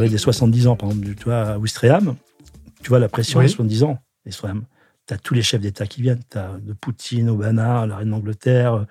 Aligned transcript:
parlais 0.00 0.10
des 0.10 0.18
70 0.18 0.66
ans, 0.66 0.76
par 0.76 0.90
exemple, 0.90 1.14
tu 1.14 1.24
vois, 1.24 1.42
à 1.42 1.58
Ouistreham, 1.58 2.16
tu 2.82 2.88
vois 2.88 2.98
la 2.98 3.08
pression 3.08 3.38
Oui. 3.38 3.44
des 3.46 3.50
70 3.50 3.82
ans, 3.84 3.98
Ouistreham. 4.26 4.64
Tu 5.06 5.14
as 5.14 5.18
tous 5.18 5.34
les 5.34 5.42
chefs 5.42 5.60
d'État 5.60 5.86
qui 5.86 6.02
viennent. 6.02 6.22
Tu 6.30 6.38
as 6.38 6.56
de 6.60 6.72
Poutine, 6.72 7.28
Obama, 7.28 7.86
la 7.86 7.96
reine 7.96 8.10
d'Angleterre, 8.10 8.74
euh, 8.74 8.84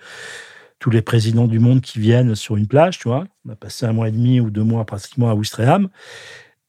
tous 0.79 0.91
les 0.91 1.01
présidents 1.01 1.47
du 1.47 1.59
monde 1.59 1.81
qui 1.81 1.99
viennent 1.99 2.35
sur 2.35 2.55
une 2.57 2.67
plage, 2.67 2.99
tu 2.99 3.07
vois. 3.07 3.25
On 3.45 3.51
a 3.51 3.55
passé 3.55 3.85
un 3.85 3.91
mois 3.93 4.07
et 4.07 4.11
demi 4.11 4.39
ou 4.39 4.49
deux 4.49 4.63
mois 4.63 4.85
pratiquement 4.85 5.29
à 5.29 5.33
Ouistreham. 5.33 5.89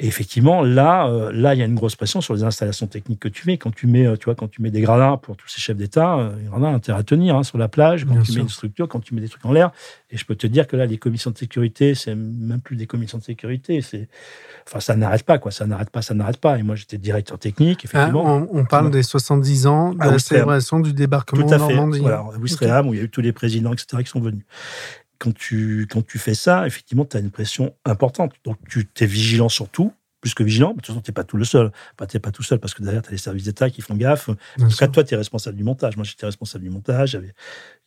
Et 0.03 0.07
effectivement, 0.07 0.63
là, 0.63 1.09
euh, 1.09 1.31
là, 1.31 1.55
il 1.55 1.59
y 1.59 1.63
a 1.63 1.67
une 1.67 1.75
grosse 1.75 1.95
pression 1.95 2.23
sur 2.23 2.33
les 2.33 2.43
installations 2.43 2.87
techniques 2.87 3.21
que 3.21 3.29
tu 3.29 3.47
mets. 3.47 3.59
Quand 3.59 3.71
tu 3.71 3.87
mets, 3.87 4.07
euh, 4.07 4.17
tu 4.17 4.25
vois, 4.25 4.35
quand 4.35 4.49
tu 4.49 4.63
mets 4.63 4.71
des 4.71 4.81
gradins 4.81 5.19
pour 5.19 5.37
tous 5.37 5.47
ces 5.47 5.61
chefs 5.61 5.77
d'État, 5.77 6.17
euh, 6.17 6.31
il 6.41 6.47
y 6.47 6.49
en 6.49 6.63
a 6.63 6.69
intérêt 6.69 6.99
à 7.01 7.03
tenir 7.03 7.37
hein, 7.37 7.43
sur 7.43 7.59
la 7.59 7.69
plage. 7.69 8.07
Quand 8.07 8.15
Bien 8.15 8.23
tu 8.23 8.33
sûr. 8.33 8.37
mets 8.37 8.41
une 8.45 8.49
structure, 8.49 8.89
quand 8.89 9.01
tu 9.01 9.15
mets 9.15 9.21
des 9.21 9.29
trucs 9.29 9.45
en 9.45 9.53
l'air. 9.53 9.73
Et 10.11 10.17
je 10.17 10.25
peux 10.25 10.37
te 10.37 10.47
dire 10.47 10.67
que 10.67 10.75
là, 10.75 10.87
les 10.87 10.97
commissions 10.97 11.31
de 11.31 11.37
sécurité, 11.37 11.95
c'est 11.95 12.15
même 12.15 12.63
plus 12.63 12.77
des 12.77 12.87
commissions 12.87 13.19
de 13.19 13.23
sécurité. 13.23 13.83
C'est, 13.83 14.09
enfin, 14.67 14.81
ça 14.81 14.97
n'arrête 14.97 15.25
pas, 15.25 15.37
quoi. 15.37 15.51
Ça 15.51 15.67
n'arrête 15.67 15.91
pas, 15.91 16.01
ça 16.01 16.15
n'arrête 16.15 16.39
pas. 16.39 16.59
Et 16.59 16.63
moi, 16.63 16.77
j'étais 16.77 16.97
directeur 16.97 17.39
technique, 17.39 17.81
Ah, 17.83 17.85
effectivement. 17.85 18.25
on, 18.25 18.49
on 18.59 18.65
parle 18.65 18.91
des 18.91 19.03
70 19.03 19.67
ans 19.67 19.93
de 19.93 19.99
la 20.03 20.19
célébration 20.19 20.81
du 20.81 20.95
débarquement 20.95 21.47
Tout 21.47 21.53
à 21.53 21.59
en 21.59 21.69
fait. 21.69 21.75
Normandie. 21.75 22.01
Voilà, 22.01 22.21
à 22.21 22.39
Ouistreham, 22.39 22.89
où 22.89 22.95
il 22.95 22.97
y 22.97 23.01
a 23.01 23.05
eu 23.05 23.11
tous 23.11 23.21
les 23.21 23.33
présidents, 23.33 23.75
etc., 23.75 24.03
qui 24.03 24.09
sont 24.09 24.21
venus. 24.21 24.45
Quand 25.21 25.33
tu, 25.35 25.87
quand 25.91 26.05
tu 26.05 26.19
fais 26.19 26.35
ça, 26.35 26.67
effectivement, 26.67 27.05
tu 27.05 27.17
as 27.17 27.21
une 27.21 27.31
pression 27.31 27.75
importante. 27.85 28.33
Donc, 28.45 28.57
tu 28.69 28.89
es 29.01 29.07
vigilant 29.07 29.49
sur 29.51 29.69
tout, 29.69 29.93
plus 30.23 30.33
que 30.35 30.43
vigilant. 30.43 30.69
Mais 30.71 30.77
de 30.77 30.81
toute 30.81 30.87
façon, 30.87 31.01
tu 31.03 31.11
n'es 31.11 31.15
pas 31.15 31.25
tout 31.25 31.37
le 31.37 31.45
seul. 31.45 31.71
Enfin, 31.95 32.07
tu 32.07 32.17
n'es 32.17 32.21
pas 32.21 32.33
tout 32.33 32.43
seul 32.43 32.59
parce 32.59 32.73
que 32.75 32.83
derrière, 32.83 33.03
tu 33.03 33.09
as 33.09 33.13
les 33.13 33.19
services 33.19 33.45
d'État 33.45 33.69
qui 33.71 33.83
font 33.83 33.95
gaffe. 33.97 34.31
Bien 34.57 34.67
En 34.67 34.69
tout 34.71 34.77
cas, 34.79 34.89
toi, 34.89 35.05
tu 35.05 35.13
es 35.15 35.17
responsable 35.19 35.57
du 35.59 35.63
montage. 35.65 35.97
Moi, 35.97 36.05
j'étais 36.05 36.25
responsable 36.27 36.65
du 36.65 36.71
montage. 36.71 37.13
Il 37.13 37.15
y 37.15 37.19
avait, 37.19 37.35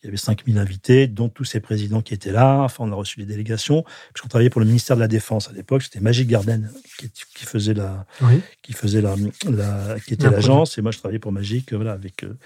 il 0.02 0.06
y 0.06 0.08
avait 0.08 0.16
5000 0.16 0.58
invités, 0.58 1.06
dont 1.08 1.28
tous 1.28 1.42
ces 1.44 1.58
présidents 1.60 2.02
qui 2.02 2.14
étaient 2.14 2.30
là. 2.32 2.60
Enfin, 2.62 2.84
on 2.86 2.92
a 2.92 2.94
reçu 2.94 3.18
des 3.18 3.26
délégations. 3.26 3.82
Parce 3.82 4.20
qu'on 4.22 4.28
travaillait 4.28 4.50
pour 4.50 4.60
le 4.60 4.66
ministère 4.68 4.94
de 4.96 5.00
la 5.02 5.08
Défense 5.08 5.48
à 5.48 5.52
l'époque. 5.52 5.82
C'était 5.82 6.00
Magic 6.00 6.28
Garden 6.28 6.70
qui, 6.98 7.10
qui 7.10 7.44
faisait 7.46 7.74
la, 7.74 8.06
Oui. 8.20 8.40
qui 8.62 8.72
faisait 8.74 9.00
la, 9.02 9.14
la- 9.50 9.96
qui 9.98 10.14
était 10.14 10.24
La 10.26 10.30
l'agence 10.32 10.78
et 10.78 10.82
moi 10.82 10.92
je 10.92 10.98
travaillais 10.98 11.18
pour 11.18 11.32
Magic 11.32 11.72
euh, 11.72 11.76
voilà 11.76 11.92
avec 11.92 12.22
euh, 12.24 12.36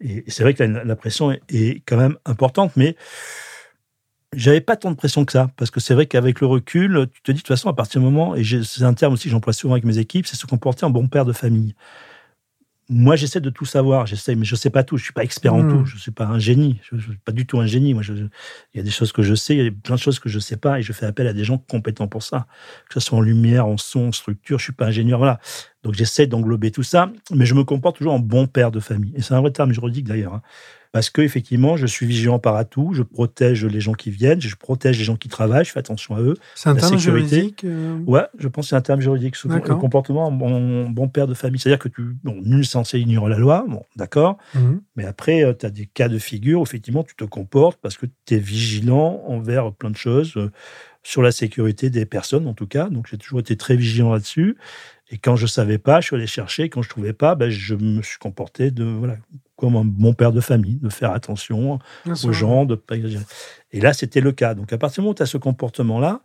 et, 0.00 0.24
et 0.26 0.30
c'est 0.30 0.42
vrai 0.42 0.54
que 0.54 0.62
la, 0.62 0.84
la 0.84 0.96
pression 0.96 1.30
est, 1.32 1.40
est 1.50 1.82
quand 1.86 1.96
même 1.96 2.16
importante 2.24 2.72
mais 2.76 2.96
j'avais 4.36 4.60
pas 4.60 4.76
tant 4.76 4.90
de 4.90 4.96
pression 4.96 5.24
que 5.24 5.32
ça 5.32 5.50
parce 5.56 5.70
que 5.70 5.80
c'est 5.80 5.94
vrai 5.94 6.06
qu'avec 6.06 6.40
le 6.40 6.46
recul 6.46 7.08
tu 7.14 7.22
te 7.22 7.32
dis 7.32 7.36
de 7.38 7.40
toute 7.42 7.48
façon 7.48 7.68
à 7.70 7.74
partir 7.74 8.00
du 8.00 8.04
moment 8.06 8.34
et 8.36 8.42
c'est 8.44 8.82
un 8.84 8.94
terme 8.94 9.14
aussi 9.14 9.24
que 9.24 9.30
j'emploie 9.30 9.52
souvent 9.54 9.74
avec 9.74 9.84
mes 9.84 9.98
équipes 9.98 10.26
c'est 10.26 10.36
se 10.36 10.46
comporter 10.46 10.84
en 10.84 10.90
bon 10.90 11.08
père 11.08 11.24
de 11.24 11.32
famille 11.32 11.74
moi 12.90 13.16
j'essaie 13.16 13.40
de 13.42 13.50
tout 13.50 13.66
savoir 13.66 14.06
j'essaie 14.06 14.34
mais 14.34 14.46
je 14.46 14.54
sais 14.56 14.70
pas 14.70 14.82
tout 14.82 14.96
je 14.96 15.04
suis 15.04 15.12
pas 15.12 15.22
expert 15.22 15.52
en 15.54 15.62
Mhm. 15.62 15.68
tout 15.70 15.84
je 15.84 15.98
suis 15.98 16.10
pas 16.10 16.24
un 16.26 16.38
génie 16.38 16.80
je, 16.82 16.96
je 16.96 17.10
suis 17.10 17.18
pas 17.18 17.32
du 17.32 17.46
tout 17.46 17.60
un 17.60 17.66
génie 17.66 17.92
moi 17.92 18.02
il 18.08 18.30
y 18.74 18.80
a 18.80 18.82
des 18.82 18.90
choses 18.90 19.12
que 19.12 19.22
je 19.22 19.34
sais 19.34 19.56
il 19.56 19.64
y 19.64 19.68
a 19.68 19.70
plein 19.70 19.96
de 19.96 20.00
choses 20.00 20.18
que 20.18 20.30
je 20.30 20.38
sais 20.38 20.56
pas 20.56 20.78
et 20.78 20.82
je 20.82 20.94
fais 20.94 21.04
appel 21.04 21.26
à 21.26 21.34
des 21.34 21.44
gens 21.44 21.58
compétents 21.58 22.08
pour 22.08 22.22
ça 22.22 22.46
que 22.88 22.94
ce 22.94 23.00
soit 23.00 23.18
en 23.18 23.20
lumière 23.20 23.66
en 23.66 23.76
son 23.76 24.08
en 24.08 24.12
structure 24.12 24.58
je 24.58 24.64
suis 24.64 24.72
pas 24.72 24.86
ingénieur 24.86 25.18
voilà 25.18 25.38
donc 25.82 25.94
j'essaie 25.94 26.26
d'englober 26.26 26.70
tout 26.72 26.82
ça, 26.82 27.12
mais 27.32 27.46
je 27.46 27.54
me 27.54 27.62
comporte 27.62 27.98
toujours 27.98 28.12
en 28.14 28.18
bon 28.18 28.48
père 28.48 28.72
de 28.72 28.80
famille. 28.80 29.12
Et 29.14 29.22
c'est 29.22 29.32
un 29.34 29.40
vrai 29.40 29.52
terme 29.52 29.72
juridique 29.72 30.08
d'ailleurs. 30.08 30.34
hein. 30.34 30.42
Parce 30.92 31.10
que 31.10 31.20
effectivement, 31.20 31.76
je 31.76 31.86
suis 31.86 32.06
vigilant 32.06 32.38
par 32.38 32.56
à 32.56 32.64
tout, 32.64 32.92
je 32.94 33.02
protège 33.02 33.64
les 33.64 33.80
gens 33.80 33.92
qui 33.92 34.10
viennent, 34.10 34.40
je 34.40 34.54
protège 34.56 34.98
les 34.98 35.04
gens 35.04 35.16
qui 35.16 35.28
travaillent, 35.28 35.64
je 35.64 35.72
fais 35.72 35.78
attention 35.80 36.16
à 36.16 36.20
eux. 36.20 36.34
C'est 36.54 36.70
un 36.70 36.74
La 36.74 36.80
terme 36.80 36.98
sécurité. 36.98 37.28
juridique. 37.36 37.64
euh, 37.64 37.98
Ouais, 38.06 38.24
je 38.38 38.48
pense 38.48 38.66
que 38.66 38.68
c'est 38.70 38.76
un 38.76 38.80
terme 38.80 39.00
juridique, 39.00 39.36
D'accord. 39.44 39.74
le 39.76 39.80
comportement 39.80 40.26
en 40.28 40.32
bon, 40.32 40.88
bon 40.88 41.08
père 41.08 41.26
de 41.26 41.34
famille. 41.34 41.60
C'est-à-dire 41.60 41.78
que 41.78 41.88
tu, 41.88 42.16
bon, 42.24 42.40
nul 42.42 42.64
censé 42.64 42.98
ignorer 42.98 43.30
la 43.30 43.38
loi, 43.38 43.64
bon, 43.68 43.84
d'accord, 43.96 44.38
mhm. 44.54 44.80
mais 44.96 45.04
après, 45.04 45.56
tu 45.58 45.66
as 45.66 45.70
des 45.70 45.86
cas 45.86 46.08
de 46.08 46.18
figure 46.18 46.60
où 46.60 46.62
effectivement 46.62 47.04
tu 47.04 47.14
te 47.14 47.24
comportes 47.24 47.78
parce 47.82 47.96
que 47.96 48.06
tu 48.26 48.34
es 48.34 48.38
vigilant 48.38 49.22
envers 49.26 49.72
plein 49.72 49.90
de 49.90 49.96
choses, 49.96 50.36
euh, 50.36 50.50
sur 51.02 51.22
la 51.22 51.32
sécurité 51.32 51.90
des 51.90 52.04
personnes 52.06 52.46
en 52.46 52.54
tout 52.54 52.66
cas. 52.66 52.88
Donc 52.90 53.06
j'ai 53.10 53.16
toujours 53.18 53.40
été 53.40 53.56
très 53.56 53.76
vigilant 53.76 54.12
là-dessus. 54.12 54.56
Et 55.10 55.16
quand 55.16 55.36
je 55.36 55.46
savais 55.46 55.78
pas, 55.78 56.00
je 56.00 56.06
suis 56.08 56.16
allé 56.16 56.26
chercher. 56.26 56.68
Quand 56.68 56.82
je 56.82 56.88
trouvais 56.90 57.14
pas, 57.14 57.34
ben, 57.34 57.48
je 57.48 57.74
me 57.74 58.02
suis 58.02 58.18
comporté 58.18 58.70
de, 58.70 58.84
voilà, 58.84 59.16
comme 59.58 59.76
un 59.76 59.84
bon 59.84 60.14
père 60.14 60.32
de 60.32 60.40
famille, 60.40 60.76
de 60.76 60.88
faire 60.88 61.10
attention 61.12 61.78
Bien 62.04 62.12
aux 62.14 62.16
sûr. 62.16 62.32
gens, 62.32 62.64
de 62.64 62.76
pas 62.76 62.96
exagérer. 62.96 63.24
Et 63.72 63.80
là, 63.80 63.92
c'était 63.92 64.20
le 64.20 64.32
cas. 64.32 64.54
Donc 64.54 64.72
à 64.72 64.78
partir 64.78 64.96
du 64.96 65.00
moment 65.02 65.10
où 65.10 65.14
tu 65.14 65.22
as 65.22 65.26
ce 65.26 65.36
comportement-là, 65.36 66.20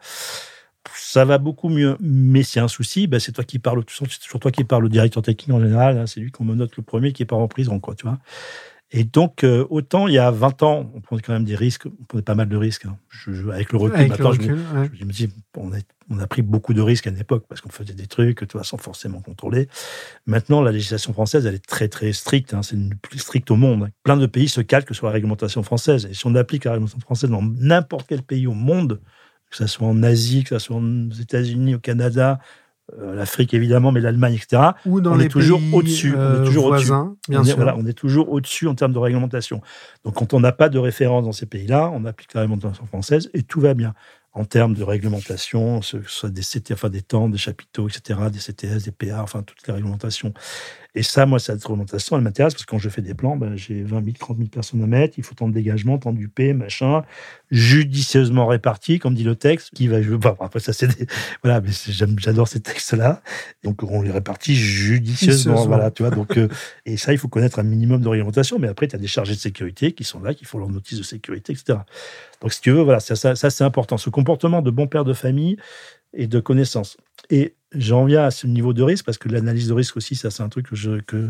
ça 0.95 1.25
va 1.25 1.37
beaucoup 1.39 1.69
mieux. 1.69 1.97
Mais 1.99 2.43
s'il 2.43 2.59
y 2.59 2.61
a 2.61 2.65
un 2.65 2.67
souci, 2.69 3.07
ben, 3.07 3.19
c'est 3.19 3.31
toi 3.31 3.43
qui 3.43 3.57
parles, 3.59 3.83
c'est 3.89 4.19
toujours 4.21 4.39
toi 4.39 4.51
qui 4.51 4.63
parles 4.63 4.85
au 4.85 4.89
directeur 4.89 5.23
technique 5.23 5.55
en 5.55 5.59
général. 5.59 5.97
hein, 5.97 6.05
c'est 6.07 6.19
lui 6.19 6.31
qu'on 6.31 6.45
me 6.45 6.55
note 6.55 6.77
le 6.77 6.83
premier 6.83 7.11
qui 7.11 7.25
part 7.25 7.39
en 7.39 7.47
prison, 7.47 7.79
quoi, 7.79 7.95
tu 7.95 8.05
vois. 8.05 8.19
Et 8.95 9.03
donc, 9.03 9.43
euh, 9.43 9.65
autant 9.71 10.07
il 10.07 10.13
y 10.13 10.19
a 10.19 10.29
20 10.29 10.61
ans, 10.61 10.91
on 10.93 11.01
prenait 11.01 11.21
quand 11.23 11.33
même 11.33 11.45
des 11.45 11.55
risques, 11.55 11.87
on 11.87 12.03
prenait 12.05 12.21
pas 12.21 12.35
mal 12.35 12.47
de 12.47 12.55
risques. 12.55 12.85
hein. 12.85 12.95
Je- 13.09 13.33
je- 13.33 13.49
avec 13.49 13.71
le 13.71 13.79
recul, 13.79 13.95
Avec 13.95 14.07
le 14.09 14.23
maintenant, 14.23 14.31
je 14.33 14.41
me- 14.41 14.43
recul, 14.53 14.77
ouais. 14.77 14.89
je 14.93 15.03
me 15.05 15.11
dis, 15.11 15.29
on 15.57 15.73
a, 15.73 15.77
on 16.11 16.19
a 16.19 16.27
pris 16.27 16.43
beaucoup 16.43 16.75
de 16.75 16.81
risques 16.81 17.07
à 17.07 17.09
une 17.09 17.17
époque 17.17 17.45
parce 17.49 17.59
qu'on 17.59 17.69
faisait 17.71 17.95
des 17.95 18.05
trucs, 18.05 18.47
tu 18.47 18.53
vois, 18.53 18.63
sans 18.63 18.77
forcément 18.77 19.19
contrôler. 19.21 19.67
Maintenant, 20.27 20.61
la 20.61 20.71
législation 20.71 21.11
française, 21.11 21.45
elle 21.47 21.55
est 21.55 21.65
très, 21.65 21.87
très 21.87 22.13
stricte. 22.13 22.53
hein. 22.53 22.61
c'est 22.61 22.75
une 22.75 22.93
plus 22.95 23.17
stricte 23.19 23.49
au 23.49 23.55
monde. 23.55 23.89
Plein 24.03 24.15
de 24.17 24.27
pays 24.27 24.47
se 24.47 24.61
calquent 24.61 24.93
sur 24.93 25.07
la 25.07 25.11
réglementation 25.11 25.63
française. 25.63 26.07
Et 26.09 26.13
si 26.13 26.27
on 26.27 26.35
applique 26.35 26.65
la 26.65 26.71
réglementation 26.73 26.99
française 26.99 27.29
dans 27.31 27.41
n'importe 27.41 28.05
quel 28.07 28.21
pays 28.21 28.45
au 28.45 28.53
monde, 28.53 29.01
que 29.49 29.57
ce 29.57 29.65
soit 29.65 29.87
en 29.87 30.03
Asie, 30.03 30.43
que 30.43 30.49
ce 30.49 30.59
soit 30.59 30.77
aux 30.77 31.09
États-Unis, 31.19 31.75
au 31.75 31.79
Canada, 31.79 32.39
l'Afrique 32.97 33.53
évidemment, 33.53 33.91
mais 33.91 34.01
l'Allemagne, 34.01 34.35
etc., 34.35 34.71
Ou 34.85 35.01
dans 35.01 35.13
on 35.13 35.15
les 35.15 35.25
est 35.25 35.29
toujours 35.29 35.61
au-dessus, 35.71 36.13
on 36.15 36.19
est 36.19 36.21
euh, 36.21 36.45
toujours 36.45 36.65
au-dessus. 36.65 36.87
voisins, 36.87 37.15
bien 37.29 37.39
on 37.39 37.43
est, 37.43 37.47
sûr. 37.47 37.55
voilà, 37.55 37.75
on 37.77 37.85
est 37.85 37.93
toujours 37.93 38.31
au-dessus 38.31 38.67
en 38.67 38.75
termes 38.75 38.93
de 38.93 38.99
réglementation. 38.99 39.61
Donc, 40.03 40.15
quand 40.15 40.33
on 40.33 40.39
n'a 40.39 40.51
pas 40.51 40.69
de 40.69 40.77
référence 40.79 41.23
dans 41.23 41.31
ces 41.31 41.45
pays-là, 41.45 41.91
on 41.93 42.05
applique 42.05 42.33
la 42.33 42.41
réglementation 42.41 42.85
française 42.85 43.29
et 43.33 43.43
tout 43.43 43.61
va 43.61 43.73
bien. 43.73 43.93
En 44.35 44.45
termes 44.45 44.73
de 44.73 44.83
réglementation, 44.83 45.79
que 45.79 45.85
ce 45.85 45.97
soit 46.07 46.31
des 46.31 46.41
CT, 46.41 46.73
enfin 46.73 46.89
des 46.89 47.03
temps, 47.03 47.29
des 47.29 47.37
chapiteaux, 47.37 47.87
etc., 47.87 48.19
des 48.31 48.39
CTS, 48.39 48.83
des 48.83 48.91
PA, 48.91 49.21
enfin 49.21 49.43
toutes 49.43 49.65
les 49.67 49.73
réglementations. 49.73 50.33
Et 50.95 51.01
ça, 51.01 51.25
moi, 51.25 51.39
cette 51.39 51.63
réglementation, 51.63 52.17
elle 52.17 52.21
m'intéresse 52.21 52.53
parce 52.53 52.65
que 52.65 52.69
quand 52.69 52.77
je 52.77 52.87
fais 52.87 53.01
des 53.01 53.15
plans, 53.15 53.35
ben, 53.35 53.55
j'ai 53.55 53.81
20 53.81 54.03
000, 54.03 54.15
30 54.19 54.37
000 54.37 54.49
personnes 54.49 54.83
à 54.83 54.87
mettre, 54.87 55.17
il 55.17 55.23
faut 55.23 55.33
tant 55.33 55.47
de 55.47 55.53
dégagement, 55.53 55.97
tant 55.97 56.11
d'UP, 56.11 56.39
machin, 56.53 57.03
judicieusement 57.49 58.45
réparti, 58.45 58.99
comme 58.99 59.15
dit 59.15 59.23
le 59.23 59.35
texte, 59.35 59.71
qui 59.73 59.87
va. 59.87 59.99
Bon, 60.01 60.35
après, 60.39 60.59
ça, 60.59 60.71
c'est 60.71 60.87
des. 60.87 61.07
Voilà, 61.43 61.61
mais 61.61 61.71
j'adore 62.17 62.47
ces 62.47 62.59
textes-là. 62.59 63.21
Donc, 63.63 63.81
on 63.81 64.03
les 64.03 64.11
répartit 64.11 64.55
judicieusement. 64.55 65.65
Voilà, 65.65 65.89
tu 65.89 66.03
vois. 66.03 66.11
Donc, 66.11 66.37
euh, 66.37 66.47
et 66.85 66.97
ça, 66.97 67.11
il 67.11 67.17
faut 67.17 67.27
connaître 67.27 67.57
un 67.57 67.63
minimum 67.63 68.01
de 68.01 68.07
réglementation. 68.07 68.59
Mais 68.59 68.67
après, 68.67 68.87
tu 68.87 68.95
as 68.95 68.99
des 68.99 69.07
chargés 69.07 69.33
de 69.33 69.39
sécurité 69.39 69.93
qui 69.93 70.03
sont 70.03 70.19
là, 70.19 70.35
qui 70.35 70.45
font 70.45 70.59
leur 70.59 70.69
notice 70.69 70.99
de 70.99 71.03
sécurité, 71.03 71.53
etc. 71.53 71.79
Donc, 72.41 72.53
si 72.53 72.61
tu 72.61 72.69
veux, 72.71 72.81
voilà, 72.81 72.99
ça, 72.99 73.15
ça, 73.15 73.35
ça, 73.35 73.49
c'est 73.49 73.63
important. 73.63 73.97
Ce 73.97 74.11
comportement 74.11 74.61
de 74.61 74.69
bon 74.69 74.87
père 74.87 75.05
de 75.05 75.13
famille 75.13 75.57
et 76.13 76.27
de 76.27 76.39
connaissance. 76.39 76.97
Et 77.29 77.55
j'en 77.73 78.05
viens 78.05 78.23
à 78.23 78.31
ce 78.31 78.47
niveau 78.47 78.73
de 78.73 78.83
risque, 78.83 79.05
parce 79.05 79.17
que 79.17 79.29
l'analyse 79.29 79.67
de 79.67 79.73
risque 79.73 79.97
aussi, 79.97 80.15
ça, 80.15 80.29
c'est 80.31 80.43
un 80.43 80.49
truc 80.49 80.69
que 80.69 80.75
je, 80.75 80.99
que, 81.01 81.29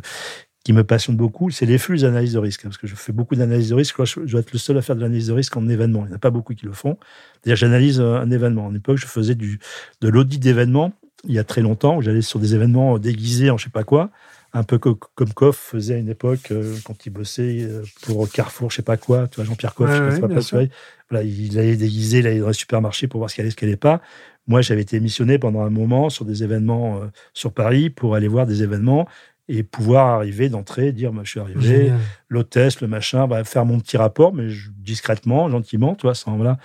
qui 0.63 0.73
me 0.73 0.83
passionne 0.83 1.16
beaucoup, 1.16 1.49
c'est 1.51 1.66
les 1.66 1.77
flux 1.77 1.99
d'analyse 1.99 2.33
de 2.33 2.39
risque. 2.39 2.61
hein, 2.61 2.69
Parce 2.69 2.77
que 2.77 2.88
je 2.88 2.95
fais 2.95 3.11
beaucoup 3.11 3.35
d'analyse 3.35 3.69
de 3.69 3.75
risque. 3.75 4.03
Je, 4.03 4.21
dois 4.21 4.39
être 4.41 4.53
le 4.53 4.59
seul 4.59 4.77
à 4.77 4.81
faire 4.81 4.95
de 4.95 5.01
l'analyse 5.01 5.27
de 5.27 5.33
risque 5.33 5.55
en 5.57 5.67
événement. 5.67 6.03
Il 6.05 6.07
n'y 6.07 6.13
en 6.13 6.16
a 6.16 6.19
pas 6.19 6.31
beaucoup 6.31 6.53
qui 6.53 6.66
le 6.66 6.73
font. 6.73 6.97
C'est-à-dire, 7.35 7.55
j'analyse 7.57 7.99
euh, 7.99 8.16
un 8.16 8.31
événement. 8.31 8.66
En 8.66 8.75
époque, 8.75 8.97
je 8.97 9.07
faisais 9.07 9.35
du, 9.35 9.59
de 10.01 10.09
l'audit 10.09 10.39
d'événements 10.39 10.94
il 11.25 11.33
y 11.33 11.39
a 11.39 11.44
très 11.44 11.61
longtemps, 11.61 11.97
où 11.97 12.01
j'allais 12.01 12.21
sur 12.21 12.39
des 12.39 12.53
événements 12.55 13.00
déguisés 13.00 13.50
en 13.50 13.57
je 13.57 13.65
sais 13.65 13.69
pas 13.69 13.83
quoi, 13.83 14.11
un 14.51 14.63
peu 14.63 14.77
co- 14.77 15.00
comme 15.15 15.31
Coff 15.33 15.57
faisait 15.57 15.95
à 15.95 15.97
une 15.97 16.09
époque 16.09 16.51
euh, 16.51 16.75
quand 16.83 17.05
il 17.05 17.11
bossait 17.11 17.63
euh, 17.63 17.83
pour 18.01 18.29
Carrefour, 18.29 18.69
je 18.71 18.77
sais 18.77 18.81
pas 18.81 18.97
quoi, 18.97 19.27
tu 19.27 19.38
vois, 19.38 19.45
Jean-Pierre 19.45 19.73
Ouais, 19.79 19.88
je 19.88 20.39
sais 20.41 20.55
ouais, 20.57 20.69
voilà, 21.09 21.23
il 21.23 21.57
allait 21.57 21.77
déguiser, 21.77 22.19
il 22.19 22.27
allait 22.27 22.39
dans 22.39 22.47
les 22.47 22.53
supermarchés 22.53 23.07
pour 23.07 23.19
voir 23.19 23.29
ce 23.29 23.35
qu'il 23.35 23.41
allait, 23.44 23.51
ce 23.51 23.55
qu'il 23.55 23.67
allait 23.67 23.77
pas. 23.77 24.01
Moi, 24.47 24.61
j'avais 24.61 24.81
été 24.81 24.99
missionné 24.99 25.37
pendant 25.39 25.61
un 25.61 25.69
moment 25.69 26.09
sur 26.09 26.25
des 26.25 26.43
événements 26.43 26.97
euh, 27.01 27.07
sur 27.33 27.53
Paris 27.53 27.89
pour 27.89 28.15
aller 28.15 28.27
voir 28.27 28.45
des 28.45 28.61
événements 28.63 29.07
et 29.49 29.63
pouvoir 29.63 30.07
arriver 30.07 30.47
d'entrée, 30.49 30.91
dire, 30.93 31.11
moi, 31.13 31.23
je 31.25 31.31
suis 31.31 31.39
arrivé, 31.39 31.89
l'hôtesse, 32.29 32.79
le 32.81 32.87
machin, 32.87 33.27
bah, 33.27 33.43
faire 33.43 33.65
mon 33.65 33.79
petit 33.79 33.97
rapport, 33.97 34.33
mais 34.33 34.49
je- 34.49 34.69
discrètement, 34.77 35.49
gentiment, 35.49 35.95
tu 35.95 36.03
vois, 36.03 36.15
sans, 36.15 36.35
voilà. 36.37 36.57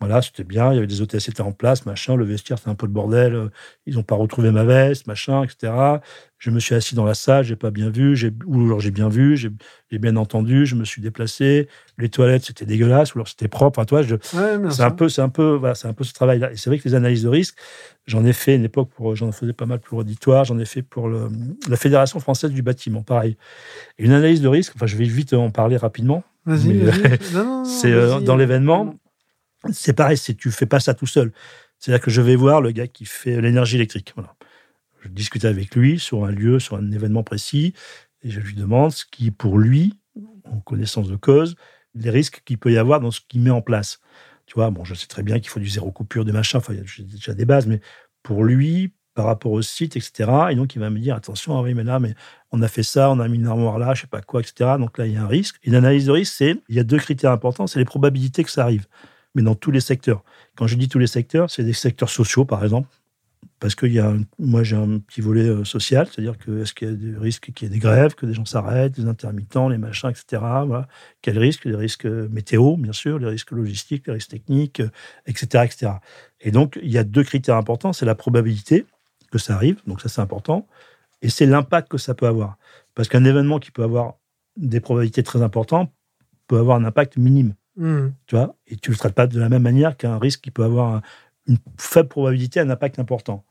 Voilà, 0.00 0.20
c'était 0.20 0.44
bien, 0.44 0.72
il 0.72 0.74
y 0.74 0.78
avait 0.78 0.88
des 0.88 1.00
hôtesses 1.00 1.24
qui 1.24 1.30
étaient 1.30 1.40
en 1.40 1.52
place, 1.52 1.86
machin, 1.86 2.16
le 2.16 2.24
vestiaire, 2.24 2.58
c'était 2.58 2.70
un 2.70 2.74
peu 2.74 2.84
le 2.84 2.92
bordel, 2.92 3.34
euh, 3.34 3.48
ils 3.86 3.94
n'ont 3.94 4.02
pas 4.02 4.16
retrouvé 4.16 4.50
ma 4.50 4.64
veste, 4.64 5.06
machin, 5.06 5.44
etc. 5.44 5.72
Je 6.36 6.50
me 6.50 6.58
suis 6.58 6.74
assis 6.74 6.94
dans 6.94 7.04
la 7.04 7.14
salle, 7.14 7.44
j'ai 7.44 7.56
pas 7.56 7.70
bien 7.70 7.90
vu, 7.90 8.14
ou 8.44 8.66
alors 8.66 8.80
j'ai 8.80 8.90
bien 8.90 9.08
vu, 9.08 9.36
j'ai, 9.36 9.50
bien 9.98 10.16
entendu, 10.16 10.66
je 10.66 10.74
me 10.74 10.84
suis 10.84 11.00
déplacé, 11.00 11.68
les 11.96 12.08
toilettes, 12.08 12.44
c'était 12.44 12.66
dégueulasse, 12.66 13.14
ou 13.14 13.18
alors 13.18 13.28
c'était 13.28 13.48
propre, 13.48 13.78
enfin, 13.78 13.86
toi, 13.86 14.02
je, 14.02 14.16
Ouais, 14.34 14.58
bien 14.58 14.70
c'est 14.70 14.82
un 14.82 14.90
peu, 14.90 15.08
c'est 15.08 15.22
un 15.22 15.28
peu, 15.28 15.54
voilà, 15.54 15.74
c'est 15.76 15.88
un 15.88 15.94
peu 15.94 16.04
ce 16.04 16.12
travail-là. 16.12 16.52
Et 16.52 16.56
c'est 16.56 16.68
vrai 16.68 16.78
que 16.78 16.86
les 16.88 16.94
analyses 16.94 17.22
de 17.22 17.28
risque, 17.28 17.56
j'en 18.04 18.24
ai 18.26 18.32
fait 18.32 18.56
une 18.56 18.64
époque 18.64 18.90
pour, 18.90 19.14
j'en 19.14 19.30
faisais 19.32 19.52
pas 19.52 19.66
mal 19.66 19.78
pour 19.78 19.98
l'auditoire, 19.98 20.44
j'en 20.44 20.58
ai 20.58 20.66
fait 20.66 20.82
pour 20.82 21.08
le, 21.08 21.28
la 21.68 21.76
Fédération 21.76 22.18
française 22.18 22.50
du 22.50 22.62
bâtiment, 22.62 23.02
pareil. 23.02 23.38
Et 23.98 24.04
une 24.04 24.12
analyse 24.12 24.42
de 24.42 24.48
risque, 24.48 24.72
enfin, 24.76 24.86
je 24.86 24.96
vais 24.96 25.04
vite 25.04 25.32
en 25.32 25.50
parler 25.50 25.76
rapidement. 25.76 26.24
Non, 27.32 27.64
C'est 27.64 27.90
euh, 27.90 28.20
dans 28.20 28.36
l'événement, 28.36 28.96
c'est 29.72 29.92
pareil, 29.92 30.16
c'est 30.16 30.34
tu 30.34 30.50
fais 30.50 30.66
pas 30.66 30.80
ça 30.80 30.94
tout 30.94 31.06
seul. 31.06 31.32
C'est-à-dire 31.78 32.04
que 32.04 32.10
je 32.10 32.20
vais 32.20 32.36
voir 32.36 32.60
le 32.60 32.70
gars 32.70 32.86
qui 32.86 33.04
fait 33.04 33.40
l'énergie 33.40 33.76
électrique. 33.76 34.12
Voilà. 34.14 34.34
Je 35.02 35.08
discute 35.08 35.44
avec 35.44 35.74
lui 35.74 35.98
sur 35.98 36.24
un 36.24 36.30
lieu, 36.30 36.58
sur 36.58 36.76
un 36.76 36.90
événement 36.92 37.22
précis, 37.22 37.74
et 38.22 38.30
je 38.30 38.40
lui 38.40 38.54
demande 38.54 38.92
ce 38.92 39.04
qui, 39.04 39.30
pour 39.30 39.58
lui, 39.58 39.94
en 40.44 40.60
connaissance 40.60 41.08
de 41.08 41.16
cause, 41.16 41.56
les 41.94 42.10
risques 42.10 42.42
qu'il 42.44 42.58
peut 42.58 42.72
y 42.72 42.78
avoir 42.78 43.00
dans 43.00 43.10
ce 43.10 43.20
qu'il 43.28 43.42
met 43.42 43.50
en 43.50 43.60
place. 43.60 44.00
Tu 44.46 44.54
vois, 44.54 44.70
bon, 44.70 44.84
je 44.84 44.94
sais 44.94 45.06
très 45.06 45.22
bien 45.22 45.40
qu'il 45.40 45.48
faut 45.48 45.60
du 45.60 45.68
zéro 45.68 45.90
coupure, 45.90 46.24
des 46.24 46.32
machins, 46.32 46.58
enfin, 46.58 46.74
j'ai 46.84 47.04
déjà 47.04 47.34
des 47.34 47.44
bases, 47.44 47.66
mais 47.66 47.80
pour 48.22 48.44
lui, 48.44 48.92
par 49.14 49.26
rapport 49.26 49.52
au 49.52 49.62
site, 49.62 49.96
etc. 49.96 50.30
Et 50.50 50.54
donc, 50.56 50.74
il 50.74 50.80
va 50.80 50.90
me 50.90 50.98
dire, 50.98 51.14
attention, 51.14 51.56
ah 51.56 51.62
oui, 51.62 51.74
mais 51.74 51.84
là, 51.84 52.00
mais 52.00 52.14
on 52.50 52.60
a 52.62 52.68
fait 52.68 52.82
ça, 52.82 53.10
on 53.10 53.20
a 53.20 53.28
mis 53.28 53.36
une 53.36 53.46
armoire 53.46 53.78
là, 53.78 53.94
je 53.94 54.02
sais 54.02 54.06
pas 54.06 54.20
quoi, 54.20 54.40
etc. 54.40 54.72
Donc 54.78 54.98
là, 54.98 55.06
il 55.06 55.12
y 55.12 55.16
a 55.16 55.22
un 55.22 55.28
risque. 55.28 55.56
Et 55.62 55.70
l'analyse 55.70 56.06
de 56.06 56.12
risque, 56.12 56.34
c'est, 56.36 56.56
il 56.68 56.74
y 56.74 56.80
a 56.80 56.84
deux 56.84 56.98
critères 56.98 57.30
importants, 57.30 57.66
c'est 57.66 57.78
les 57.78 57.84
probabilités 57.84 58.42
que 58.42 58.50
ça 58.50 58.62
arrive. 58.62 58.86
Mais 59.34 59.42
dans 59.42 59.54
tous 59.54 59.70
les 59.70 59.80
secteurs. 59.80 60.22
Quand 60.56 60.66
je 60.66 60.76
dis 60.76 60.88
tous 60.88 60.98
les 60.98 61.06
secteurs, 61.06 61.50
c'est 61.50 61.64
des 61.64 61.72
secteurs 61.72 62.10
sociaux, 62.10 62.44
par 62.44 62.62
exemple. 62.62 62.88
Parce 63.60 63.74
que 63.74 63.86
y 63.86 63.98
a, 63.98 64.14
moi, 64.38 64.62
j'ai 64.62 64.76
un 64.76 64.98
petit 64.98 65.20
volet 65.20 65.48
euh, 65.48 65.64
social, 65.64 66.06
c'est-à-dire 66.06 66.38
que 66.38 66.62
est-ce 66.62 66.74
qu'il 66.74 66.88
y 66.88 66.90
a 66.90 66.94
des 66.94 67.16
risques 67.16 67.52
qu'il 67.52 67.68
y 67.68 67.70
ait 67.70 67.74
des 67.74 67.78
grèves, 67.78 68.14
que 68.14 68.26
des 68.26 68.34
gens 68.34 68.44
s'arrêtent, 68.44 68.92
des 68.92 69.06
intermittents, 69.06 69.68
les 69.68 69.78
machins, 69.78 70.10
etc. 70.10 70.42
Quels 71.22 71.38
risques? 71.38 71.64
Les 71.64 71.76
risques 71.76 72.06
météo, 72.06 72.76
bien 72.76 72.92
sûr, 72.92 73.18
les 73.18 73.28
risques 73.28 73.52
logistiques, 73.52 74.06
les 74.06 74.14
risques 74.14 74.30
techniques, 74.30 74.82
etc., 75.26 75.46
euh, 75.54 75.62
etc. 75.62 75.92
Et 76.40 76.50
donc, 76.50 76.78
il 76.82 76.90
y 76.90 76.98
a 76.98 77.04
deux 77.04 77.22
critères 77.22 77.56
importants, 77.56 77.92
c'est 77.92 78.06
la 78.06 78.14
probabilité, 78.14 78.86
que 79.30 79.38
ça 79.38 79.54
arrive, 79.54 79.80
donc 79.86 80.00
ça 80.00 80.08
c'est 80.08 80.20
important, 80.20 80.68
et 81.22 81.28
c'est 81.28 81.46
l'impact 81.46 81.88
que 81.88 81.98
ça 81.98 82.14
peut 82.14 82.26
avoir. 82.26 82.56
Parce 82.94 83.08
qu'un 83.08 83.24
événement 83.24 83.58
qui 83.58 83.70
peut 83.70 83.82
avoir 83.82 84.14
des 84.56 84.80
probabilités 84.80 85.22
très 85.22 85.42
importantes 85.42 85.92
peut 86.46 86.58
avoir 86.58 86.76
un 86.76 86.84
impact 86.84 87.16
minime. 87.16 87.54
Hmm. 87.76 88.08
Tu 88.26 88.36
vois 88.36 88.56
Et 88.66 88.76
tu 88.76 88.90
ne 88.90 88.94
le 88.94 88.98
traites 88.98 89.14
pas 89.14 89.26
de 89.26 89.38
la 89.38 89.48
même 89.48 89.62
manière 89.62 89.96
qu'un 89.96 90.18
risque 90.18 90.40
qui 90.42 90.50
peut 90.50 90.64
avoir 90.64 91.02
une 91.46 91.58
faible 91.78 92.08
probabilité, 92.08 92.60
un 92.60 92.70
impact 92.70 92.98
important. 92.98 93.44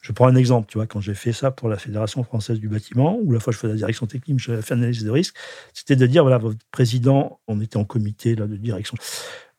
Je 0.00 0.12
prends 0.12 0.26
un 0.26 0.36
exemple, 0.36 0.68
tu 0.70 0.76
vois, 0.76 0.86
quand 0.86 1.00
j'ai 1.00 1.14
fait 1.14 1.32
ça 1.32 1.50
pour 1.50 1.70
la 1.70 1.78
Fédération 1.78 2.22
française 2.24 2.60
du 2.60 2.68
bâtiment, 2.68 3.18
ou 3.22 3.32
la 3.32 3.40
fois 3.40 3.54
je 3.54 3.58
faisais 3.58 3.72
la 3.72 3.78
direction 3.78 4.06
technique, 4.06 4.38
je 4.38 4.60
fait 4.60 4.74
analyse 4.74 5.02
de 5.02 5.10
risque, 5.10 5.34
c'était 5.72 5.96
de 5.96 6.06
dire, 6.06 6.22
voilà, 6.22 6.36
votre 6.36 6.58
président, 6.70 7.40
on 7.48 7.58
était 7.62 7.78
en 7.78 7.86
comité 7.86 8.34
là, 8.34 8.46
de 8.46 8.56
direction, 8.56 8.98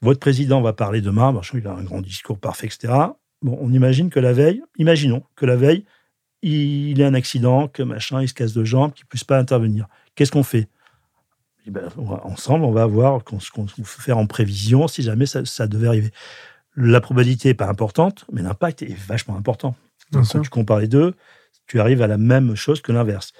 votre 0.02 0.20
président 0.20 0.62
va 0.62 0.72
parler 0.72 1.02
demain, 1.02 1.32
machin, 1.32 1.58
il 1.58 1.68
a 1.68 1.74
un 1.74 1.84
grand 1.84 2.00
discours 2.00 2.38
parfait, 2.38 2.68
etc. 2.68 2.94
Bon, 3.42 3.58
on 3.60 3.74
imagine 3.74 4.12
que 4.12 4.20
la 4.20 4.34
veille, 4.34 4.62
imaginons 4.78 5.24
que 5.36 5.48
la 5.48 5.56
veille, 5.56 5.84
il 6.44 7.02
ait 7.02 7.06
un 7.06 7.16
accident, 7.16 7.68
que 7.68 7.82
machin, 7.82 8.22
il 8.22 8.30
se 8.30 8.36
casse 8.36 8.54
de 8.54 8.64
jambes, 8.64 8.94
qu'il 8.94 9.06
ne 9.06 9.10
puisse 9.10 9.24
pas 9.24 9.40
intervenir. 9.40 9.88
Qu'est-ce 10.14 10.32
qu'on 10.32 10.44
fait? 10.44 10.68
Eh 11.68 11.72
ben, 11.72 11.90
Ensemble, 12.24 12.66
on 12.66 12.72
va 12.72 12.86
voir 12.86 13.22
ce 13.40 13.52
qu'on 13.52 13.66
peut 13.66 13.84
faire 13.84 14.18
en 14.18 14.28
prévision 14.28 14.88
si 14.88 15.02
jamais 15.02 15.26
ça, 15.26 15.68
devait 15.68 15.88
arriver. 15.88 16.12
La 16.76 17.02
probabilité 17.02 17.50
n'est 17.50 17.56
pas 17.56 17.68
importante, 17.68 18.26
mais 18.32 18.42
l'impact 18.42 18.82
est 18.82 18.94
vachement 19.08 19.38
important. 19.38 19.76
Donc, 20.12 20.28
quand 20.32 20.42
tu 20.42 20.50
compares 20.50 20.80
les 20.80 20.88
deux, 20.88 21.16
tu 21.68 21.80
arrives 21.80 22.02
à 22.02 22.08
la 22.08 22.18
même 22.18 22.56
chose 22.56 22.82
que 22.82 22.92
l'inverse. 22.92 23.34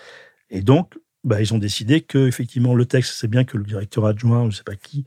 Et 0.50 0.62
donc, 0.62 0.98
bah, 1.24 1.42
ils 1.42 1.54
ont 1.54 1.58
décidé 1.58 2.02
que 2.02 2.28
effectivement 2.28 2.76
le 2.76 2.86
texte, 2.86 3.16
c'est 3.18 3.28
bien 3.28 3.44
que 3.44 3.58
le 3.58 3.64
directeur 3.64 4.06
adjoint, 4.06 4.42
je 4.44 4.48
ne 4.48 4.52
sais 4.52 4.64
pas 4.64 4.76
qui, 4.76 5.06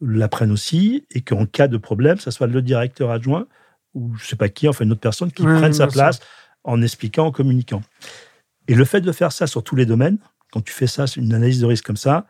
l'apprenne 0.00 0.52
aussi, 0.52 1.06
et 1.10 1.22
qu'en 1.22 1.46
cas 1.46 1.68
de 1.68 1.76
problème, 1.76 2.18
ça 2.18 2.30
soit 2.30 2.46
le 2.46 2.62
directeur 2.62 3.10
adjoint 3.10 3.46
ou 3.94 4.14
je 4.16 4.26
sais 4.26 4.36
pas 4.36 4.48
qui, 4.48 4.68
enfin 4.68 4.84
une 4.84 4.92
autre 4.92 5.00
personne 5.00 5.32
qui 5.32 5.42
prenne 5.42 5.72
sa 5.72 5.86
place 5.86 6.20
en 6.64 6.82
expliquant, 6.82 7.26
en 7.26 7.32
communiquant. 7.32 7.82
Et 8.68 8.74
le 8.74 8.84
fait 8.84 9.00
de 9.00 9.12
faire 9.12 9.32
ça 9.32 9.46
sur 9.46 9.62
tous 9.62 9.76
les 9.76 9.86
domaines, 9.86 10.18
quand 10.52 10.62
tu 10.62 10.72
fais 10.72 10.86
ça, 10.86 11.04
une 11.16 11.34
analyse 11.34 11.60
de 11.60 11.66
risque 11.66 11.84
comme 11.84 11.96
ça, 11.96 12.26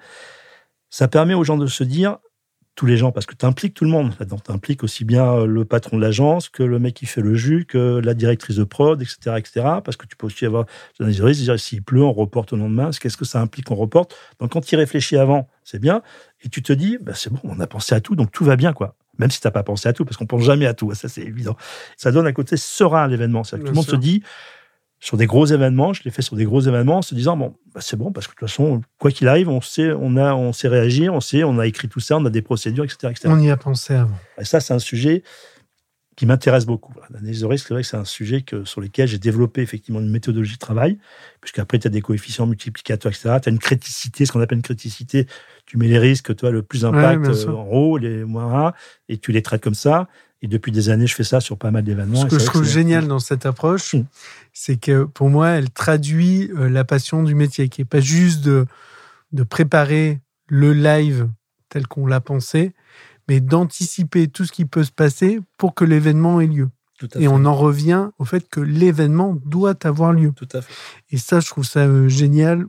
ça 0.91 1.09
permet 1.09 1.35
aux 1.35 1.45
gens 1.45 1.57
de 1.57 1.67
se 1.67 1.85
dire, 1.85 2.19
tous 2.77 2.87
les 2.87 2.99
gens, 2.99 3.11
parce 3.11 3.25
que 3.25 3.35
tu 3.35 3.47
impliques 3.47 3.73
tout 3.73 3.85
le 3.85 3.91
monde 3.91 4.13
là-dedans. 4.21 4.39
Tu 4.39 4.53
impliques 4.53 4.85
aussi 4.85 5.05
bien 5.05 5.47
le 5.47 5.65
patron 5.65 5.97
de 5.97 6.03
l'agence 6.03 6.51
que 6.51 6.63
le 6.63 6.79
mec 6.79 6.95
qui 6.95 7.07
fait 7.07 7.23
le 7.23 7.35
jus, 7.35 7.65
que 7.65 8.01
la 8.05 8.13
directrice 8.13 8.57
de 8.57 8.65
prod, 8.65 9.01
etc. 9.01 9.37
etc. 9.39 9.67
parce 9.83 9.97
que 9.97 10.07
tu 10.07 10.15
peux 10.15 10.27
aussi 10.27 10.45
avoir 10.45 10.67
l'analyse 10.99 11.19
de 11.19 11.25
risque, 11.25 11.43
dire 11.43 11.59
s'il 11.59 11.83
pleut, 11.83 12.05
on 12.05 12.13
reporte 12.13 12.53
au 12.53 12.57
lendemain. 12.57 12.91
Qu'est-ce 12.91 13.17
que 13.17 13.25
ça 13.25 13.41
implique, 13.41 13.71
on 13.71 13.77
reporte? 13.77 14.15
Donc 14.41 14.53
quand 14.53 14.61
tu 14.61 14.75
y 14.75 14.77
réfléchis 14.77 15.17
avant, 15.17 15.49
c'est 15.65 15.79
bien. 15.79 16.03
Et 16.43 16.51
tu 16.51 16.63
te 16.63 16.73
dis, 16.73 16.99
bah, 17.01 17.13
c'est 17.15 17.33
bon, 17.33 17.41
on 17.45 17.59
a 17.61 17.67
pensé 17.67 17.95
à 17.95 18.01
tout, 18.01 18.15
donc 18.15 18.31
tout 18.31 18.45
va 18.45 18.57
bien. 18.57 18.75
quoi 18.75 18.95
même 19.19 19.31
si 19.31 19.41
tu 19.41 19.47
n'as 19.47 19.51
pas 19.51 19.63
pensé 19.63 19.89
à 19.89 19.95
tout, 19.95 20.05
parce 20.05 20.19
qu'on 20.19 20.27
pense 20.27 20.43
jamais 20.43 20.67
à 20.67 20.75
tout, 20.75 20.93
ça 20.95 21.09
c'est 21.09 21.23
évident. 21.23 21.57
Ça 21.97 22.13
donne 22.13 22.27
un 22.27 22.33
côté 22.33 22.59
serein 22.59 23.05
à 23.05 23.09
l'événement. 23.09 23.43
Tout 23.43 23.57
le 23.57 23.73
monde 23.73 23.87
se 23.87 23.97
dit, 23.97 24.23
sur 25.07 25.17
des 25.17 25.27
gros 25.27 25.47
événements, 25.47 25.93
je 25.93 26.03
l'ai 26.03 26.11
fait 26.11 26.21
sur 26.21 26.35
des 26.35 26.45
gros 26.45 26.61
événements, 26.61 26.97
en 26.97 27.03
se 27.03 27.15
disant, 27.15 27.37
bon, 27.37 27.55
bah, 27.73 27.81
c'est 27.81 27.97
bon, 27.97 28.11
parce 28.11 28.27
que 28.27 28.33
de 28.33 28.39
toute 28.41 28.49
façon, 28.49 28.81
quoi 28.99 29.13
qu'il 29.13 29.29
arrive, 29.29 29.49
on 29.49 29.61
sait, 29.61 29.93
on, 29.93 30.17
a, 30.17 30.35
on 30.35 30.53
sait 30.53 30.67
réagir, 30.67 31.15
on 31.15 31.21
sait, 31.21 31.45
on 31.45 31.61
a 31.61 31.67
écrit 31.69 31.89
tout 31.89 32.01
ça, 32.01 32.17
on 32.17 32.25
a 32.25 32.31
des 32.31 32.43
procédures, 32.43 32.83
etc. 32.83 33.13
etc. 33.13 33.29
On 33.29 33.39
y 33.39 33.49
a 33.49 33.57
pensé 33.57 33.95
avant. 33.95 34.19
Et 34.37 34.45
ça, 34.45 34.59
c'est 34.59 34.75
un 34.75 34.81
sujet 34.81 35.23
qui 36.17 36.25
m'intéresse 36.25 36.65
beaucoup. 36.65 36.95
L'analyse 37.11 37.43
de 37.43 37.47
risque, 37.47 37.69
c'est 37.69 37.75
vrai 37.75 37.83
que 37.83 37.89
c'est 37.89 37.97
un 37.97 38.07
sujet 38.07 38.41
que, 38.41 38.65
sur 38.65 38.81
lequel 38.81 39.07
j'ai 39.07 39.19
développé 39.19 39.61
effectivement 39.61 40.01
une 40.01 40.11
méthodologie 40.11 40.55
de 40.55 40.59
travail, 40.59 40.99
puisqu'après, 41.43 41.79
tu 41.79 41.87
as 41.87 41.91
des 41.91 42.01
coefficients 42.01 42.47
multiplicateurs, 42.47 43.13
etc. 43.13 43.37
Tu 43.43 43.51
as 43.51 43.53
une 43.53 43.59
criticité, 43.59 44.25
ce 44.25 44.33
qu'on 44.33 44.41
appelle 44.41 44.57
une 44.57 44.63
criticité. 44.63 45.27
Tu 45.67 45.77
mets 45.77 45.89
les 45.89 45.99
risques, 45.99 46.35
toi, 46.35 46.51
le 46.51 46.63
plus 46.63 46.87
impact 46.87 47.27
euh, 47.27 47.49
en 47.49 47.67
haut, 47.67 47.99
les 47.99 48.25
moins 48.25 48.69
1, 48.69 48.73
et 49.11 49.19
tu 49.19 49.31
les 49.31 49.43
traites 49.43 49.63
comme 49.63 49.75
ça. 49.75 50.09
Et 50.41 50.49
depuis 50.49 50.73
des 50.73 50.89
années, 50.89 51.07
je 51.07 51.15
fais 51.15 51.25
ça 51.25 51.41
sur 51.41 51.59
pas 51.59 51.71
mal 51.71 51.85
d'événements. 51.85 52.23
Ce 52.23 52.27
que 52.27 52.39
je 52.39 52.47
trouve 52.47 52.65
génial 52.65 53.07
dans 53.07 53.19
cette 53.19 53.45
approche, 53.45 53.95
mmh. 53.95 54.05
c'est 54.55 54.77
que 54.77 55.05
pour 55.05 55.29
moi, 55.29 55.51
elle 55.51 55.71
traduit 55.71 56.51
euh, 56.57 56.71
la 56.71 56.85
passion 56.85 57.23
du 57.23 57.35
métier, 57.35 57.69
qui 57.69 57.83
n'est 57.83 57.87
pas 57.87 58.01
juste 58.01 58.43
de, 58.43 58.65
de 59.33 59.43
préparer 59.43 60.21
le 60.49 60.73
live 60.73 61.29
tel 61.69 61.87
qu'on 61.87 62.07
l'a 62.07 62.21
pensé, 62.21 62.73
mais 63.29 63.41
d'anticiper 63.41 64.29
tout 64.29 64.45
ce 64.45 64.53
qui 64.53 64.65
peut 64.65 64.85
se 64.85 64.93
passer 64.93 65.41
pour 65.57 65.75
que 65.75 65.85
l'événement 65.85 66.41
ait 66.41 66.47
lieu. 66.47 66.69
Et 67.19 67.29
on 67.29 67.45
en 67.45 67.55
revient 67.55 68.09
au 68.19 68.25
fait 68.25 68.49
que 68.49 68.61
l'événement 68.61 69.37
doit 69.45 69.75
avoir 69.85 70.13
lieu. 70.13 70.33
Tout 70.35 70.49
à 70.53 70.63
fait. 70.63 70.73
Et 71.11 71.19
ça, 71.19 71.41
je 71.41 71.49
trouve 71.49 71.65
ça 71.65 71.81
euh, 71.81 72.09
génial 72.09 72.67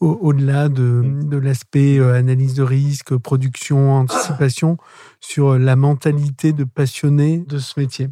au-delà 0.00 0.70
de, 0.70 0.82
mm. 0.82 1.28
de 1.28 1.36
l'aspect 1.36 1.98
euh, 1.98 2.14
analyse 2.14 2.54
de 2.54 2.62
risque, 2.62 3.16
production, 3.16 3.92
anticipation, 3.92 4.78
sur 5.20 5.58
la 5.58 5.76
mentalité 5.76 6.52
de 6.52 6.64
passionné 6.64 7.38
de 7.46 7.58
ce 7.58 7.78
métier. 7.78 8.08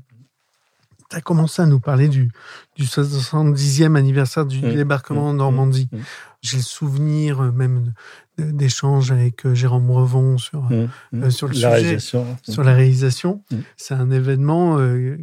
Tu 1.11 1.17
as 1.17 1.23
commencé 1.23 1.63
à 1.63 1.67
nous 1.67 1.81
parler 1.81 2.09
du, 2.09 2.31
du 2.77 2.85
70e 2.85 3.97
anniversaire 3.97 4.45
du 4.45 4.61
mm. 4.61 4.75
débarquement 4.75 5.29
en 5.29 5.33
mm. 5.33 5.39
Normandie. 5.39 5.89
J'ai 6.41 6.59
le 6.59 6.63
souvenir 6.63 7.41
euh, 7.41 7.51
même 7.51 7.93
d'échanges 8.39 9.11
avec 9.11 9.45
euh, 9.45 9.55
Jérôme 9.55 9.91
Revon 9.91 10.39
sur, 10.39 10.63
mmh, 10.63 10.89
mmh. 11.13 11.23
Euh, 11.25 11.31
sur 11.31 11.49
le 11.49 11.55
la 11.55 11.57
sujet, 11.57 11.69
réalisation. 11.69 12.37
sur 12.43 12.63
la 12.63 12.75
réalisation. 12.75 13.43
Mmh. 13.51 13.57
C'est 13.77 13.95
un 13.95 14.11
événement 14.13 14.77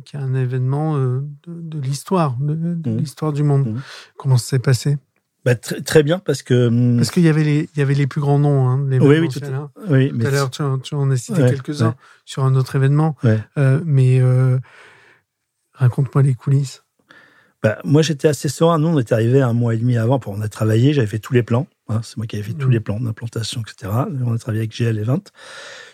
qui 0.04 0.18
est 0.18 0.20
un 0.20 0.36
événement 0.36 0.98
de, 0.98 1.80
l'histoire, 1.80 2.36
de, 2.40 2.90
l'histoire 2.90 3.32
du 3.32 3.44
monde. 3.44 3.80
Comment 4.18 4.38
ça 4.38 4.50
s'est 4.52 4.60
passé? 4.60 4.98
Bah, 5.46 5.56
très, 5.56 5.80
très, 5.82 6.02
bien 6.02 6.18
parce 6.18 6.42
que 6.42 6.98
parce 6.98 7.12
qu'il 7.12 7.22
y 7.22 7.30
avait 7.30 7.44
les 7.44 7.70
il 7.76 7.80
y 7.80 7.84
avait 7.84 7.94
les 7.94 8.08
plus 8.08 8.20
grands 8.20 8.40
noms 8.40 8.68
hein, 8.68 8.84
oui 8.90 9.20
oui 9.20 9.30
tout, 9.30 9.40
à, 9.46 9.70
oui 9.90 10.10
tout 10.10 10.26
à 10.26 10.32
l'heure 10.32 10.50
tu, 10.50 10.64
tu, 10.82 10.96
en 10.96 11.12
as 11.12 11.18
cité 11.18 11.44
quelques-uns 11.44 11.94
sur 12.26 12.44
un 12.46 12.56
autre 12.56 12.76
événement 12.76 13.16
mais 13.86 14.24
raconte-moi 15.76 16.24
les 16.24 16.34
coulisses 16.34 16.85
bah, 17.66 17.80
moi, 17.84 18.04
j'étais 18.04 18.28
assez 18.28 18.48
serein. 18.48 18.78
Nous, 18.78 18.90
on 18.90 19.00
était 19.00 19.16
arrivé 19.16 19.42
un 19.42 19.54
mois 19.54 19.74
et 19.74 19.78
demi 19.78 19.98
avant. 19.98 20.20
Pour, 20.20 20.34
on 20.34 20.42
a 20.42 20.48
travaillé, 20.48 20.94
j'avais 20.94 21.08
fait 21.08 21.18
tous 21.18 21.34
les 21.34 21.42
plans. 21.42 21.66
Hein, 21.90 22.02
c'est 22.04 22.16
moi 22.16 22.28
qui 22.28 22.36
avais 22.36 22.46
fait 22.46 22.54
tous 22.54 22.68
mmh. 22.68 22.72
les 22.72 22.80
plans 22.80 23.00
d'implantation, 23.00 23.62
etc. 23.62 23.92
On 24.24 24.36
a 24.36 24.38
travaillé 24.38 24.60
avec 24.60 24.72
GL 24.72 25.00
et 25.00 25.04
20 25.04 25.32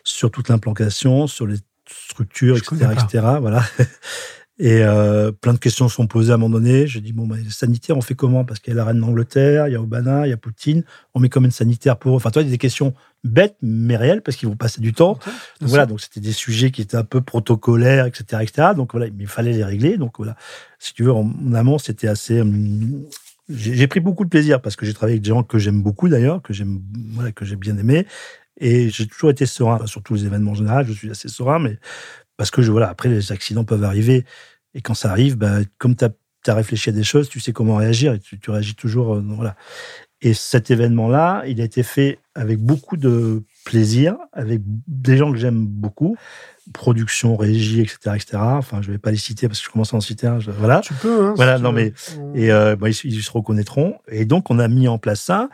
sur 0.03 0.31
toute 0.31 0.49
l'implantation, 0.49 1.27
sur 1.27 1.47
les 1.47 1.55
structures, 1.89 2.57
etc., 2.57 2.89
etc. 2.91 3.25
Voilà. 3.39 3.63
Et 4.59 4.83
euh, 4.83 5.31
plein 5.31 5.53
de 5.53 5.59
questions 5.59 5.87
sont 5.87 6.07
posées 6.07 6.31
à 6.31 6.35
un 6.35 6.37
moment 6.37 6.59
donné. 6.59 6.87
Je 6.87 6.99
dis, 6.99 7.13
bon, 7.13 7.25
bah, 7.25 7.37
les 7.41 7.49
sanitaires, 7.49 7.97
on 7.97 8.01
fait 8.01 8.15
comment? 8.15 8.43
Parce 8.43 8.59
qu'il 8.59 8.71
y 8.71 8.75
a 8.75 8.77
la 8.77 8.85
reine 8.85 8.99
d'Angleterre, 8.99 9.67
il 9.67 9.71
y 9.71 9.75
a 9.75 9.81
Obama, 9.81 10.27
il 10.27 10.29
y 10.29 10.33
a 10.33 10.37
Poutine. 10.37 10.83
On 11.15 11.21
met 11.21 11.29
combien 11.29 11.47
de 11.47 11.53
sanitaires 11.53 11.97
pour 11.97 12.11
eux 12.11 12.17
Enfin, 12.17 12.31
toi, 12.31 12.41
il 12.41 12.45
y 12.45 12.49
a 12.49 12.51
des 12.51 12.57
questions 12.57 12.93
bêtes, 13.23 13.55
mais 13.61 13.97
réelles, 13.97 14.21
parce 14.21 14.37
qu'ils 14.37 14.49
vont 14.49 14.55
passer 14.55 14.81
du 14.81 14.93
temps. 14.93 15.19
donc, 15.59 15.69
voilà, 15.69 15.85
donc 15.85 16.01
c'était 16.01 16.19
des 16.19 16.31
sujets 16.31 16.71
qui 16.71 16.81
étaient 16.81 16.97
un 16.97 17.03
peu 17.03 17.21
protocolaires, 17.21 18.05
etc., 18.05 18.41
etc. 18.41 18.69
Donc 18.75 18.91
voilà, 18.91 19.07
il 19.07 19.27
fallait 19.27 19.53
les 19.53 19.63
régler. 19.63 19.97
Donc 19.97 20.17
voilà, 20.17 20.35
si 20.79 20.93
tu 20.93 21.03
veux, 21.03 21.11
en, 21.11 21.53
amont, 21.53 21.77
c'était 21.77 22.07
assez... 22.07 22.41
Hum, 22.41 23.05
j'ai 23.49 23.87
pris 23.87 23.99
beaucoup 23.99 24.23
de 24.23 24.29
plaisir 24.29 24.61
parce 24.61 24.77
que 24.77 24.85
j'ai 24.85 24.93
travaillé 24.93 25.15
avec 25.15 25.23
des 25.23 25.29
gens 25.29 25.43
que 25.43 25.59
j'aime 25.59 25.81
beaucoup 25.81 26.07
d'ailleurs, 26.07 26.41
que 26.41 26.53
j'aime, 26.53 26.81
voilà, 27.13 27.31
que 27.33 27.43
j'ai 27.43 27.57
bien 27.57 27.77
aimé. 27.77 28.07
Et 28.59 28.89
j'ai 28.89 29.07
toujours 29.07 29.31
été 29.31 29.45
serein, 29.45 29.75
enfin, 29.75 29.87
sur 29.87 30.03
tous 30.03 30.13
les 30.13 30.25
événements 30.25 30.51
en 30.51 30.55
général, 30.55 30.85
je 30.85 30.93
suis 30.93 31.09
assez 31.09 31.27
serein, 31.27 31.59
mais 31.59 31.79
parce 32.37 32.51
que 32.51 32.61
je, 32.61 32.71
voilà, 32.71 32.89
après 32.89 33.09
les 33.09 33.31
accidents 33.31 33.63
peuvent 33.63 33.83
arriver. 33.83 34.25
Et 34.73 34.81
quand 34.81 34.93
ça 34.93 35.11
arrive, 35.11 35.35
bah, 35.35 35.59
comme 35.77 35.95
tu 35.95 36.05
as, 36.05 36.53
réfléchi 36.53 36.89
à 36.89 36.93
des 36.93 37.03
choses, 37.03 37.29
tu 37.29 37.39
sais 37.39 37.53
comment 37.53 37.75
réagir 37.75 38.13
et 38.13 38.19
tu, 38.19 38.39
réagis 38.49 38.75
toujours. 38.75 39.15
Euh, 39.15 39.23
voilà. 39.25 39.55
Et 40.21 40.33
cet 40.33 40.69
événement-là, 40.69 41.43
il 41.47 41.61
a 41.61 41.63
été 41.63 41.81
fait 41.81 42.19
avec 42.35 42.59
beaucoup 42.59 42.95
de 42.95 43.43
plaisir, 43.65 44.15
avec 44.33 44.61
des 44.87 45.17
gens 45.17 45.31
que 45.31 45.37
j'aime 45.37 45.65
beaucoup, 45.65 46.15
production, 46.73 47.35
régie, 47.35 47.81
etc., 47.81 47.97
etc. 48.15 48.37
Enfin, 48.37 48.81
je 48.81 48.91
vais 48.91 48.99
pas 48.99 49.11
les 49.11 49.17
citer 49.17 49.47
parce 49.47 49.59
que 49.59 49.65
je 49.65 49.71
commence 49.71 49.93
à 49.93 49.97
en 49.97 50.01
citer 50.01 50.27
un. 50.27 50.37
voilà. 50.37 50.81
Tu 50.81 50.93
peux. 50.93 51.25
Hein, 51.25 51.33
voilà, 51.35 51.57
non 51.57 51.71
mais 51.71 51.93
et 52.35 52.51
euh, 52.51 52.75
bah, 52.75 52.89
ils, 52.89 52.95
ils, 53.05 53.23
se 53.23 53.31
reconnaîtront. 53.31 53.95
Et 54.09 54.25
donc 54.25 54.51
on 54.51 54.59
a 54.59 54.67
mis 54.67 54.87
en 54.87 54.99
place 54.99 55.21
ça. 55.21 55.49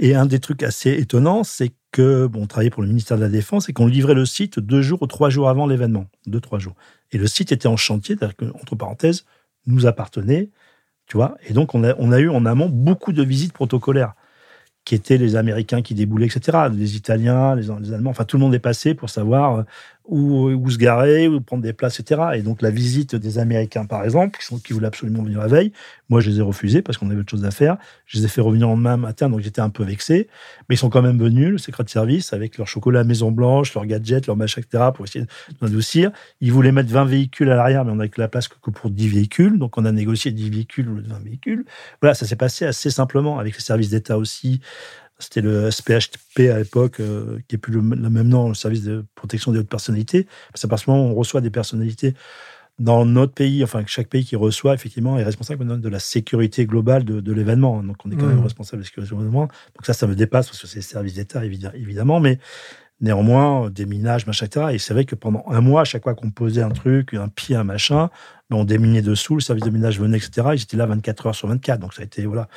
Et 0.00 0.14
un 0.14 0.26
des 0.26 0.40
trucs 0.40 0.62
assez 0.62 0.90
étonnants, 0.90 1.44
c'est 1.44 1.72
que 1.92 2.26
bon, 2.26 2.42
on 2.42 2.46
travaillait 2.46 2.70
pour 2.70 2.82
le 2.82 2.88
ministère 2.88 3.16
de 3.16 3.22
la 3.22 3.28
Défense 3.28 3.68
et 3.68 3.72
qu'on 3.72 3.86
livrait 3.86 4.14
le 4.14 4.24
site 4.26 4.58
deux 4.58 4.82
jours 4.82 5.02
ou 5.02 5.06
trois 5.06 5.30
jours 5.30 5.48
avant 5.48 5.66
l'événement, 5.66 6.06
deux 6.26 6.40
trois 6.40 6.58
jours. 6.58 6.74
Et 7.12 7.18
le 7.18 7.26
site 7.26 7.52
était 7.52 7.68
en 7.68 7.76
chantier, 7.76 8.16
c'est-à-dire 8.16 8.36
que, 8.36 8.46
entre 8.46 8.76
parenthèses, 8.76 9.24
nous 9.66 9.86
appartenait, 9.86 10.50
tu 11.10 11.16
vois. 11.16 11.36
Et 11.44 11.52
donc, 11.52 11.74
on 11.74 11.82
a, 11.82 12.20
eu 12.20 12.28
en 12.28 12.46
amont 12.46 12.68
beaucoup 12.68 13.12
de 13.12 13.24
visites 13.24 13.52
protocolaires, 13.52 14.14
qui 14.84 14.94
étaient 14.94 15.18
les 15.18 15.34
Américains 15.34 15.82
qui 15.82 15.94
déboulaient, 15.94 16.26
etc. 16.26 16.68
Les 16.72 16.94
Italiens, 16.94 17.56
les, 17.56 17.68
Allemands, 17.70 18.10
enfin, 18.10 18.24
tout 18.24 18.36
le 18.36 18.42
monde 18.42 18.54
est 18.54 18.60
passé 18.60 18.94
pour 18.94 19.10
savoir 19.10 19.56
euh, 19.56 19.62
où, 20.10 20.48
où 20.50 20.70
se 20.70 20.76
garer, 20.76 21.28
où 21.28 21.40
prendre 21.40 21.62
des 21.62 21.72
places, 21.72 22.00
etc. 22.00 22.20
Et 22.34 22.42
donc 22.42 22.62
la 22.62 22.70
visite 22.70 23.14
des 23.14 23.38
Américains, 23.38 23.86
par 23.86 24.04
exemple, 24.04 24.38
qui, 24.64 24.72
voulaient 24.72 24.88
absolument 24.88 25.22
venir 25.22 25.38
la 25.38 25.46
veille, 25.46 25.72
moi 26.08 26.20
je 26.20 26.28
les 26.28 26.38
ai 26.38 26.42
refusés 26.42 26.82
parce 26.82 26.98
qu'on 26.98 27.08
avait 27.10 27.20
autre 27.20 27.30
chose 27.30 27.44
à 27.44 27.50
faire. 27.50 27.78
Je 28.06 28.18
les 28.18 28.24
ai 28.24 28.28
fait 28.28 28.40
revenir 28.40 28.68
en 28.68 28.76
main 28.76 28.96
matin, 28.96 29.30
donc 29.30 29.40
j'étais 29.40 29.60
un 29.60 29.70
peu 29.70 29.84
vexé. 29.84 30.28
Mais 30.68 30.74
ils 30.74 30.78
sont 30.78 30.90
quand 30.90 31.02
même 31.02 31.18
venus, 31.18 31.48
le 31.48 31.58
secret 31.58 31.84
de 31.84 31.90
service, 31.90 32.32
avec 32.32 32.58
leur 32.58 32.66
chocolat 32.66 33.04
Maison 33.04 33.30
Blanche, 33.30 33.72
leurs 33.74 33.86
gadgets, 33.86 34.26
leurs 34.26 34.36
machins, 34.36 34.62
etc., 34.62 34.90
pour 34.94 35.04
essayer 35.04 35.24
d'adoucir. 35.62 36.10
Ils 36.40 36.52
voulaient 36.52 36.72
mettre 36.72 36.90
20 36.90 37.04
véhicules 37.04 37.50
à 37.50 37.56
l'arrière, 37.56 37.84
mais 37.84 37.92
on 37.92 37.96
n'avait 37.96 38.08
que 38.08 38.20
la 38.20 38.28
place 38.28 38.48
que 38.48 38.70
pour 38.70 38.90
10 38.90 39.08
véhicules. 39.08 39.58
Donc 39.58 39.78
on 39.78 39.84
a 39.84 39.92
négocié 39.92 40.32
10 40.32 40.50
véhicules 40.50 40.88
ou 40.88 40.96
20 40.96 41.24
véhicules. 41.24 41.64
Voilà, 42.02 42.14
ça 42.14 42.26
s'est 42.26 42.36
passé 42.36 42.66
assez 42.66 42.90
simplement 42.90 43.38
avec 43.38 43.54
les 43.54 43.62
services 43.62 43.90
d'État 43.90 44.18
aussi. 44.18 44.60
C'était 45.20 45.40
le 45.40 45.70
SPHP 45.70 46.40
à 46.52 46.58
l'époque, 46.58 47.00
euh, 47.00 47.38
qui 47.46 47.56
est 47.56 47.58
plus 47.58 47.72
le, 47.72 47.80
le, 47.80 48.10
même 48.10 48.28
nom, 48.28 48.48
le 48.48 48.54
service 48.54 48.82
de 48.82 49.04
protection 49.14 49.52
des 49.52 49.58
hautes 49.58 49.68
personnalités. 49.68 50.26
Parce 50.52 50.62
qu'à 50.62 50.68
partir 50.68 50.86
du 50.86 50.90
moment 50.92 51.08
où 51.08 51.12
on 51.12 51.14
reçoit 51.14 51.40
des 51.40 51.50
personnalités 51.50 52.14
dans 52.80 53.04
notre 53.04 53.34
pays, 53.34 53.62
enfin 53.62 53.82
chaque 53.86 54.08
pays 54.08 54.24
qui 54.24 54.36
reçoit 54.36 54.74
effectivement 54.74 55.18
est 55.18 55.22
responsable 55.22 55.80
de 55.80 55.88
la 55.88 55.98
sécurité 55.98 56.64
globale 56.64 57.04
de, 57.04 57.20
de 57.20 57.32
l'événement. 57.32 57.82
Donc 57.82 57.96
on 58.04 58.10
est 58.10 58.16
quand 58.16 58.26
même 58.26 58.40
responsable 58.40 58.78
de 58.78 58.84
la 58.84 58.86
sécurité 58.86 59.14
de 59.14 59.18
l'événement. 59.18 59.42
Donc 59.42 59.84
ça, 59.84 59.92
ça 59.92 60.06
me 60.06 60.14
dépasse 60.14 60.48
parce 60.48 60.60
que 60.60 60.66
c'est 60.66 60.76
les 60.76 60.82
services 60.82 61.14
d'État 61.14 61.44
évidemment, 61.44 62.20
mais 62.20 62.38
néanmoins 63.00 63.70
des 63.70 63.86
minages, 63.86 64.26
machin, 64.26 64.46
etc. 64.46 64.66
Et 64.72 64.78
c'est 64.78 64.92
vrai 64.92 65.04
que 65.04 65.14
pendant 65.14 65.44
un 65.48 65.60
mois, 65.60 65.82
à 65.82 65.84
chaque 65.84 66.02
fois 66.02 66.14
qu'on 66.14 66.30
posait 66.30 66.62
un 66.62 66.70
truc, 66.70 67.14
un 67.14 67.28
pied, 67.28 67.56
un 67.56 67.64
machin, 67.64 68.10
ben, 68.50 68.56
on 68.56 68.64
déminait 68.64 69.02
dessous, 69.02 69.34
le 69.34 69.40
service 69.40 69.64
de 69.64 69.70
minage 69.70 69.98
venait, 70.00 70.18
etc. 70.18 70.48
Ils 70.54 70.62
étaient 70.62 70.76
là 70.76 70.86
24 70.86 71.26
heures 71.26 71.34
sur 71.34 71.48
24. 71.48 71.80
Donc 71.80 71.94
ça 71.94 72.02
a 72.02 72.04
été 72.04 72.26
voilà 72.26 72.48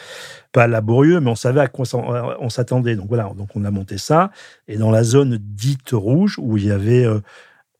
pas 0.52 0.68
laborieux, 0.68 1.20
mais 1.20 1.30
on 1.30 1.36
savait 1.36 1.62
à 1.62 1.68
quoi 1.68 1.86
on 2.40 2.50
s'attendait. 2.50 2.96
Donc 2.96 3.08
voilà, 3.08 3.32
donc 3.38 3.50
on 3.56 3.64
a 3.64 3.72
monté 3.72 3.98
ça. 3.98 4.32
Et 4.68 4.78
dans 4.78 4.92
la 4.92 5.04
zone 5.04 5.38
dite 5.40 5.92
rouge 5.92 6.38
où 6.40 6.58
il 6.58 6.66
y 6.66 6.72
avait 6.72 7.06
euh, 7.06 7.20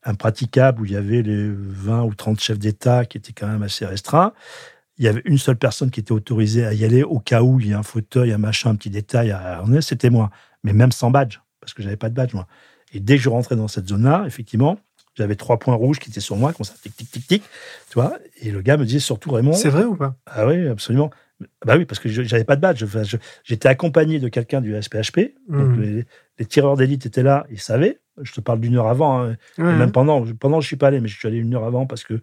impraticable 0.06 0.82
où 0.82 0.86
il 0.86 0.92
y 0.92 0.96
avait 0.96 1.22
les 1.22 1.50
20 1.50 2.04
ou 2.04 2.14
30 2.14 2.40
chefs 2.40 2.60
d'État 2.60 3.06
qui 3.06 3.18
étaient 3.18 3.34
quand 3.34 3.48
même 3.48 3.64
assez 3.64 3.86
restreints. 3.86 4.34
Il 4.98 5.06
y 5.06 5.08
avait 5.08 5.24
une 5.26 5.40
seule 5.40 5.56
personne 5.56 5.90
qui 5.90 6.00
était 6.00 6.12
autorisée 6.12 6.66
à 6.66 6.74
y 6.74 6.86
aller 6.86 7.04
au 7.04 7.20
cas 7.20 7.42
où 7.42 7.60
il 7.60 7.70
y 7.70 7.74
a 7.74 7.80
un 7.80 7.84
fauteuil, 7.84 8.32
un 8.32 8.38
machin, 8.38 8.70
un 8.72 8.76
petit 8.76 8.92
détail 8.92 9.32
à 9.32 9.58
harnais, 9.58 9.82
c'était 9.82 10.12
moi. 10.12 10.30
Mais 10.64 10.72
même 10.72 10.92
sans 10.92 11.10
badge, 11.10 11.40
parce 11.64 11.74
que 11.74 11.82
j'avais 11.84 11.98
pas 11.98 12.10
de 12.10 12.16
badge, 12.16 12.34
moi. 12.34 12.48
Et 12.94 13.00
dès 13.00 13.18
que 13.18 13.24
je 13.24 13.30
rentrais 13.30 13.56
dans 13.56 13.68
cette 13.68 13.88
zone-là, 13.88 14.24
effectivement, 14.28 14.78
j'avais 15.16 15.36
trois 15.36 15.58
points 15.60 15.76
rouges 15.76 16.00
qui 16.00 16.10
étaient 16.10 16.20
sur 16.20 16.36
moi, 16.38 16.54
comme 16.54 16.66
ça, 16.66 16.74
tic, 16.82 16.96
tic, 16.96 17.10
tic, 17.12 17.28
tic, 17.28 17.44
tu 17.90 17.94
vois. 17.96 18.18
Et 18.42 18.52
le 18.52 18.62
gars 18.62 18.78
me 18.78 18.86
disait 18.86 19.00
surtout, 19.00 19.32
Raymond. 19.32 19.54
C'est 19.54 19.70
vrai 19.70 19.84
ou 19.84 19.96
pas? 19.96 20.16
Ah 20.26 20.48
oui, 20.48 20.68
absolument. 20.68 21.10
Bah 21.66 21.76
oui, 21.78 21.86
parce 21.86 22.00
que 22.00 22.08
j'avais 22.10 22.44
pas 22.46 22.56
de 22.56 22.62
badge. 22.62 22.86
J'étais 23.44 23.68
accompagné 23.68 24.20
de 24.20 24.28
quelqu'un 24.30 24.62
du 24.62 24.80
SPHP. 24.82 25.34
Donc 25.50 25.68
Mmh. 25.78 25.82
les, 25.82 26.06
les 26.40 26.46
tireurs 26.46 26.78
d'élite 26.78 27.06
étaient 27.06 27.24
là, 27.24 27.46
ils 27.50 27.60
savaient. 27.60 28.00
Je 28.22 28.32
te 28.32 28.42
parle 28.42 28.60
d'une 28.60 28.76
heure 28.78 28.88
avant. 28.88 29.24
hein. 29.24 29.36
Et. 29.58 29.62
Même 29.64 29.92
pendant, 29.92 30.24
pendant, 30.40 30.62
je 30.62 30.68
suis 30.68 30.76
pas 30.76 30.88
allé, 30.88 31.00
mais 31.02 31.08
je 31.08 31.18
suis 31.18 31.28
allé 31.28 31.38
une 31.38 31.54
heure 31.56 31.64
avant 31.66 31.86
parce 31.88 32.04
que 32.04 32.22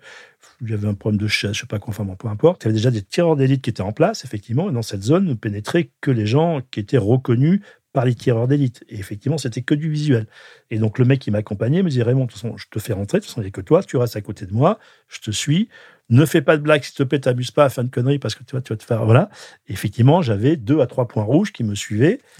j'avais 0.64 0.86
un 0.88 0.94
problème 0.94 1.20
de 1.20 1.26
chaise, 1.26 1.52
je 1.54 1.60
sais 1.60 1.66
pas 1.66 1.78
quoi, 1.78 1.90
enfin 1.90 2.04
bon, 2.04 2.14
peu 2.16 2.28
importe. 2.28 2.62
Il 2.62 2.66
y 2.66 2.68
avait 2.68 2.76
déjà 2.76 2.90
des 2.90 3.02
tireurs 3.02 3.34
d'élite 3.36 3.62
qui 3.62 3.70
étaient 3.70 3.82
en 3.82 3.92
place, 3.92 4.24
effectivement. 4.24 4.70
Et 4.70 4.72
dans 4.72 4.82
cette 4.82 5.02
zone 5.02 5.24
ne 5.26 5.34
pénétraient 5.34 5.90
que 6.00 6.10
les 6.10 6.26
gens 6.26 6.60
qui 6.70 6.80
étaient 6.80 6.98
reconnus 6.98 7.60
par 7.92 8.04
les 8.04 8.14
tireurs 8.14 8.46
d'élite. 8.48 8.84
Et 8.88 8.98
effectivement, 8.98 9.38
c'était 9.38 9.62
que 9.62 9.74
du 9.74 9.90
visuel. 9.90 10.26
Et 10.70 10.78
donc 10.78 10.98
le 10.98 11.04
mec 11.04 11.18
qui 11.18 11.30
m'accompagnait 11.30 11.82
me 11.82 11.88
disait 11.88 12.02
Raymond, 12.02 12.26
de 12.26 12.30
toute 12.30 12.40
façon, 12.40 12.56
je 12.56 12.66
te 12.70 12.78
fais 12.78 12.92
rentrer, 12.92 13.18
de 13.18 13.22
toute 13.24 13.30
façon, 13.30 13.40
il 13.40 13.44
n'y 13.44 13.48
a 13.48 13.50
que 13.52 13.60
toi, 13.60 13.82
tu 13.82 13.96
restes 13.96 14.16
à 14.16 14.20
côté 14.20 14.46
de 14.46 14.52
moi, 14.52 14.78
je 15.08 15.18
te 15.20 15.30
suis. 15.30 15.68
Ne 16.08 16.24
fais 16.26 16.42
pas 16.42 16.56
de 16.56 16.62
blagues, 16.62 16.82
s'il 16.82 16.94
te 16.94 17.04
plaît, 17.04 17.20
t'abuse 17.20 17.52
pas 17.52 17.64
à 17.64 17.68
faire 17.68 17.84
une 17.84 17.90
connerie 17.90 18.18
parce 18.18 18.34
que 18.34 18.42
tu 18.42 18.50
vois, 18.52 18.60
tu 18.62 18.72
vas 18.72 18.76
te 18.76 18.82
faire. 18.82 19.04
Voilà. 19.04 19.30
Et 19.68 19.72
effectivement, 19.72 20.22
j'avais 20.22 20.56
deux 20.56 20.80
à 20.80 20.86
trois 20.88 21.06
points 21.06 21.22
rouges 21.22 21.52
qui 21.52 21.62
me. 21.62 21.70
Ne 21.70 21.76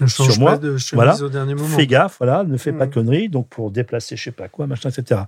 change 0.07 0.31
sur 0.31 0.39
moi, 0.39 0.51
pas 0.53 0.57
de 0.57 0.77
chemise 0.77 0.93
voilà. 0.93 1.15
au 1.21 1.29
dernier 1.29 1.55
moment. 1.55 1.67
Fais 1.77 1.87
gaffe, 1.87 2.17
voilà, 2.19 2.43
ne 2.43 2.57
fais 2.57 2.73
pas 2.73 2.85
de 2.85 2.89
Mhm. 2.89 2.93
conneries, 2.93 3.29
donc 3.29 3.47
pour 3.47 3.71
déplacer 3.71 4.17
je 4.17 4.23
sais 4.23 4.31
pas 4.31 4.49
quoi, 4.49 4.67
machin, 4.67 4.89
etc. 4.89 5.21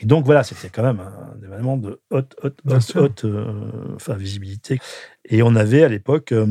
Et 0.00 0.06
donc 0.06 0.24
voilà, 0.24 0.42
c'était 0.42 0.70
quand 0.70 0.82
même 0.82 1.00
un 1.00 1.44
événement 1.44 1.76
de 1.76 2.00
haute, 2.10 2.34
haute, 2.42 2.60
haute, 2.66 2.96
haute 2.96 3.24
euh, 3.24 3.94
enfin, 3.94 4.14
visibilité. 4.14 4.80
Et 5.24 5.42
on 5.42 5.54
avait 5.54 5.84
à 5.84 5.88
l'époque, 5.88 6.32
euh, 6.32 6.46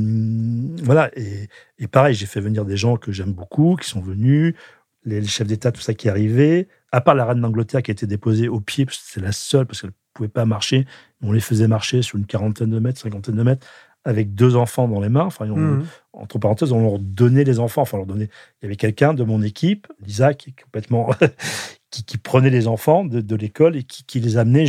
voilà, 0.83 1.11
et, 1.17 1.49
et 1.77 1.87
pareil, 1.87 2.15
j'ai 2.15 2.25
fait 2.25 2.39
venir 2.39 2.63
des 2.65 2.77
gens 2.77 2.95
que 2.95 3.11
j'aime 3.11 3.33
beaucoup, 3.33 3.75
qui 3.75 3.89
sont 3.89 4.01
venus, 4.01 4.55
les, 5.03 5.19
les 5.19 5.27
chefs 5.27 5.47
d'État, 5.47 5.71
tout 5.71 5.81
ça 5.81 5.93
qui 5.93 6.07
arrivait, 6.07 6.69
à 6.91 7.01
part 7.01 7.15
la 7.15 7.25
reine 7.25 7.41
d'Angleterre 7.41 7.83
qui 7.83 7.91
a 7.91 7.93
été 7.93 8.07
déposée 8.07 8.47
au 8.47 8.61
pied, 8.61 8.85
c'est 8.89 9.19
la 9.19 9.33
seule, 9.33 9.65
parce 9.65 9.81
qu'elle 9.81 9.89
ne 9.89 9.95
pouvait 10.13 10.29
pas 10.29 10.45
marcher, 10.45 10.85
on 11.21 11.33
les 11.33 11.41
faisait 11.41 11.67
marcher 11.67 12.01
sur 12.01 12.17
une 12.17 12.25
quarantaine 12.25 12.69
de 12.69 12.79
mètres, 12.79 13.01
cinquantaine 13.01 13.35
de 13.35 13.43
mètres, 13.43 13.67
avec 14.05 14.33
deux 14.35 14.55
enfants 14.55 14.87
dans 14.87 14.99
les 15.01 15.09
mains. 15.09 15.23
Enfin, 15.25 15.49
on- 15.49 15.55
Mhm. 15.57 15.85
entre 16.13 16.37
parenthèses, 16.39 16.71
on 16.71 16.81
leur 16.81 16.99
donnait 16.99 17.43
les 17.43 17.59
enfants. 17.59 17.81
Enfin, 17.83 17.95
on 17.97 17.99
leur 18.01 18.07
donnait. 18.07 18.29
Il 18.61 18.65
y 18.65 18.67
avait 18.67 18.75
quelqu'un 18.75 19.13
de 19.13 19.23
mon 19.23 19.41
équipe, 19.41 19.87
Lisa, 20.05 20.33
qui 20.33 20.49
est 20.51 20.61
complètement. 20.63 21.09
qui, 21.89 22.03
qui 22.03 22.17
prenait 22.17 22.49
les 22.49 22.67
enfants 22.67 23.05
de, 23.05 23.21
de 23.21 23.35
l'école 23.35 23.75
et 23.75 23.83
qui, 23.83 24.03
qui 24.03 24.19
les 24.19 24.37
amenait 24.37 24.65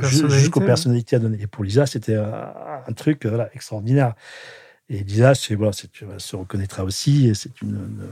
personnalités, 0.00 0.38
jusqu'aux 0.40 0.60
personnalités 0.60 1.16
à 1.16 1.18
donner. 1.18 1.38
Et 1.42 1.46
pour 1.46 1.64
Lisa, 1.64 1.84
c'était 1.84 2.14
un, 2.14 2.52
un 2.88 2.92
truc 2.94 3.26
euh, 3.26 3.28
voilà, 3.28 3.50
extraordinaire. 3.54 4.14
Et 4.88 5.04
Lisa, 5.04 5.34
c'est, 5.34 5.54
voilà, 5.54 5.72
tu 5.72 6.06
se 6.18 6.36
reconnaîtra 6.36 6.82
aussi. 6.82 7.28
et 7.28 7.34
C'est 7.34 7.60
une, 7.60 7.68
une- 7.76 8.06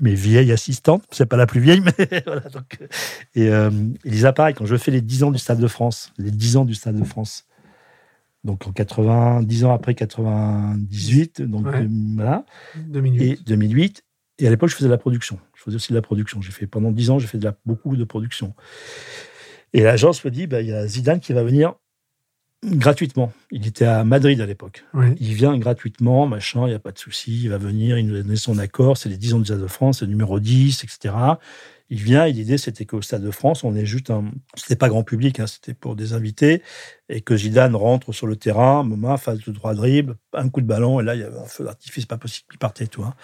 mes 0.00 0.14
vieilles 0.14 0.50
assistantes. 0.52 1.04
C'est 1.12 1.26
pas 1.26 1.36
la 1.36 1.46
plus 1.46 1.60
vieille, 1.60 1.80
mais 1.98 2.22
voilà. 2.26 2.40
Donc, 2.48 2.78
euh, 2.80 2.86
et 3.34 3.48
euh, 3.50 3.70
et 4.04 4.10
Lisa, 4.10 4.32
pareil, 4.32 4.54
quand 4.54 4.66
je 4.66 4.76
fais 4.76 4.90
les 4.90 5.00
10 5.02 5.22
ans 5.22 5.30
du 5.30 5.38
Stade 5.38 5.60
de 5.60 5.68
France, 5.68 6.12
les 6.18 6.30
10 6.32 6.56
ans 6.56 6.64
du 6.64 6.74
Stade 6.74 6.98
de 6.98 7.04
France, 7.04 7.44
donc 8.44 8.66
en 8.66 8.72
80, 8.72 9.42
10 9.42 9.64
ans 9.64 9.72
après 9.72 9.94
98, 9.94 11.42
donc 11.42 11.66
Ouais. 11.66 11.86
voilà, 12.14 12.44
2008. 12.88 13.22
et 13.22 13.38
2008. 13.46 14.04
Et 14.40 14.46
à 14.46 14.50
l'époque, 14.50 14.68
je 14.70 14.74
faisais 14.76 14.88
de 14.88 14.92
la 14.92 14.98
production. 14.98 15.38
Je 15.56 15.62
faisais 15.62 15.76
aussi 15.76 15.92
de 15.92 15.96
la 15.96 16.02
production. 16.02 16.40
J'ai 16.42 16.50
fait 16.52 16.66
pendant 16.66 16.90
10 16.90 17.10
ans, 17.10 17.18
j'ai 17.18 17.26
fait 17.28 17.38
de 17.38 17.44
la, 17.44 17.56
beaucoup 17.64 17.96
de 17.96 18.04
production. 18.04 18.54
Et 19.72 19.82
l'agence 19.82 20.24
me 20.24 20.30
dit, 20.30 20.46
bah, 20.46 20.60
il 20.60 20.68
y 20.68 20.72
a 20.72 20.86
Zidane 20.86 21.20
qui 21.20 21.32
va 21.32 21.42
venir 21.44 21.74
gratuitement. 22.64 23.32
Il 23.50 23.66
était 23.66 23.84
à 23.84 24.04
Madrid 24.04 24.40
à 24.40 24.46
l'époque. 24.46 24.84
Ouais. 24.94 25.14
Il 25.20 25.34
vient 25.34 25.56
gratuitement, 25.58 26.26
machin, 26.26 26.62
il 26.66 26.70
n'y 26.70 26.74
a 26.74 26.78
pas 26.78 26.92
de 26.92 26.98
souci, 26.98 27.42
il 27.42 27.50
va 27.50 27.58
venir, 27.58 27.98
il 27.98 28.06
nous 28.06 28.16
a 28.16 28.22
donné 28.22 28.36
son 28.36 28.58
accord, 28.58 28.96
c'est 28.96 29.08
les 29.10 29.18
10 29.18 29.34
ans 29.34 29.38
du 29.38 29.44
Stade 29.44 29.60
de 29.60 29.66
France, 29.66 29.98
c'est 29.98 30.06
le 30.06 30.10
numéro 30.10 30.40
10, 30.40 30.82
etc. 30.82 31.14
Il 31.94 32.02
vient, 32.02 32.24
et 32.26 32.32
l'idée 32.32 32.58
c'était 32.58 32.86
qu'au 32.86 33.02
Stade 33.02 33.22
de 33.22 33.30
France, 33.30 33.62
on 33.62 33.72
est 33.76 33.86
juste 33.86 34.10
un. 34.10 34.24
C'était 34.56 34.74
pas 34.74 34.88
grand 34.88 35.04
public, 35.04 35.38
hein, 35.38 35.46
c'était 35.46 35.74
pour 35.74 35.94
des 35.94 36.12
invités, 36.12 36.60
et 37.08 37.20
que 37.20 37.36
Zidane 37.36 37.76
rentre 37.76 38.12
sur 38.12 38.26
le 38.26 38.34
terrain, 38.34 38.82
moment, 38.82 39.16
phase 39.16 39.38
de 39.46 39.52
droit 39.52 39.74
dribble, 39.74 40.16
un 40.32 40.48
coup 40.48 40.60
de 40.60 40.66
ballon, 40.66 40.98
et 40.98 41.04
là 41.04 41.14
il 41.14 41.20
y 41.20 41.24
avait 41.24 41.38
un 41.38 41.44
feu 41.46 41.62
d'artifice, 41.64 42.04
pas 42.04 42.18
possible, 42.18 42.48
il 42.52 42.58
partait, 42.58 42.88
tout. 42.88 43.04
hein. 43.04 43.14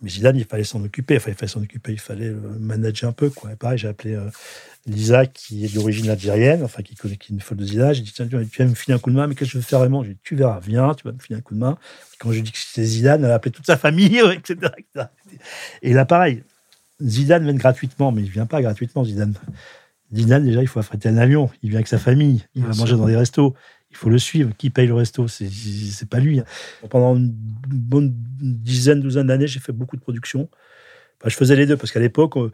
Mais 0.00 0.10
Zidane, 0.10 0.36
il 0.36 0.44
fallait 0.46 0.64
s'en 0.64 0.82
occuper, 0.82 1.16
enfin, 1.16 1.30
il 1.32 1.36
fallait 1.36 1.50
s'en 1.52 1.60
occuper, 1.62 1.92
il 1.92 1.98
fallait 2.00 2.28
le 2.30 2.40
manager 2.60 3.10
un 3.10 3.12
peu, 3.12 3.30
quoi. 3.30 3.52
Et 3.52 3.56
pareil, 3.56 3.78
j'ai 3.78 3.88
appelé 3.88 4.14
euh, 4.14 4.30
Lisa, 4.86 5.26
qui 5.26 5.64
est 5.66 5.74
d'origine 5.74 6.08
algérienne, 6.08 6.62
enfin, 6.62 6.82
qui 6.82 6.94
connaît, 6.94 7.16
qui 7.18 7.32
une 7.34 7.40
folle 7.40 7.58
de 7.58 7.64
Zidane. 7.66 7.94
J'ai 7.94 8.02
dit, 8.02 8.12
tiens, 8.14 8.26
tu 8.28 8.36
vas- 8.36 8.64
me 8.66 8.74
filer 8.74 8.94
un 8.94 9.00
coup 9.00 9.10
de 9.10 9.16
main, 9.16 9.26
mais 9.26 9.34
qu'est-ce 9.34 9.50
que 9.50 9.54
je 9.54 9.58
veux 9.58 9.64
faire 9.64 9.80
vraiment 9.80 10.04
J'ai 10.04 10.14
dit, 10.14 10.20
tu 10.22 10.36
verras, 10.36 10.60
viens, 10.60 10.94
tu 10.94 11.04
vas 11.04 11.12
me 11.12 11.18
filer 11.18 11.38
un 11.38 11.42
coup 11.42 11.54
de 11.54 11.58
main. 11.60 11.76
Quand 12.20 12.32
j'ai 12.32 12.42
dit 12.42 12.52
que 12.52 12.58
c'était 12.58 12.84
Zidane, 12.86 13.24
elle 13.24 13.30
a 13.32 13.34
appelé 13.34 13.52
toute 13.52 13.66
sa 13.66 13.76
famille, 13.76 14.18
etc. 14.32 14.72
Et 15.82 15.92
là, 15.92 16.04
pareil, 16.04 16.44
Zidane 17.02 17.44
vient 17.44 17.54
gratuitement, 17.54 18.12
mais 18.12 18.22
il 18.22 18.30
vient 18.30 18.46
pas 18.46 18.60
gratuitement, 18.62 19.04
Zidane. 19.04 19.34
Zidane, 20.14 20.44
déjà, 20.44 20.62
il 20.62 20.68
faut 20.68 20.80
affréter 20.80 21.08
un 21.08 21.16
avion. 21.18 21.50
Il 21.62 21.70
vient 21.70 21.78
avec 21.78 21.88
sa 21.88 21.98
famille. 21.98 22.44
Il 22.54 22.62
Bien 22.62 22.68
va 22.68 22.72
sûr. 22.72 22.82
manger 22.82 22.96
dans 22.96 23.06
des 23.06 23.16
restos. 23.16 23.54
Il 23.90 23.96
faut 23.96 24.10
le 24.10 24.18
suivre. 24.18 24.50
Qui 24.56 24.70
paye 24.70 24.86
le 24.86 24.94
resto? 24.94 25.28
C'est 25.28 26.08
pas 26.08 26.18
lui. 26.18 26.40
hein. 26.40 26.44
Pendant 26.90 27.14
une 27.16 27.30
bonne 27.30 28.14
dizaine, 28.40 29.00
douzaine 29.00 29.26
d'années, 29.26 29.46
j'ai 29.46 29.60
fait 29.60 29.72
beaucoup 29.72 29.96
de 29.96 30.00
production. 30.00 30.48
Enfin, 31.20 31.28
je 31.28 31.36
faisais 31.36 31.56
les 31.56 31.66
deux 31.66 31.76
parce 31.76 31.92
qu'à 31.92 32.00
l'époque, 32.00 32.36
euh, 32.36 32.50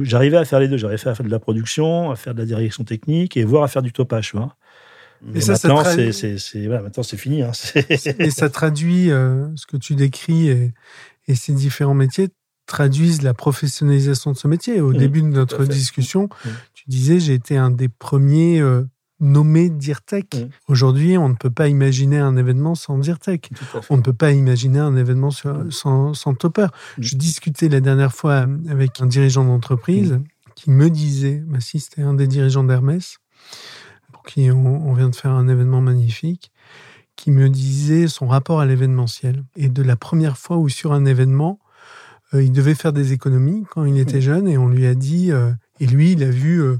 j'arrivais 0.00 0.36
à 0.38 0.44
faire 0.44 0.58
les 0.60 0.68
deux. 0.68 0.76
J'arrivais 0.78 1.06
à 1.08 1.14
faire 1.14 1.24
de 1.26 1.30
la 1.30 1.38
production, 1.38 2.10
à 2.10 2.16
faire 2.16 2.34
de 2.34 2.38
la 2.40 2.46
direction 2.46 2.82
technique 2.84 3.36
et 3.36 3.44
voire 3.44 3.62
à 3.62 3.68
faire 3.68 3.82
du 3.82 3.92
topage. 3.92 4.32
vois. 4.32 4.56
Mais 5.22 5.40
ça 5.42 5.52
maintenant, 5.52 5.82
traduit- 5.82 6.14
c'est- 6.14 6.66
voilà, 6.66 6.82
fini. 7.04 7.42
hein. 7.42 7.50
Et 8.18 8.30
ça 8.30 8.48
traduit 8.48 9.10
euh, 9.10 9.48
ce 9.54 9.66
que 9.66 9.76
tu 9.76 9.94
décris 9.94 10.48
et, 10.48 10.72
et 11.28 11.34
ces 11.34 11.52
différents 11.52 11.92
métiers 11.94 12.28
traduisent 12.70 13.22
la 13.22 13.34
professionnalisation 13.34 14.30
de 14.30 14.36
ce 14.38 14.46
métier. 14.46 14.80
Au 14.80 14.92
début 15.00 15.22
de 15.22 15.26
notre 15.26 15.64
discussion, 15.64 16.28
tu 16.72 16.84
disais 16.86 17.18
j'ai 17.18 17.34
été 17.34 17.56
un 17.56 17.70
des 17.72 17.88
premiers 17.88 18.60
euh, 18.60 18.84
nommés 19.18 19.68
DIRTEC. 19.70 20.46
Aujourd'hui, 20.68 21.18
on 21.18 21.28
ne 21.28 21.34
peut 21.34 21.50
pas 21.50 21.66
imaginer 21.66 22.18
un 22.18 22.36
événement 22.36 22.76
sans 22.76 22.96
DIRTEC. 22.96 23.50
On 23.90 23.96
ne 23.96 24.02
peut 24.02 24.12
pas 24.12 24.30
imaginer 24.30 24.78
un 24.78 24.96
événement 24.96 25.32
sur- 25.32 25.64
sans, 25.70 26.14
sans 26.14 26.34
topper. 26.34 26.68
Je 26.98 27.16
discutais 27.16 27.68
la 27.68 27.80
dernière 27.80 28.14
fois 28.14 28.46
avec 28.68 29.00
un 29.00 29.06
dirigeant 29.06 29.44
d'entreprise 29.44 30.20
qui 30.54 30.70
me 30.70 30.88
disait, 30.90 31.42
bah 31.46 31.58
si 31.60 31.80
c'était 31.80 32.02
un 32.02 32.14
des 32.14 32.28
dirigeants 32.28 32.64
d'Hermès, 32.64 33.18
pour 34.12 34.22
qui 34.22 34.48
on, 34.50 34.88
on 34.88 34.94
vient 34.94 35.08
de 35.08 35.16
faire 35.16 35.32
un 35.32 35.48
événement 35.48 35.80
magnifique, 35.80 36.52
qui 37.16 37.30
me 37.32 37.48
disait 37.50 38.06
son 38.08 38.28
rapport 38.28 38.60
à 38.60 38.64
l'événementiel. 38.66 39.42
Et 39.56 39.68
de 39.68 39.82
la 39.82 39.96
première 39.96 40.38
fois 40.38 40.56
où 40.56 40.68
sur 40.68 40.92
un 40.92 41.04
événement, 41.04 41.58
il 42.34 42.52
devait 42.52 42.74
faire 42.74 42.92
des 42.92 43.12
économies 43.12 43.64
quand 43.70 43.84
il 43.84 43.98
était 43.98 44.20
jeune 44.20 44.46
et 44.48 44.56
on 44.58 44.68
lui 44.68 44.86
a 44.86 44.94
dit, 44.94 45.32
euh, 45.32 45.52
et 45.80 45.86
lui, 45.86 46.12
il 46.12 46.22
a 46.22 46.30
vu 46.30 46.60
euh, 46.62 46.78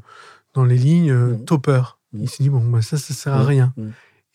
dans 0.54 0.64
les 0.64 0.76
lignes 0.78 1.10
euh, 1.10 1.32
Mhm. 1.34 1.44
topper. 1.44 1.82
Mhm. 2.12 2.22
Il 2.22 2.28
s'est 2.30 2.42
dit, 2.42 2.50
bon, 2.50 2.60
bah, 2.64 2.82
ça, 2.82 2.96
ça 2.98 3.14
sert 3.14 3.34
à 3.34 3.40
Mhm. 3.42 3.46
rien. 3.46 3.74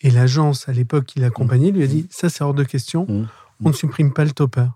Et 0.01 0.12
l'agence, 0.12 0.67
à 0.67 0.74
l'époque, 0.74 1.05
qui 1.05 1.19
l'accompagnait, 1.19 1.72
lui 1.72 1.84
a 1.84 1.88
dit, 1.88 2.05
ça, 2.10 2.29
c'est 2.29 2.43
hors 2.43 2.53
de 2.53 2.63
question. 2.63 3.07
On 3.63 3.69
ne 3.69 3.74
supprime 3.74 4.12
pas 4.13 4.25
le 4.25 4.31
topper. 4.31 4.67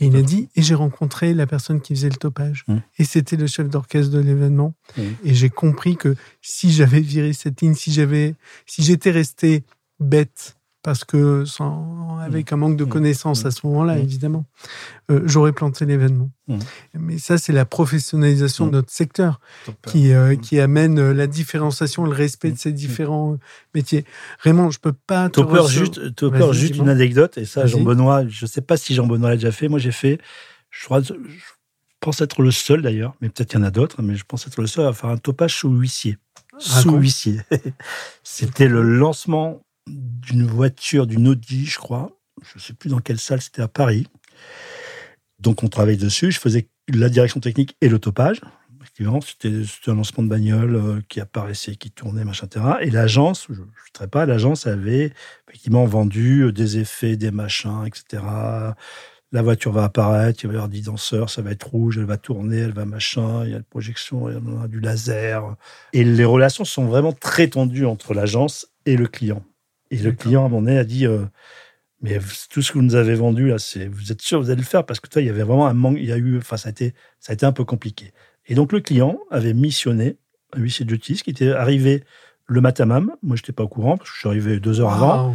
Et 0.00 0.06
il 0.06 0.16
a 0.16 0.22
dit, 0.22 0.48
et 0.56 0.62
j'ai 0.62 0.74
rencontré 0.74 1.34
la 1.34 1.46
personne 1.46 1.80
qui 1.80 1.94
faisait 1.94 2.08
le 2.08 2.16
topage. 2.16 2.64
Mmh. 2.66 2.76
Et 2.98 3.04
c'était 3.04 3.36
le 3.36 3.46
chef 3.46 3.68
d'orchestre 3.68 4.10
de 4.12 4.18
l'événement. 4.18 4.74
Mmh. 4.96 5.02
Et 5.22 5.34
j'ai 5.34 5.50
compris 5.50 5.96
que 5.96 6.16
si 6.42 6.72
j'avais 6.72 7.00
viré 7.00 7.32
cette 7.32 7.60
ligne, 7.60 7.74
si 7.74 7.92
j'avais, 7.92 8.34
si 8.66 8.82
j'étais 8.82 9.12
resté 9.12 9.62
bête, 10.00 10.56
parce 10.84 11.02
que 11.04 11.44
sans, 11.46 12.18
avec 12.20 12.52
un 12.52 12.56
manque 12.56 12.76
de 12.76 12.84
Mmh. 12.84 12.88
connaissances 12.88 13.42
Mmh. 13.42 13.46
à 13.46 13.50
ce 13.50 13.66
moment-là, 13.66 13.94
Mmh. 13.96 14.02
évidemment, 14.02 14.44
euh, 15.10 15.22
j'aurais 15.24 15.52
planté 15.52 15.86
l'événement. 15.86 16.30
Mais 16.92 17.16
ça, 17.18 17.38
c'est 17.38 17.52
la 17.54 17.64
professionnalisation 17.64 18.66
de 18.66 18.72
notre 18.72 18.92
secteur 18.92 19.40
qui, 19.86 20.12
euh, 20.12 20.36
qui 20.36 20.60
amène 20.60 20.98
euh, 20.98 21.14
la 21.14 21.26
différenciation, 21.26 22.04
le 22.04 22.12
respect 22.12 22.52
de 22.52 22.58
ces 22.58 22.70
différents 22.70 23.38
métiers. 23.74 24.04
Raymond, 24.40 24.70
je 24.70 24.78
peux 24.78 24.92
pas 24.92 25.30
te 25.30 25.40
recevoir- 25.40 25.66
juste, 25.68 25.98
Vas-y, 26.22 26.52
juste 26.52 26.76
une 26.76 26.88
anecdote, 26.90 27.38
et 27.38 27.46
ça. 27.46 27.66
Jean-Benoît, 27.66 28.28
je 28.28 28.44
ne 28.44 28.48
sais 28.48 28.60
pas 28.60 28.76
si 28.76 28.94
Jean-Benoît 28.94 29.30
l'a 29.30 29.36
déjà 29.36 29.52
fait. 29.52 29.68
Moi, 29.68 29.78
j'ai 29.78 29.90
fait, 29.92 30.20
je 30.70 30.84
crois, 30.84 31.00
je 31.02 31.14
pense 32.00 32.20
être 32.20 32.42
le 32.42 32.50
seul 32.50 32.82
d'ailleurs, 32.82 33.14
mais 33.22 33.30
peut-être 33.30 33.48
qu'il 33.48 33.58
y 33.58 33.62
en 33.62 33.66
a 33.66 33.70
d'autres, 33.70 34.02
mais 34.02 34.16
je 34.16 34.24
pense 34.28 34.46
être 34.46 34.60
le 34.60 34.66
seul 34.66 34.86
à 34.86 34.92
faire 34.92 35.08
un 35.08 35.16
topage 35.16 35.56
sous 35.56 35.70
huissier. 35.70 36.18
Sous 36.58 36.74
Raconte. 36.88 37.00
huissier. 37.00 37.40
c'était 38.22 38.68
le 38.68 38.82
lancement 38.82 39.62
d'une 39.86 40.46
voiture, 40.46 41.06
d'une 41.06 41.28
Audi, 41.28 41.66
je 41.66 41.78
crois. 41.78 42.10
Je 42.42 42.58
ne 42.58 42.60
sais 42.60 42.72
plus 42.74 42.90
dans 42.90 43.00
quelle 43.00 43.18
salle, 43.18 43.40
c'était 43.40 43.62
à 43.62 43.68
Paris. 43.68 44.06
Donc, 45.38 45.62
on 45.62 45.68
travaillait 45.68 45.98
dessus. 45.98 46.30
Je 46.30 46.40
faisais 46.40 46.68
la 46.88 47.08
direction 47.08 47.40
technique 47.40 47.76
et 47.80 47.88
le 47.88 47.98
topage. 47.98 48.40
C'était 48.96 49.50
un 49.88 49.94
lancement 49.94 50.22
de 50.22 50.28
bagnole 50.28 50.76
euh, 50.76 51.00
qui 51.08 51.20
apparaissait, 51.20 51.74
qui 51.74 51.90
tournait, 51.90 52.24
machin, 52.24 52.46
etc. 52.46 52.64
Et 52.82 52.90
l'agence, 52.90 53.46
je 53.48 53.60
ne 53.60 53.66
sais 53.98 54.06
pas, 54.06 54.24
l'agence 54.24 54.68
avait 54.68 55.12
effectivement 55.48 55.84
vendu 55.84 56.42
euh, 56.42 56.52
des 56.52 56.78
effets, 56.78 57.16
des 57.16 57.32
machins, 57.32 57.84
etc. 57.86 58.22
La 59.32 59.42
voiture 59.42 59.72
va 59.72 59.84
apparaître, 59.84 60.44
il 60.44 60.46
va 60.46 60.52
y 60.52 60.56
avoir 60.56 60.68
10 60.68 60.82
danseurs, 60.82 61.28
ça 61.28 61.42
va 61.42 61.50
être 61.50 61.64
rouge, 61.64 61.98
elle 61.98 62.04
va 62.04 62.18
tourner, 62.18 62.58
elle 62.58 62.72
va 62.72 62.84
machin, 62.84 63.44
il 63.44 63.50
y 63.50 63.54
a 63.54 63.58
la 63.58 63.64
projection, 63.64 64.28
il 64.28 64.34
y 64.34 64.36
a 64.36 64.68
du 64.68 64.78
laser. 64.78 65.56
Et 65.92 66.04
les 66.04 66.24
relations 66.24 66.64
sont 66.64 66.84
vraiment 66.84 67.12
très 67.12 67.48
tendues 67.48 67.86
entre 67.86 68.14
l'agence 68.14 68.68
et 68.86 68.96
le 68.96 69.08
client. 69.08 69.42
Et 69.94 69.98
le 70.02 70.12
client, 70.12 70.42
à 70.42 70.46
un 70.46 70.48
moment 70.48 70.62
donné, 70.62 70.78
a 70.78 70.84
dit 70.84 71.06
euh, 71.06 71.24
Mais 72.00 72.18
tout 72.50 72.62
ce 72.62 72.72
que 72.72 72.78
vous 72.78 72.84
nous 72.84 72.94
avez 72.96 73.14
vendu, 73.14 73.48
là, 73.48 73.58
c'est, 73.58 73.86
vous 73.86 74.12
êtes 74.12 74.20
sûr 74.22 74.38
que 74.38 74.44
vous 74.44 74.50
allez 74.50 74.60
le 74.62 74.66
faire? 74.66 74.84
Parce 74.84 75.00
que 75.00 75.08
toi, 75.08 75.22
il 75.22 75.26
y 75.26 75.30
avait 75.30 75.42
vraiment 75.42 75.66
un 75.66 75.74
manque, 75.74 75.96
il 75.98 76.06
y 76.06 76.12
a 76.12 76.16
eu, 76.16 76.38
enfin, 76.38 76.56
ça 76.56 76.68
a 76.68 76.72
été, 76.72 76.94
ça 77.20 77.32
a 77.32 77.34
été 77.34 77.46
un 77.46 77.52
peu 77.52 77.64
compliqué. 77.64 78.12
Et 78.46 78.54
donc, 78.54 78.72
le 78.72 78.80
client 78.80 79.18
avait 79.30 79.54
missionné 79.54 80.16
un 80.52 80.60
huissier 80.60 80.84
de 80.84 80.90
justice 80.90 81.22
qui 81.22 81.30
était 81.30 81.52
arrivé 81.52 82.04
le 82.46 82.60
matin 82.60 82.84
même. 82.86 83.12
Moi, 83.22 83.36
je 83.36 83.42
n'étais 83.42 83.52
pas 83.52 83.64
au 83.64 83.68
courant, 83.68 83.96
parce 83.96 84.10
que 84.10 84.14
je 84.14 84.20
suis 84.20 84.28
arrivé 84.28 84.60
deux 84.60 84.80
heures 84.80 84.92
avant. 84.92 85.34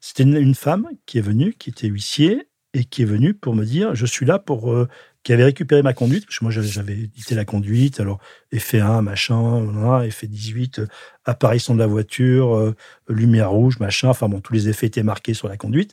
C'était 0.00 0.22
une, 0.22 0.36
une 0.36 0.54
femme 0.54 0.86
qui 1.06 1.18
est 1.18 1.22
venue, 1.22 1.54
qui 1.54 1.70
était 1.70 1.88
huissier, 1.88 2.48
et 2.74 2.84
qui 2.84 3.02
est 3.02 3.06
venue 3.06 3.34
pour 3.34 3.54
me 3.54 3.64
dire 3.64 3.94
Je 3.94 4.06
suis 4.06 4.26
là 4.26 4.38
pour. 4.38 4.72
euh, 4.72 4.88
qui 5.24 5.32
avait 5.32 5.44
récupéré 5.44 5.82
ma 5.82 5.94
conduite, 5.94 6.26
parce 6.26 6.38
que 6.38 6.44
moi 6.44 6.52
j'avais- 6.52 6.92
édité 6.94 7.34
la 7.34 7.44
conduite, 7.44 7.98
alors 7.98 8.20
effet 8.52 8.80
1, 8.80 9.02
machin, 9.02 10.02
effet 10.04 10.26
18, 10.28 10.80
euh, 10.80 10.86
apparition 11.24 11.74
de 11.74 11.80
la 11.80 11.86
voiture, 11.86 12.54
euh, 12.54 12.76
lumière 13.08 13.50
rouge, 13.50 13.78
machin, 13.80 14.10
enfin 14.10 14.28
bon, 14.28 14.40
tous 14.40 14.52
les 14.52 14.68
effets 14.68 14.86
étaient 14.86 15.02
marqués 15.02 15.34
sur 15.34 15.48
la 15.48 15.56
conduite, 15.56 15.92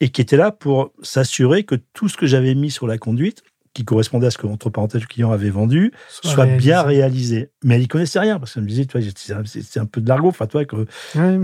et 0.00 0.10
qui 0.10 0.20
était 0.20 0.36
là 0.36 0.52
pour 0.52 0.92
s'assurer 1.02 1.64
que 1.64 1.76
tout 1.94 2.08
ce 2.08 2.16
que 2.16 2.26
j'avais 2.26 2.54
mis 2.54 2.70
sur 2.70 2.86
la 2.86 2.98
conduite, 2.98 3.42
qui 3.74 3.84
correspondait 3.84 4.26
à 4.26 4.30
ce 4.30 4.36
que, 4.38 4.46
entre 4.46 4.68
parenthèses, 4.70 5.00
le 5.00 5.06
client 5.06 5.32
avait 5.32 5.48
vendu, 5.50 5.92
soit 6.08 6.44
bien 6.58 6.82
réalisé. 6.82 7.50
Mais 7.64 7.76
elle 7.76 7.82
y 7.82 7.88
connaissait 7.88 8.18
rien, 8.18 8.38
parce 8.38 8.52
qu'elle 8.54 8.64
me 8.64 8.68
disait, 8.68 8.84
tu 8.84 8.92
vois, 8.92 9.00
j'étais- 9.00 9.32
c'était 9.46 9.80
un 9.80 9.86
peu 9.86 10.00
de 10.00 10.08
l'argot, 10.08 10.28
enfin, 10.28 10.46
toi, 10.46 10.64
que, 10.64 10.76
Ouais, 10.76 10.86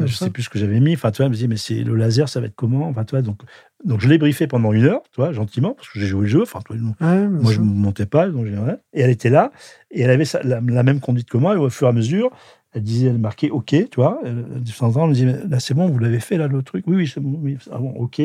je 0.06 0.14
ça- 0.14 0.26
sais 0.26 0.30
plus 0.30 0.42
ce 0.42 0.50
que 0.50 0.58
j'avais 0.58 0.80
mis. 0.80 0.92
Enfin, 0.94 1.10
tu 1.10 1.18
vois, 1.18 1.24
elle 1.26 1.30
me 1.30 1.34
disait, 1.36 1.48
mais 1.48 1.56
c'est 1.56 1.82
le 1.82 1.94
laser, 1.94 2.28
ça 2.28 2.40
va 2.40 2.46
être 2.46 2.54
comment? 2.56 2.86
Enfin, 2.88 3.04
tu 3.04 3.12
vois, 3.12 3.22
donc, 3.22 3.40
donc 3.84 4.00
je 4.00 4.08
l'ai 4.08 4.18
briefé 4.18 4.46
pendant 4.46 4.72
une 4.72 4.84
heure, 4.84 5.02
tu 5.10 5.20
vois, 5.20 5.32
gentiment, 5.32 5.72
parce 5.74 5.88
que 5.88 6.00
j'ai 6.00 6.06
joué 6.06 6.22
le 6.22 6.26
jeu. 6.26 6.42
Enfin, 6.42 6.60
toi, 6.60 6.76
ouais, 6.76 7.28
moi, 7.28 7.44
ça- 7.50 7.52
je 7.56 7.60
ne 7.60 7.64
montais 7.66 8.06
pas, 8.06 8.28
donc 8.28 8.46
et 8.92 9.00
elle 9.00 9.10
était 9.10 9.30
là, 9.30 9.50
et 9.90 10.02
elle 10.02 10.10
avait 10.10 10.24
la, 10.44 10.60
la 10.60 10.82
même 10.82 11.00
conduite 11.00 11.30
que 11.30 11.38
moi, 11.38 11.54
et 11.54 11.58
au 11.58 11.70
fur 11.70 11.86
et 11.86 11.90
à 11.90 11.92
mesure, 11.94 12.30
elle 12.74 12.82
disait, 12.82 13.08
elle 13.08 13.18
marquait 13.18 13.50
OK, 13.50 13.68
tu 13.68 13.86
vois. 13.96 14.20
De 14.24 14.70
temps 14.72 14.86
en 14.88 14.92
temps, 14.92 15.02
elle 15.04 15.08
me 15.10 15.14
disait, 15.14 15.46
là, 15.48 15.58
c'est 15.60 15.74
bon, 15.74 15.88
vous 15.88 15.98
l'avez 15.98 16.20
fait, 16.20 16.36
là, 16.36 16.48
le 16.48 16.62
truc 16.62 16.84
Oui, 16.86 16.96
oui, 16.96 17.10
c'est 17.12 17.20
bon, 17.20 17.38
oui, 17.42 17.56
ah 17.72 17.78
bon, 17.78 17.92
OK, 17.96 18.20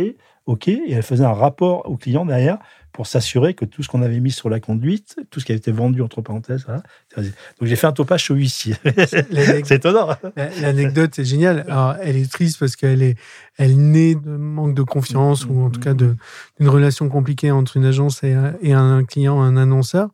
OK. 0.47 0.67
Et 0.67 0.91
elle 0.91 1.01
faisait 1.03 1.23
un 1.23 1.31
rapport 1.33 1.89
au 1.89 1.95
client 1.95 2.25
derrière 2.25 2.57
pour 2.91 3.07
s'assurer 3.07 3.53
que 3.55 3.65
tout 3.65 3.81
ce 3.81 3.87
qu'on 3.87 4.03
avait 4.03 4.19
mis 4.19 4.29
sur 4.31 4.49
la 4.49 4.59
conduite, 4.59 5.15
tout 5.31 5.39
ce 5.39 5.45
qui 5.45 5.51
avait 5.53 5.57
été 5.57 5.71
vendu, 5.71 6.01
entre 6.03 6.21
parenthèses, 6.21 6.63
voilà, 6.65 6.83
donc 7.17 7.25
j'ai 7.63 7.75
fait 7.75 7.87
un 7.87 7.91
topage 7.91 8.29
au 8.29 8.35
huissier. 8.35 8.75
C'est 9.07 9.71
étonnant. 9.71 10.09
La- 10.35 10.49
L'anecdote 10.61 11.17
est 11.17 11.25
géniale. 11.25 11.65
Alors, 11.69 11.95
elle 12.01 12.17
est 12.17 12.31
triste 12.31 12.59
parce 12.59 12.75
qu'elle 12.75 13.01
est, 13.01 13.15
elle 13.57 13.77
naît 13.77 14.13
de 14.13 14.29
manque 14.35 14.75
de 14.75 14.83
confiance 14.83 15.45
ou 15.45 15.59
en 15.61 15.69
tout 15.71 15.79
cas 15.79 15.93
de- 15.95 16.15
d'une 16.59 16.69
relation 16.69 17.09
compliquée 17.09 17.49
entre 17.49 17.77
une 17.77 17.85
agence 17.85 18.23
et 18.23 18.33
un, 18.33 18.53
et 18.61 18.73
un 18.73 19.03
client, 19.05 19.41
un 19.41 19.57
annonceur. 19.57 20.09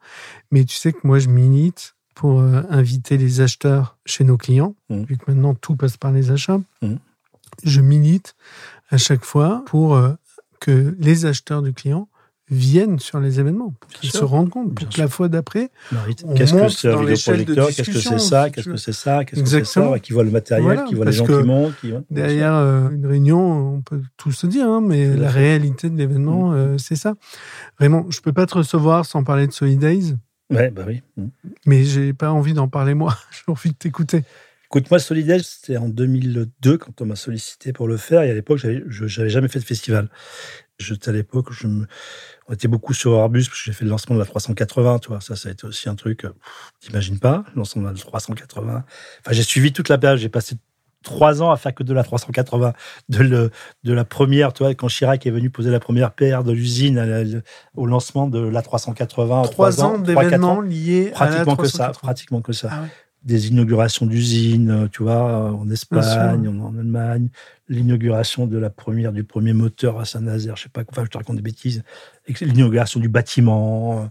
Mais 0.51 0.63
tu 0.63 0.75
sais 0.77 0.93
que 0.93 0.99
moi, 1.03 1.19
je 1.19 1.27
milite 1.27 1.95
pour 2.19 2.41
euh, 2.41 2.63
inviter 2.69 3.17
les 3.17 3.39
acheteurs 3.39 3.97
chez 4.05 4.25
nos 4.25 4.35
clients, 4.35 4.75
Mhm. 4.89 5.05
vu 5.05 5.15
que 5.17 5.23
maintenant 5.31 5.53
tout 5.55 5.77
passe 5.77 5.95
par 5.95 6.11
les 6.11 6.31
achats. 6.31 6.59
Mhm. 6.81 6.97
Je 7.63 7.79
milite 7.81 8.35
à 8.91 8.97
chaque 8.97 9.23
fois 9.23 9.63
pour 9.67 9.95
euh, 9.95 10.11
que 10.59 10.95
les 10.99 11.25
acheteurs 11.25 11.61
du 11.61 11.71
client 11.73 12.09
viennent 12.51 12.99
sur 12.99 13.19
les 13.21 13.39
événements, 13.39 13.73
pour 13.79 13.89
qu'ils 13.91 14.11
se 14.11 14.23
rendent 14.25 14.49
compte, 14.49 14.73
pour 14.75 14.89
que 14.89 14.99
la 14.99 15.07
fois 15.07 15.29
d'après, 15.29 15.69
Qu'est-ce 16.35 16.53
que 16.55 16.67
c'est 16.69 16.89
un 16.91 16.97
vidéoprojecteur? 16.97 17.67
Qu'est-ce 17.67 17.91
que 17.91 17.99
c'est 17.99 18.19
ça? 18.19 18.49
Qu'est-ce 18.49 18.67
que 18.69 18.75
c'est 18.75 18.91
ça? 18.91 19.23
Qu'est-ce 19.23 19.41
que 19.43 19.47
c'est 19.49 19.63
ça? 19.65 19.99
Qui 19.99 20.11
voit 20.13 20.23
le 20.25 20.31
matériel, 20.31 20.65
Voilà, 20.65 20.81
qui 20.83 20.95
voit 20.95 21.05
les 21.05 21.11
gens 21.13 21.25
que 21.25 21.39
qui 21.41 21.47
montent. 21.47 21.75
Qui... 21.79 21.93
Derrière 22.11 22.53
euh, 22.55 22.89
une 22.89 23.05
réunion, 23.05 23.75
on 23.75 23.81
peut 23.81 24.01
tout 24.17 24.31
se 24.33 24.45
dire, 24.47 24.67
hein, 24.67 24.81
mais 24.81 25.15
la 25.15 25.29
réalité 25.29 25.89
de 25.89 25.97
l'événement, 25.97 26.49
Mm. 26.49 26.53
euh, 26.55 26.77
c'est 26.79 26.95
ça. 26.97 27.13
Vraiment, 27.79 28.05
je 28.09 28.19
peux 28.19 28.33
pas 28.33 28.45
te 28.47 28.55
recevoir 28.55 29.05
sans 29.05 29.23
parler 29.23 29.45
de 29.47 29.53
Solidays. 29.53 30.15
Ouais, 30.49 30.71
bah 30.71 30.83
oui. 30.87 31.01
Mm. 31.17 31.27
mais 31.65 31.83
j'ai 31.83 32.13
pas 32.13 32.31
envie 32.31 32.53
d'en 32.53 32.67
parler 32.67 32.93
moi. 32.95 33.15
J'ai 33.31 33.43
envie 33.51 33.69
de 33.71 33.75
t'écouter. 33.75 34.23
Écoute, 34.65 34.89
moi, 34.91 34.99
Solidaire, 34.99 35.43
c'était 35.43 35.77
en 35.77 35.89
2002 35.89 36.77
quand 36.77 37.01
on 37.01 37.05
m'a 37.05 37.15
sollicité 37.15 37.73
pour 37.73 37.87
le 37.87 37.97
faire. 37.97 38.21
Et 38.21 38.29
à 38.29 38.33
l'époque, 38.35 38.59
j'avais- 38.59 38.83
je 38.87 39.05
n'avais 39.19 39.29
jamais 39.29 39.47
fait 39.47 39.57
de 39.59 39.63
festival. 39.65 40.09
J'étais 40.79 41.09
à 41.09 41.11
l'époque, 41.11 41.49
me... 41.63 41.87
on 42.47 42.53
était 42.53 42.67
beaucoup 42.67 42.93
sur 42.93 43.13
Airbus 43.15 43.45
parce 43.45 43.49
que 43.59 43.65
j'ai 43.65 43.73
fait 43.73 43.83
le 43.83 43.91
lancement 43.91 44.15
de 44.15 44.19
la 44.19 44.25
380. 44.27 44.99
Tu 44.99 45.09
vois, 45.09 45.21
ça, 45.21 45.35
ça 45.35 45.49
a 45.49 45.51
été 45.51 45.65
aussi 45.65 45.89
un 45.89 45.95
truc, 45.95 46.23
euh, 46.25 46.29
t'imagines 46.81 47.19
pas, 47.19 47.45
le 47.53 47.59
lancement 47.59 47.81
de 47.83 47.87
la 47.87 47.93
380. 47.93 48.85
Enfin, 49.21 49.31
j'ai 49.33 49.43
suivi 49.43 49.73
toute 49.73 49.89
la 49.89 49.97
période. 49.97 50.19
J'ai 50.19 50.29
passé 50.29 50.55
trois 51.03 51.41
ans 51.41 51.51
à 51.51 51.57
faire 51.57 51.73
que 51.73 51.83
de 51.83 51.93
la 51.93 52.03
380, 52.03 52.73
de, 53.09 53.19
le, 53.19 53.51
de 53.83 53.93
la 53.93 54.03
première, 54.05 54.51
tu 54.53 54.63
vois, 54.63 54.73
quand 54.75 54.87
Chirac 54.87 55.25
est 55.25 55.31
venu 55.31 55.49
poser 55.49 55.71
la 55.71 55.79
première 55.79 56.11
paire 56.11 56.43
de 56.43 56.51
l'usine 56.51 56.95
la- 57.01 57.39
au 57.75 57.85
lancement 57.85 58.27
de 58.27 58.39
la 58.39 58.61
380. 58.61 59.43
Trois 59.43 59.83
ans 59.83 59.97
d'événements 59.97 60.61
liés 60.61 61.11
à 61.15 61.25
la 61.29 61.31
Pratiquement 61.43 61.55
que 61.55 61.67
ça, 61.67 61.77
380. 61.89 61.99
pratiquement 62.01 62.41
que 62.41 62.53
ça 62.53 62.69
Ah 62.71 62.81
ouais. 62.81 62.87
des 63.23 63.47
inaugurations 63.49 64.05
d'usines, 64.05 64.69
euh, 64.71 64.87
tu 64.91 65.03
vois, 65.03 65.29
euh, 65.29 65.51
en 65.51 65.69
Espagne, 65.69 66.47
en, 66.47 66.59
en 66.65 66.77
Allemagne, 66.77 67.29
l'inauguration 67.67 68.47
de 68.47 68.57
la 68.57 68.69
première 68.69 69.11
du 69.13 69.23
premier 69.23 69.53
moteur 69.53 69.99
à 69.99 70.05
Saint-Nazaire, 70.05 70.55
je 70.57 70.63
sais 70.63 70.69
pas, 70.69 70.81
enfin, 70.89 71.03
je 71.05 71.09
te 71.09 71.17
raconte 71.17 71.35
des 71.37 71.41
bêtises, 71.41 71.83
l'inauguration 72.41 72.99
du 72.99 73.09
bâtiment. 73.09 74.09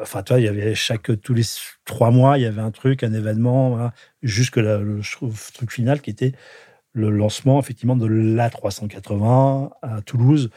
Enfin, 0.00 0.22
tu 0.22 0.32
vois, 0.32 0.40
il 0.40 0.44
y 0.44 0.48
avait 0.48 0.74
chaque 0.74 1.20
tous 1.22 1.34
les 1.34 1.42
trois 1.84 2.10
mois, 2.10 2.38
il 2.38 2.42
y 2.42 2.46
avait 2.46 2.60
un 2.60 2.70
truc, 2.70 3.02
un 3.02 3.12
événement, 3.12 3.90
jusque 4.22 4.56
le 4.56 5.00
truc 5.54 5.72
final 5.72 6.00
qui 6.00 6.10
était 6.10 6.32
le 6.92 7.10
lancement 7.10 7.60
effectivement 7.60 7.96
de 7.96 8.06
la 8.06 8.50
380 8.50 9.70
à 9.82 10.02
Toulouse 10.02 10.50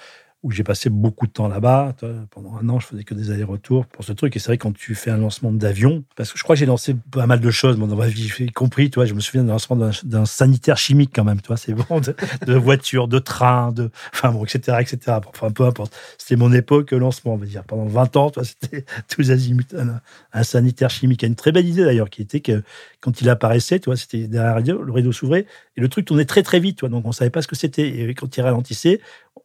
où 0.44 0.52
j'ai 0.52 0.64
passé 0.64 0.90
beaucoup 0.90 1.26
de 1.26 1.32
temps 1.32 1.48
là-bas. 1.48 1.96
Pendant 2.30 2.58
un 2.58 2.68
an, 2.68 2.80
je 2.80 2.88
faisais 2.88 3.04
que 3.06 3.14
des 3.14 3.32
allers-retours 3.32 3.86
pour 3.86 4.04
ce 4.04 4.12
truc. 4.12 4.36
Et 4.36 4.40
c'est 4.40 4.48
vrai, 4.48 4.58
quand 4.58 4.74
tu 4.74 4.94
fais 4.94 5.10
un 5.10 5.18
lancement 5.18 5.54
d'avion, 5.54 6.04
parce 6.18 6.34
que 6.34 6.38
je 6.38 6.44
crois 6.44 6.56
que 6.56 6.60
j'ai 6.60 6.66
lancé 6.66 6.96
pas 7.12 7.26
mal 7.26 7.40
de 7.40 7.50
choses 7.52 7.78
moi, 7.78 7.88
dans 7.88 7.96
ma 7.96 8.08
vie, 8.08 8.30
y 8.40 8.52
compris, 8.52 8.90
tu 8.90 8.96
vois, 8.96 9.06
je 9.06 9.14
me 9.14 9.22
souviens 9.22 9.44
d'un 9.44 9.54
lancement 9.54 9.78
d'un- 9.78 10.26
sanitaire 10.26 10.78
chimique 10.78 11.12
quand 11.14 11.24
même, 11.24 11.40
tu 11.42 11.48
vois, 11.48 11.58
c'est 11.58 11.74
bon, 11.74 12.02
de, 12.02 12.54
voitures, 12.54 13.08
de 13.08 13.20
trains, 13.20 13.72
de, 13.72 13.90
enfin 14.14 14.32
bon, 14.32 14.44
etc., 14.44 14.78
etc. 14.82 15.20
Enfin, 15.28 15.52
peu 15.52 15.64
importe. 15.66 15.96
C'était 16.18 16.36
mon 16.36 16.52
époque 16.52 16.94
euh, 16.94 16.98
lancement, 16.98 17.34
on 17.34 17.38
va 17.38 17.46
dire. 17.46 17.64
Pendant 17.64 17.86
20 17.86 18.16
ans, 18.18 18.30
tu 18.30 18.40
vois, 18.40 18.48
c'était 18.48 18.86
tous 19.08 19.32
azimuts. 19.32 19.64
Un, 19.78 20.02
un 20.34 20.44
sanitaire 20.44 20.90
chimique. 20.90 21.24
A 21.24 21.28
une 21.28 21.36
très 21.36 21.52
belle 21.54 21.68
idée 21.68 21.86
d'ailleurs, 21.86 22.10
qui 22.10 22.22
était 22.22 22.42
que 22.42 22.64
quand 23.00 23.22
il 23.22 23.30
apparaissait, 23.30 23.80
tu 23.80 23.86
vois, 23.86 23.96
c'était 23.98 24.28
derrière 24.28 24.50
la 24.50 24.54
radio, 24.56 24.82
le 24.82 24.92
rideau 24.92 25.12
s'ouvrait 25.12 25.46
et 25.76 25.82
le 25.82 25.90
truc 25.90 26.06
tournait 26.06 26.26
très 26.26 26.44
très 26.44 26.60
vite, 26.60 26.78
tu 26.78 26.82
vois, 26.82 26.90
donc 26.90 27.06
on 27.06 27.12
savait 27.12 27.30
pas 27.30 27.42
ce 27.42 27.48
que 27.48 27.56
c'était. 27.56 27.88
Et 27.88 28.14
quand 28.14 28.36
il 28.38 28.42
ralentissait, 28.42 29.00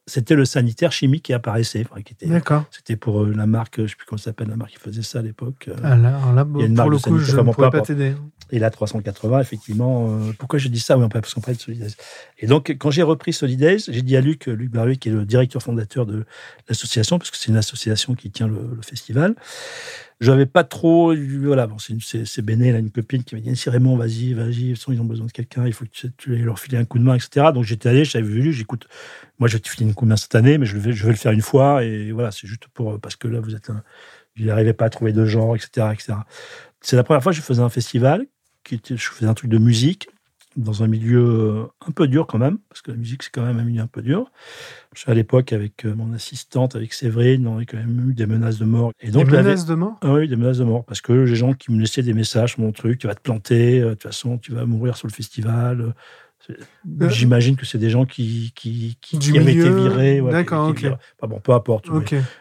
c'était 0.09 0.35
le 0.35 0.45
sanitaire 0.45 0.91
chimique 0.91 1.23
qui 1.23 1.33
apparaissait. 1.33 1.85
Enfin, 1.89 2.01
qui 2.01 2.13
était, 2.13 2.25
D'accord. 2.25 2.65
c'était 2.71 2.95
pour 2.95 3.23
euh, 3.23 3.33
la 3.33 3.45
marque, 3.45 3.81
je 3.81 3.87
sais 3.87 3.95
plus 3.95 4.05
comment 4.05 4.17
s'appelle, 4.17 4.49
la 4.49 4.55
marque 4.55 4.71
qui 4.71 4.77
faisait 4.77 5.03
ça 5.03 5.19
à 5.19 5.21
l'époque. 5.21 5.67
euh, 5.69 5.75
Ah 5.83 5.93
alors 5.93 6.33
là, 6.33 6.45
Il 6.55 6.59
y 6.59 6.63
a 6.63 6.65
une 6.65 6.75
pour 6.75 6.85
marque 6.85 6.89
le 6.91 6.97
coup, 6.97 7.03
sanitaire, 7.03 7.25
je 7.25 7.31
enfin, 7.31 7.41
ne 7.41 7.47
peu 7.47 7.53
pourrais 7.53 7.69
pas 7.69 7.81
t'aider. 7.81 8.13
Et 8.51 8.57
là, 8.57 8.69
380, 8.71 9.39
effectivement, 9.39 10.09
euh, 10.09 10.33
pourquoi 10.37 10.57
je 10.57 10.67
dis 10.69 10.79
ça? 10.79 10.97
Oui, 10.97 11.07
parce 11.07 11.33
qu'on 11.33 11.41
parlait 11.41 11.55
de 11.55 11.61
Solidays. 11.61 11.95
Et 12.39 12.47
donc, 12.47 12.75
quand 12.79 12.89
j'ai 12.89 13.03
repris 13.03 13.31
Solidays, 13.31 13.77
j'ai 13.87 14.01
dit 14.01 14.17
à 14.17 14.21
Luc, 14.21 14.47
Luc 14.47 14.71
Barbier, 14.71 14.97
qui 14.97 15.09
est 15.09 15.11
le 15.11 15.23
directeur 15.25 15.61
fondateur 15.61 16.05
de 16.07 16.25
l'association, 16.67 17.19
parce 17.19 17.29
que 17.29 17.37
c'est 17.37 17.49
une 17.49 17.57
association 17.57 18.15
qui 18.15 18.31
tient 18.31 18.47
le, 18.47 18.79
festival, 18.81 19.35
je 20.19 20.31
n'avais 20.31 20.45
pas 20.45 20.63
trop. 20.63 21.13
Voilà, 21.15 21.67
bon, 21.67 21.77
c'est 21.79 22.41
Béné, 22.41 22.71
là, 22.71 22.79
une 22.79 22.91
copine 22.91 23.23
qui 23.23 23.35
m'a 23.35 23.41
dit 23.41 23.55
Si 23.55 23.69
Raymond, 23.69 23.95
vas-y, 23.95 24.33
vas-y, 24.33 24.73
ils 24.73 25.01
ont 25.01 25.05
besoin 25.05 25.25
de 25.25 25.31
quelqu'un, 25.31 25.65
il 25.65 25.73
faut 25.73 25.85
que 25.85 26.07
tu, 26.17 26.35
leur 26.35 26.59
files 26.59 26.75
un 26.75 26.85
coup 26.85 26.99
de 26.99 27.03
main, 27.03 27.15
etc. 27.15 27.47
Donc 27.53 27.63
j'étais 27.63 27.89
allé, 27.89 28.03
j'avais 28.03 28.25
vu, 28.25 28.51
j'écoute, 28.51 28.87
moi 29.39 29.47
je 29.47 29.55
vais 29.55 29.61
te 29.61 29.69
filer 29.69 29.89
un 29.89 29.93
coup 29.93 30.05
de 30.05 30.09
main 30.09 30.17
cette 30.17 30.35
année, 30.35 30.57
mais 30.57 30.65
je 30.65 30.77
vais, 30.77 30.91
je 30.91 31.05
vais 31.05 31.11
le 31.11 31.17
faire 31.17 31.31
une 31.31 31.41
fois, 31.41 31.83
et 31.83 32.11
voilà, 32.11 32.31
c'est 32.31 32.47
juste 32.47 32.67
pour. 32.73 32.99
Parce 32.99 33.15
que 33.15 33.27
là, 33.27 33.39
vous 33.39 33.55
êtes 33.55 33.69
un. 33.69 33.83
Il 34.35 34.47
n'arrivait 34.47 34.73
pas 34.73 34.85
à 34.85 34.89
trouver 34.89 35.13
de 35.13 35.25
genre, 35.25 35.55
etc. 35.55 35.87
etc. 35.93 36.13
C'est 36.81 36.95
la 36.95 37.03
première 37.03 37.23
fois 37.23 37.31
que 37.31 37.37
je 37.37 37.41
faisais 37.41 37.61
un 37.61 37.69
festival, 37.69 38.25
qui 38.63 38.81
je 38.87 38.95
faisais 38.95 39.27
un 39.29 39.33
truc 39.33 39.49
de 39.49 39.57
musique, 39.57 40.09
dans 40.59 40.83
un 40.83 40.87
milieu 40.87 41.23
euh, 41.23 41.63
un 41.87 41.91
peu 41.91 42.07
dur 42.07 42.27
quand 42.27 42.37
même, 42.37 42.57
parce 42.69 42.81
que 42.81 42.91
la 42.91 42.97
musique, 42.97 43.23
c'est 43.23 43.31
quand 43.31 43.45
même 43.45 43.59
un 43.59 43.63
milieu 43.63 43.81
un 43.81 43.87
peu 43.87 44.01
dur. 44.01 44.31
Je 44.93 45.01
suis 45.01 45.11
à 45.11 45.13
l'époque 45.13 45.53
avec 45.53 45.85
euh, 45.85 45.95
mon 45.95 46.13
assistante, 46.13 46.75
avec 46.75 46.93
Séverine, 46.93 47.47
on 47.47 47.57
a 47.57 47.65
quand 47.65 47.77
même 47.77 48.09
eu 48.09 48.13
des 48.13 48.25
menaces 48.25 48.57
de 48.57 48.65
mort. 48.65 48.91
Et 48.99 49.11
donc, 49.11 49.29
des 49.29 49.37
menaces 49.37 49.65
de 49.65 49.75
mort? 49.75 49.97
Ah 50.01 50.13
Oui, 50.13 50.27
des 50.27 50.35
menaces 50.35 50.57
de 50.57 50.65
mort. 50.65 50.83
Parce 50.85 51.01
que 51.01 51.13
les 51.13 51.35
gens 51.35 51.53
qui 51.53 51.71
me 51.71 51.79
laissaient 51.79 52.03
des 52.03 52.13
messages, 52.13 52.57
mon 52.57 52.71
truc, 52.71 52.99
tu 52.99 53.07
vas 53.07 53.15
te 53.15 53.21
planter, 53.21 53.79
euh, 53.79 53.89
de 53.89 53.93
toute 53.93 54.03
façon, 54.03 54.37
tu 54.37 54.51
vas 54.51 54.65
mourir 54.65 54.97
sur 54.97 55.07
le 55.07 55.13
festival. 55.13 55.93
Euh, 56.49 57.09
j'imagine 57.09 57.55
que 57.55 57.65
c'est 57.65 57.77
des 57.77 57.89
gens 57.89 58.05
qui, 58.05 58.53
qui, 58.55 58.97
qui, 59.01 59.37
avaient 59.37 59.53
été 59.53 59.69
virés. 59.69 60.21
D'accord, 60.21 60.69
ok. 60.69 60.85
bon, 61.21 61.39
peu 61.39 61.51
importe. 61.51 61.89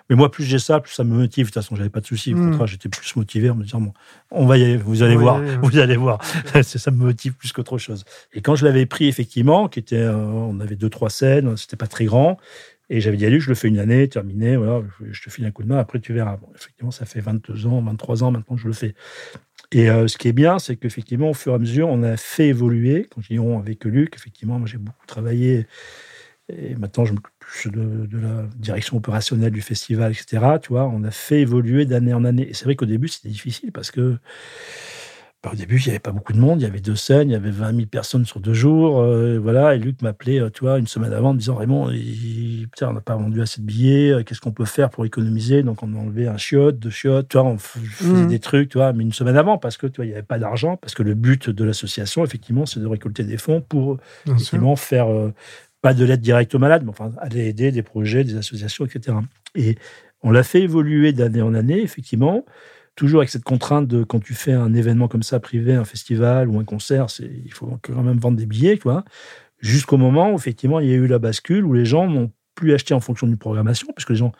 Mais, 0.08 0.16
moi, 0.16 0.30
plus 0.30 0.44
j'ai 0.44 0.58
ça, 0.58 0.80
plus 0.80 0.92
ça 0.92 1.04
me 1.04 1.14
motive. 1.14 1.46
De 1.46 1.50
toute 1.50 1.54
façon, 1.54 1.76
j'avais 1.76 1.90
pas 1.90 2.00
de 2.00 2.06
soucis. 2.06 2.34
Hmm. 2.34 2.66
j'étais 2.66 2.88
plus 2.88 3.16
motivé 3.16 3.50
en 3.50 3.54
me 3.54 3.64
disant, 3.64 3.80
bon, 3.80 3.92
on 4.30 4.46
va 4.46 4.58
y 4.58 4.64
aller, 4.64 4.76
vous 4.76 5.02
allez 5.02 5.16
voir, 5.16 5.42
vous 5.62 5.78
allez 5.78 5.96
voir. 5.96 6.20
ça 6.62 6.90
me 6.90 6.96
motive 6.96 7.34
plus 7.34 7.52
qu'autre 7.52 7.78
chose. 7.78 8.04
Et 8.32 8.40
quand 8.40 8.54
je 8.54 8.64
l'avais 8.64 8.86
pris, 8.86 9.08
effectivement, 9.08 9.68
qui 9.68 9.78
était, 9.78 9.96
euh, 9.96 10.16
on 10.16 10.60
avait 10.60 10.76
deux, 10.76 10.90
trois 10.90 11.10
scènes, 11.10 11.56
c'était 11.56 11.76
pas 11.76 11.86
très 11.86 12.04
grand. 12.04 12.38
Et 12.90 13.00
j'avais 13.00 13.18
dit 13.18 13.26
à 13.26 13.30
lui, 13.30 13.38
je 13.38 13.50
le 13.50 13.54
fais 13.54 13.68
une 13.68 13.78
année, 13.78 14.08
terminé, 14.08 14.56
voilà, 14.56 14.82
je 15.10 15.22
te 15.22 15.28
file 15.28 15.44
un 15.44 15.50
coup 15.50 15.62
de 15.62 15.68
main, 15.68 15.76
après 15.76 16.00
tu 16.00 16.14
verras. 16.14 16.38
Bon, 16.38 16.48
effectivement, 16.54 16.90
ça 16.90 17.04
fait 17.04 17.20
22 17.20 17.66
ans, 17.66 17.82
23 17.82 18.24
ans 18.24 18.30
maintenant 18.30 18.56
que 18.56 18.62
je 18.62 18.66
le 18.66 18.72
fais. 18.72 18.94
Et 19.72 19.90
euh, 19.90 20.08
ce 20.08 20.16
qui 20.16 20.28
est 20.28 20.32
bien, 20.32 20.58
c'est 20.58 20.76
qu'effectivement, 20.76 21.30
au 21.30 21.34
fur 21.34 21.52
et 21.52 21.54
à 21.56 21.58
mesure, 21.58 21.88
on 21.88 22.02
a 22.02 22.16
fait 22.16 22.48
évoluer. 22.48 23.06
Quand 23.10 23.20
je 23.20 23.28
dis 23.28 23.38
avec 23.38 23.84
Luc, 23.84 24.14
effectivement, 24.16 24.64
j'ai 24.64 24.78
beaucoup 24.78 25.06
travaillé. 25.06 25.66
Et 26.50 26.74
maintenant, 26.76 27.04
je 27.04 27.12
m'occupe 27.12 27.34
plus 27.38 27.70
de, 27.70 28.06
de, 28.06 28.18
la 28.18 28.44
direction 28.56 28.96
opérationnelle 28.96 29.52
du 29.52 29.60
festival, 29.60 30.12
etc. 30.12 30.58
Tu 30.62 30.70
vois, 30.70 30.86
on 30.88 31.04
a 31.04 31.10
fait 31.10 31.40
évoluer 31.40 31.84
d'année 31.84 32.14
en 32.14 32.24
année. 32.24 32.48
Et 32.48 32.54
c'est 32.54 32.64
vrai 32.64 32.76
qu'au 32.76 32.86
début, 32.86 33.08
c'était 33.08 33.28
difficile 33.28 33.70
parce 33.72 33.90
que 33.90 34.18
bah, 35.44 35.50
au 35.52 35.56
début, 35.56 35.78
il 35.80 35.84
n'y 35.84 35.90
avait 35.90 36.00
pas 36.00 36.10
beaucoup 36.10 36.32
de 36.32 36.38
monde, 36.38 36.60
il 36.60 36.64
y 36.64 36.66
avait 36.66 36.80
deux 36.80 36.96
scènes, 36.96 37.30
il 37.30 37.32
y 37.32 37.36
avait 37.36 37.52
20 37.52 37.72
000 37.72 37.86
personnes 37.86 38.24
sur 38.24 38.40
deux 38.40 38.54
jours. 38.54 38.98
Euh, 38.98 39.38
voilà, 39.38 39.76
et 39.76 39.78
Luc 39.78 40.02
m'appelait, 40.02 40.40
euh, 40.40 40.50
tu 40.50 40.64
vois, 40.64 40.80
une 40.80 40.88
semaine 40.88 41.12
avant 41.12 41.30
en 41.30 41.34
me 41.34 41.38
disant 41.38 41.54
Raymond, 41.54 41.92
on 41.92 42.92
n'a 42.92 43.00
pas 43.00 43.14
vendu 43.14 43.40
assez 43.40 43.60
de 43.60 43.66
billets, 43.66 44.10
euh, 44.10 44.22
qu'est-ce 44.24 44.40
qu'on 44.40 44.50
peut 44.50 44.64
faire 44.64 44.90
pour 44.90 45.06
économiser? 45.06 45.62
Donc, 45.62 45.84
on 45.84 45.94
a 45.94 45.96
enlevé 45.96 46.26
un 46.26 46.38
chiotte, 46.38 46.80
deux 46.80 46.90
chiottes, 46.90 47.28
tu 47.28 47.38
vois, 47.38 47.46
on 47.46 47.56
faisait 47.56 48.24
mmh. 48.24 48.26
des 48.26 48.40
trucs, 48.40 48.70
tu 48.70 48.78
vois, 48.78 48.92
mais 48.92 49.04
une 49.04 49.12
semaine 49.12 49.36
avant, 49.36 49.58
parce 49.58 49.76
que, 49.76 49.86
tu 49.86 49.96
vois, 49.96 50.06
il 50.06 50.08
n'y 50.08 50.14
avait 50.14 50.24
pas 50.24 50.40
d'argent, 50.40 50.76
parce 50.76 50.96
que 50.96 51.04
le 51.04 51.14
but 51.14 51.50
de 51.50 51.64
l'association, 51.64 52.24
effectivement, 52.24 52.66
c'est 52.66 52.80
de 52.80 52.86
récolter 52.86 53.22
des 53.22 53.36
fonds 53.36 53.60
pour, 53.60 53.98
effectivement, 54.26 54.74
faire, 54.74 55.06
pas 55.82 55.94
de 55.94 56.04
l'aide 56.04 56.20
directe 56.20 56.56
aux 56.56 56.58
malades, 56.58 56.82
mais 56.82 56.90
enfin, 56.90 57.12
aller 57.18 57.46
aider 57.46 57.70
des 57.70 57.84
projets, 57.84 58.24
des 58.24 58.36
associations, 58.36 58.84
etc. 58.86 59.16
Et 59.54 59.78
on 60.24 60.32
l'a 60.32 60.42
fait 60.42 60.62
évoluer 60.62 61.12
d'année 61.12 61.42
en 61.42 61.54
année, 61.54 61.80
effectivement 61.80 62.44
toujours 62.98 63.20
avec 63.20 63.30
cette 63.30 63.44
contrainte 63.44 63.86
de 63.86 64.02
quand 64.02 64.18
tu 64.18 64.34
fais 64.34 64.52
un 64.52 64.74
événement 64.74 65.06
comme 65.06 65.22
ça 65.22 65.38
privé, 65.38 65.72
un 65.72 65.84
festival 65.84 66.48
ou 66.48 66.58
un 66.58 66.64
concert, 66.64 67.10
c'est 67.10 67.30
il 67.44 67.52
faut 67.52 67.78
quand 67.80 68.02
même 68.02 68.18
vendre 68.18 68.36
des 68.36 68.44
billets, 68.44 68.76
quoi. 68.76 69.04
Jusqu'au 69.60 69.98
moment 69.98 70.32
où 70.32 70.34
effectivement 70.34 70.80
il 70.80 70.88
y 70.88 70.92
a 70.92 70.96
eu 70.96 71.06
la 71.06 71.20
bascule 71.20 71.64
où 71.64 71.72
les 71.72 71.84
gens 71.84 72.08
n'ont 72.08 72.32
plus 72.56 72.74
acheté 72.74 72.94
en 72.94 73.00
fonction 73.00 73.28
d'une 73.28 73.38
programmation, 73.38 73.86
puisque 73.94 74.10
les 74.10 74.16
gens 74.16 74.32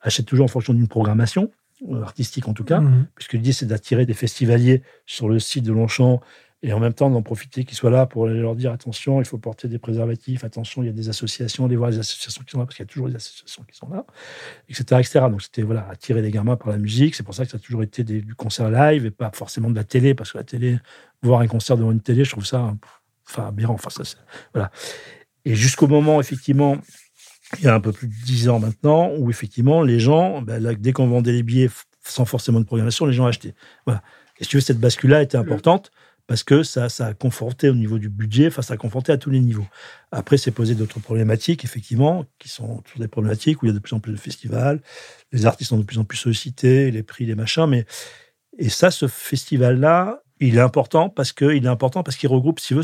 achètent 0.00 0.26
toujours 0.26 0.44
en 0.44 0.48
fonction 0.48 0.74
d'une 0.74 0.86
programmation 0.86 1.50
euh, 1.90 2.02
artistique 2.02 2.46
en 2.46 2.54
tout 2.54 2.62
cas, 2.62 2.80
mmh 2.80 3.08
puisque 3.16 3.32
l'idée 3.32 3.52
c'est 3.52 3.66
d'attirer 3.66 4.06
des 4.06 4.14
festivaliers 4.14 4.82
sur 5.06 5.28
le 5.28 5.40
site 5.40 5.64
de 5.64 5.72
Longchamp 5.72 6.20
et 6.64 6.72
en 6.72 6.80
même 6.80 6.94
temps 6.94 7.10
d'en 7.10 7.20
profiter 7.20 7.64
qu'ils 7.64 7.76
soient 7.76 7.90
là 7.90 8.06
pour 8.06 8.26
leur 8.26 8.56
dire 8.56 8.72
attention, 8.72 9.20
il 9.20 9.26
faut 9.26 9.36
porter 9.36 9.68
des 9.68 9.78
préservatifs, 9.78 10.44
attention, 10.44 10.82
il 10.82 10.86
y 10.86 10.88
a 10.88 10.92
des 10.92 11.10
associations, 11.10 11.66
aller 11.66 11.76
voir 11.76 11.90
les 11.90 11.98
associations 11.98 12.42
qui 12.42 12.52
sont 12.52 12.58
là, 12.58 12.64
parce 12.64 12.76
qu'il 12.76 12.84
y 12.84 12.88
a 12.88 12.90
toujours 12.90 13.08
des 13.08 13.16
associations 13.16 13.62
qui 13.70 13.76
sont 13.76 13.88
là, 13.90 14.06
etc. 14.70 14.82
etc. 14.98 15.26
Donc 15.30 15.42
c'était 15.42 15.60
voilà, 15.60 15.86
attirer 15.90 16.22
les 16.22 16.30
gamins 16.30 16.56
par 16.56 16.70
la 16.70 16.78
musique, 16.78 17.16
c'est 17.16 17.22
pour 17.22 17.34
ça 17.34 17.44
que 17.44 17.50
ça 17.50 17.58
a 17.58 17.60
toujours 17.60 17.82
été 17.82 18.02
du 18.02 18.34
concert 18.34 18.70
live 18.70 19.04
et 19.04 19.10
pas 19.10 19.30
forcément 19.34 19.68
de 19.68 19.74
la 19.74 19.84
télé, 19.84 20.14
parce 20.14 20.32
que 20.32 20.38
la 20.38 20.44
télé, 20.44 20.78
voir 21.22 21.40
un 21.40 21.46
concert 21.48 21.76
devant 21.76 21.92
une 21.92 22.00
télé, 22.00 22.24
je 22.24 22.30
trouve 22.30 22.46
ça 22.46 22.74
enfin, 23.28 23.48
aberrant. 23.48 23.74
Enfin, 23.74 23.90
ça, 23.90 24.02
voilà. 24.54 24.70
Et 25.44 25.54
jusqu'au 25.54 25.86
moment, 25.86 26.18
effectivement, 26.18 26.78
il 27.58 27.64
y 27.66 27.68
a 27.68 27.74
un 27.74 27.80
peu 27.80 27.92
plus 27.92 28.08
de 28.08 28.14
dix 28.24 28.48
ans 28.48 28.58
maintenant, 28.58 29.10
où 29.18 29.28
effectivement, 29.28 29.82
les 29.82 30.00
gens, 30.00 30.40
ben, 30.40 30.74
dès 30.78 30.94
qu'on 30.94 31.08
vendait 31.08 31.32
les 31.32 31.42
billets 31.42 31.68
sans 32.02 32.24
forcément 32.24 32.58
de 32.58 32.64
programmation, 32.64 33.04
les 33.04 33.12
gens 33.12 33.26
achetaient. 33.26 33.54
Voilà. 33.84 34.02
Et 34.38 34.44
si 34.44 34.50
tu 34.50 34.56
veux, 34.56 34.62
cette 34.62 34.80
bascule-là 34.80 35.20
était 35.20 35.36
importante 35.36 35.90
parce 36.26 36.42
que 36.42 36.62
ça, 36.62 36.88
ça 36.88 37.06
a 37.06 37.14
conforté 37.14 37.68
au 37.68 37.74
niveau 37.74 37.98
du 37.98 38.08
budget, 38.08 38.46
enfin, 38.46 38.62
ça 38.62 38.74
a 38.74 38.76
conforté 38.76 39.12
à 39.12 39.18
tous 39.18 39.30
les 39.30 39.40
niveaux. 39.40 39.66
Après, 40.10 40.38
c'est 40.38 40.50
posé 40.50 40.74
d'autres 40.74 41.00
problématiques, 41.00 41.64
effectivement, 41.64 42.24
qui 42.38 42.48
sont 42.48 42.78
toujours 42.82 43.00
des 43.00 43.08
problématiques 43.08 43.62
où 43.62 43.66
il 43.66 43.68
y 43.68 43.72
a 43.72 43.74
de 43.74 43.78
plus 43.78 43.94
en 43.94 44.00
plus 44.00 44.12
de 44.12 44.18
festivals, 44.18 44.80
les 45.32 45.46
artistes 45.46 45.70
sont 45.70 45.78
de 45.78 45.84
plus 45.84 45.98
en 45.98 46.04
plus 46.04 46.16
sollicités, 46.16 46.90
les 46.90 47.02
prix, 47.02 47.26
les 47.26 47.34
machins, 47.34 47.66
mais 47.66 47.84
et 48.58 48.68
ça, 48.68 48.90
ce 48.90 49.08
festival-là, 49.08 50.22
il 50.40 50.56
est 50.56 50.60
important 50.60 51.08
parce 51.08 51.32
que 51.32 51.54
il 51.54 51.64
est 51.64 51.68
important 51.68 52.02
parce 52.02 52.16
qu'il 52.16 52.28
regroupe, 52.28 52.60
si 52.60 52.74
veux, 52.74 52.82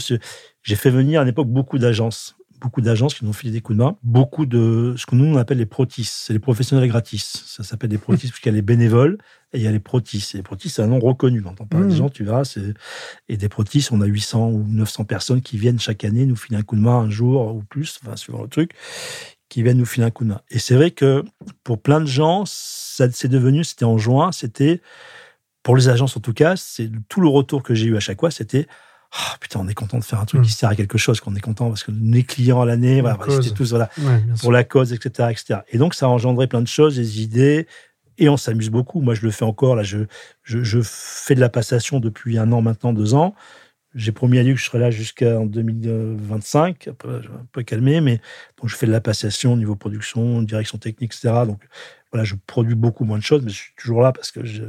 j'ai 0.62 0.76
fait 0.76 0.90
venir 0.90 1.20
à 1.20 1.24
l'époque 1.24 1.48
beaucoup 1.48 1.78
d'agences 1.78 2.36
beaucoup 2.60 2.80
d'agences 2.80 3.14
qui 3.14 3.24
nous 3.24 3.30
ont 3.30 3.34
filé 3.34 3.52
des 3.52 3.60
coups 3.60 3.78
de 3.78 3.82
main, 3.82 3.96
beaucoup 4.02 4.46
de 4.46 4.94
ce 4.96 5.06
que 5.06 5.14
nous 5.14 5.24
on 5.24 5.36
appelle 5.36 5.58
les 5.58 5.66
protis, 5.66 6.04
c'est 6.04 6.32
les 6.32 6.38
professionnels 6.38 6.88
gratis. 6.88 7.44
Ça 7.46 7.62
s'appelle 7.62 7.90
des 7.90 7.98
protis 7.98 8.26
parce 8.28 8.40
qu'il 8.40 8.52
y 8.52 8.54
a 8.54 8.56
les 8.56 8.62
bénévoles 8.62 9.18
et 9.52 9.58
il 9.58 9.62
y 9.62 9.66
a 9.66 9.72
les 9.72 9.80
protis. 9.80 10.26
Et 10.34 10.36
les 10.36 10.42
protis, 10.42 10.68
c'est 10.68 10.82
un 10.82 10.88
nom 10.88 11.00
reconnu. 11.00 11.42
Quand 11.42 11.60
on 11.60 11.66
parle 11.66 11.88
des 11.88 11.94
mmh. 11.94 11.96
gens, 11.96 12.10
tu 12.10 12.24
verras, 12.24 12.58
et 13.28 13.36
des 13.36 13.48
protis, 13.48 13.86
on 13.90 14.00
a 14.00 14.06
800 14.06 14.50
ou 14.50 14.64
900 14.68 15.04
personnes 15.04 15.40
qui 15.40 15.58
viennent 15.58 15.80
chaque 15.80 16.04
année 16.04 16.26
nous 16.26 16.36
filer 16.36 16.58
un 16.58 16.62
coup 16.62 16.76
de 16.76 16.82
main 16.82 16.98
un 17.00 17.10
jour 17.10 17.54
ou 17.54 17.62
plus, 17.62 17.98
enfin 18.04 18.16
suivant 18.16 18.42
le 18.42 18.48
truc, 18.48 18.72
qui 19.48 19.62
viennent 19.62 19.78
nous 19.78 19.86
filer 19.86 20.06
un 20.06 20.10
coup 20.10 20.24
de 20.24 20.30
main. 20.30 20.40
Et 20.50 20.58
c'est 20.58 20.74
vrai 20.74 20.90
que 20.90 21.24
pour 21.64 21.80
plein 21.80 22.00
de 22.00 22.06
gens, 22.06 22.44
ça 22.46 23.10
c'est 23.10 23.28
devenu, 23.28 23.64
c'était 23.64 23.84
en 23.84 23.98
juin, 23.98 24.32
c'était 24.32 24.80
pour 25.62 25.76
les 25.76 25.88
agences 25.88 26.16
en 26.16 26.20
tout 26.20 26.32
cas, 26.32 26.56
c'est 26.56 26.90
tout 27.08 27.20
le 27.20 27.28
retour 27.28 27.62
que 27.62 27.74
j'ai 27.74 27.86
eu 27.86 27.96
à 27.96 28.00
chaque 28.00 28.20
fois, 28.20 28.30
c'était 28.30 28.66
ah, 29.12 29.36
putain, 29.40 29.60
on 29.60 29.68
est 29.68 29.74
content 29.74 29.98
de 29.98 30.04
faire 30.04 30.20
un 30.20 30.24
truc 30.24 30.42
qui 30.42 30.50
hmm. 30.50 30.52
sert 30.52 30.68
à 30.68 30.76
quelque 30.76 30.98
chose, 30.98 31.20
qu'on 31.20 31.34
est 31.34 31.40
content 31.40 31.68
parce 31.68 31.82
que 31.82 31.90
les 31.90 32.22
clients 32.22 32.60
à 32.60 32.64
l'année, 32.64 33.00
voilà, 33.00 33.18
c'était 33.28 33.50
tous 33.50 33.70
voilà, 33.70 33.90
pour 34.40 34.52
la 34.52 34.62
cause, 34.62 34.92
etc., 34.92 35.28
etc. 35.30 35.60
Et 35.68 35.78
donc, 35.78 35.94
ça 35.94 36.06
a 36.06 36.08
engendré 36.08 36.46
plein 36.46 36.60
de 36.60 36.68
choses, 36.68 36.96
des 36.96 37.20
idées, 37.22 37.66
et 38.18 38.28
on 38.28 38.36
s'amuse 38.36 38.70
beaucoup. 38.70 39.00
Moi, 39.00 39.14
je 39.14 39.22
le 39.22 39.32
fais 39.32 39.44
encore. 39.44 39.74
Là, 39.74 39.82
je, 39.82 39.98
je, 40.44 40.62
je, 40.62 40.80
fais 40.84 41.34
de 41.34 41.40
la 41.40 41.48
passation 41.48 41.98
depuis 41.98 42.38
un 42.38 42.52
an 42.52 42.62
maintenant, 42.62 42.92
deux 42.92 43.14
ans. 43.14 43.34
J'ai 43.96 44.12
promis 44.12 44.38
à 44.38 44.44
lui 44.44 44.54
que 44.54 44.60
je 44.60 44.66
serai 44.66 44.78
là 44.78 44.92
jusqu'en 44.92 45.46
2025, 45.46 46.86
un 46.86 46.92
peu, 46.92 47.16
un 47.16 47.46
peu 47.50 47.64
calmé, 47.64 48.00
mais 48.00 48.20
donc 48.60 48.70
je 48.70 48.76
fais 48.76 48.86
de 48.86 48.92
la 48.92 49.00
passation 49.00 49.54
au 49.54 49.56
niveau 49.56 49.74
production, 49.74 50.42
direction 50.42 50.78
technique, 50.78 51.12
etc. 51.12 51.42
Donc 51.44 51.60
voilà, 52.12 52.24
je 52.24 52.34
produis 52.46 52.74
beaucoup 52.74 53.04
moins 53.04 53.18
de 53.18 53.22
choses, 53.22 53.42
mais 53.42 53.50
je 53.50 53.56
suis 53.56 53.74
toujours 53.76 54.02
là 54.02 54.12
parce 54.12 54.32
que 54.32 54.44
j'ai 54.44 54.64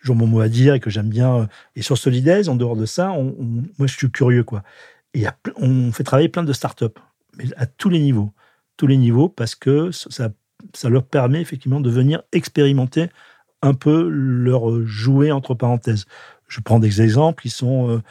toujours 0.00 0.16
mon 0.16 0.26
mot 0.26 0.40
à 0.40 0.48
dire 0.48 0.74
et 0.74 0.80
que 0.80 0.90
j'aime 0.90 1.08
bien. 1.08 1.40
Euh, 1.40 1.46
et 1.74 1.82
sur 1.82 1.98
Solidays, 1.98 2.48
en 2.48 2.54
dehors 2.54 2.76
de 2.76 2.86
ça, 2.86 3.08
moi, 3.08 3.86
je 3.86 3.96
suis 3.96 4.10
curieux, 4.10 4.44
quoi. 4.44 4.62
Et 5.12 5.24
on 5.56 5.92
fait 5.92 6.04
travailler 6.04 6.28
plein 6.28 6.44
de 6.44 6.52
startups, 6.52 6.86
mais 7.36 7.44
à 7.56 7.66
tous 7.66 7.88
les 7.88 8.00
niveaux. 8.00 8.32
Tous 8.76 8.86
les 8.86 8.96
niveaux, 8.96 9.28
parce 9.28 9.54
que 9.54 9.90
ça, 9.92 10.30
ça 10.72 10.88
leur 10.88 11.04
permet 11.04 11.40
effectivement 11.40 11.80
de 11.80 11.90
venir 11.90 12.22
expérimenter 12.32 13.08
un 13.62 13.74
peu 13.74 14.08
leur 14.08 14.84
jouet, 14.84 15.30
entre 15.30 15.54
parenthèses. 15.54 16.06
Je 16.48 16.60
prends 16.60 16.78
des 16.78 17.02
exemples, 17.02 17.46
ils 17.46 17.50
sont. 17.50 18.02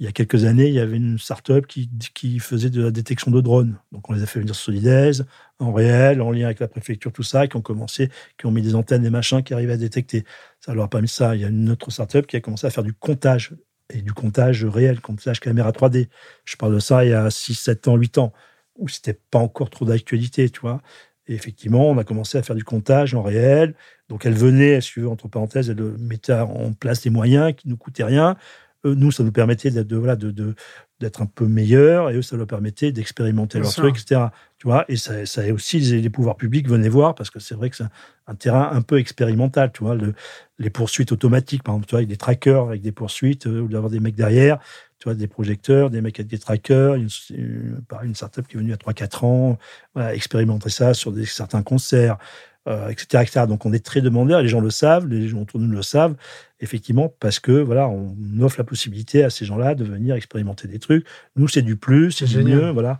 Il 0.00 0.06
y 0.06 0.08
a 0.08 0.12
quelques 0.12 0.46
années, 0.46 0.66
il 0.66 0.72
y 0.72 0.80
avait 0.80 0.96
une 0.96 1.18
start-up 1.18 1.66
qui, 1.66 2.38
faisait 2.38 2.70
de 2.70 2.82
la 2.84 2.90
détection 2.90 3.30
de 3.30 3.42
drones. 3.42 3.78
Donc, 3.92 4.08
on 4.08 4.14
les 4.14 4.22
a 4.22 4.26
fait 4.26 4.40
venir 4.40 4.54
Solidaise, 4.54 5.26
en 5.58 5.74
réel, 5.74 6.22
en 6.22 6.30
lien 6.30 6.46
avec 6.46 6.60
la 6.60 6.68
préfecture, 6.68 7.12
tout 7.12 7.22
ça, 7.22 7.46
qui 7.46 7.56
ont 7.56 7.60
commencé, 7.60 8.08
qui 8.38 8.46
ont 8.46 8.50
mis 8.50 8.62
des 8.62 8.74
antennes, 8.74 9.02
des 9.02 9.10
machins 9.10 9.42
qui 9.42 9.52
arrivaient 9.52 9.74
à 9.74 9.76
détecter. 9.76 10.24
Ça 10.58 10.72
leur 10.72 10.84
a 10.84 10.88
pas 10.88 11.02
mis 11.02 11.08
ça. 11.08 11.36
Il 11.36 11.42
y 11.42 11.44
a 11.44 11.48
une 11.48 11.68
autre 11.68 11.90
start-up 11.90 12.26
qui 12.26 12.36
a 12.36 12.40
commencé 12.40 12.66
à 12.66 12.70
faire 12.70 12.82
du 12.82 12.94
comptage, 12.94 13.52
et 13.90 14.00
du 14.00 14.14
comptage 14.14 14.64
réel, 14.64 15.00
comptage 15.02 15.38
caméra 15.38 15.70
3D. 15.70 16.08
Je 16.46 16.56
parle 16.56 16.74
de 16.74 16.78
ça 16.78 17.04
il 17.04 17.10
y 17.10 17.14
a 17.14 17.28
6, 17.28 17.54
7 17.54 17.88
ans, 17.88 17.96
8 17.96 18.16
ans, 18.16 18.32
où 18.76 18.88
c'était 18.88 19.18
pas 19.30 19.38
encore 19.38 19.68
trop 19.68 19.84
d'actualité, 19.84 20.48
tu 20.48 20.60
vois. 20.60 20.80
Et 21.26 21.34
effectivement, 21.34 21.90
on 21.90 21.98
a 21.98 22.04
commencé 22.04 22.38
à 22.38 22.42
faire 22.42 22.56
du 22.56 22.64
comptage 22.64 23.14
en 23.14 23.22
réel. 23.22 23.74
Donc, 24.08 24.24
elle 24.24 24.32
venait, 24.34 24.80
si 24.80 24.92
tu 24.92 25.00
veux, 25.02 25.08
entre 25.10 25.28
parenthèses, 25.28 25.68
elle 25.68 25.82
mettait 25.98 26.32
en 26.32 26.72
place 26.72 27.02
des 27.02 27.10
moyens 27.10 27.54
qui 27.54 27.68
ne 27.68 27.72
nous 27.72 27.76
coûtaient 27.76 28.04
rien 28.04 28.38
nous, 28.84 29.10
ça 29.12 29.22
nous 29.22 29.32
permettait 29.32 29.70
d'être 29.70 29.92
voilà, 29.92 30.16
de, 30.16 30.54
d'être 31.00 31.22
un 31.22 31.26
peu 31.26 31.46
meilleur 31.46 32.10
et 32.10 32.16
eux, 32.16 32.22
ça 32.22 32.36
leur 32.36 32.46
permettait 32.46 32.92
d'expérimenter 32.92 33.58
leur 33.58 33.72
truc, 33.72 33.96
etc. 33.96 34.26
Tu 34.58 34.66
vois, 34.66 34.84
et 34.88 34.96
ça, 34.96 35.24
ça 35.26 35.42
aussi, 35.52 35.80
les, 35.80 36.00
les 36.00 36.10
pouvoirs 36.10 36.36
publics 36.36 36.68
venaient 36.68 36.88
voir 36.88 37.14
parce 37.14 37.30
que 37.30 37.40
c'est 37.40 37.54
vrai 37.54 37.70
que 37.70 37.76
c'est 37.76 37.84
un, 38.26 38.34
terrain 38.34 38.70
un 38.72 38.82
peu 38.82 38.98
expérimental. 38.98 39.72
Tu 39.72 39.82
vois, 39.82 39.94
le, 39.94 40.14
les 40.58 40.70
poursuites 40.70 41.12
automatiques, 41.12 41.62
par 41.62 41.74
exemple, 41.74 41.86
tu 41.86 41.92
vois, 41.92 41.98
avec 41.98 42.08
des 42.08 42.16
trackers, 42.16 42.68
avec 42.68 42.82
des 42.82 42.92
poursuites, 42.92 43.46
euh, 43.46 43.60
ou 43.60 43.68
d'avoir 43.68 43.90
des 43.90 44.00
mecs 44.00 44.14
derrière, 44.14 44.58
tu 44.98 45.04
vois, 45.04 45.14
des 45.14 45.26
projecteurs, 45.26 45.90
des 45.90 46.00
mecs 46.02 46.18
avec 46.20 46.30
des 46.30 46.38
trackers. 46.38 46.94
Une, 46.94 47.08
une, 47.30 47.82
une 48.02 48.14
startup 48.14 48.46
qui 48.46 48.56
est 48.56 48.60
venue 48.60 48.72
à 48.72 48.76
3-4 48.76 49.24
ans, 49.24 49.58
voilà, 49.94 50.14
expérimenter 50.14 50.70
ça 50.70 50.94
sur 50.94 51.12
des, 51.12 51.24
certains 51.24 51.62
concerts 51.62 52.18
euh, 52.68 52.88
etc., 52.88 53.22
etc. 53.22 53.46
Donc 53.48 53.64
on 53.66 53.72
est 53.72 53.84
très 53.84 54.00
demandeur, 54.00 54.42
les 54.42 54.48
gens 54.48 54.60
le 54.60 54.70
savent, 54.70 55.06
les 55.06 55.28
gens 55.28 55.40
autour 55.40 55.60
de 55.60 55.64
nous 55.64 55.76
le 55.76 55.82
savent, 55.82 56.14
effectivement, 56.60 57.12
parce 57.20 57.40
que 57.40 57.52
voilà, 57.52 57.88
on 57.88 58.14
offre 58.40 58.56
la 58.58 58.64
possibilité 58.64 59.24
à 59.24 59.30
ces 59.30 59.44
gens-là 59.44 59.74
de 59.74 59.84
venir 59.84 60.14
expérimenter 60.14 60.68
des 60.68 60.78
trucs. 60.78 61.06
Nous, 61.36 61.48
c'est 61.48 61.62
du 61.62 61.76
plus, 61.76 62.12
c'est 62.12 62.26
du 62.26 62.42
mieux, 62.42 62.70
voilà, 62.70 62.98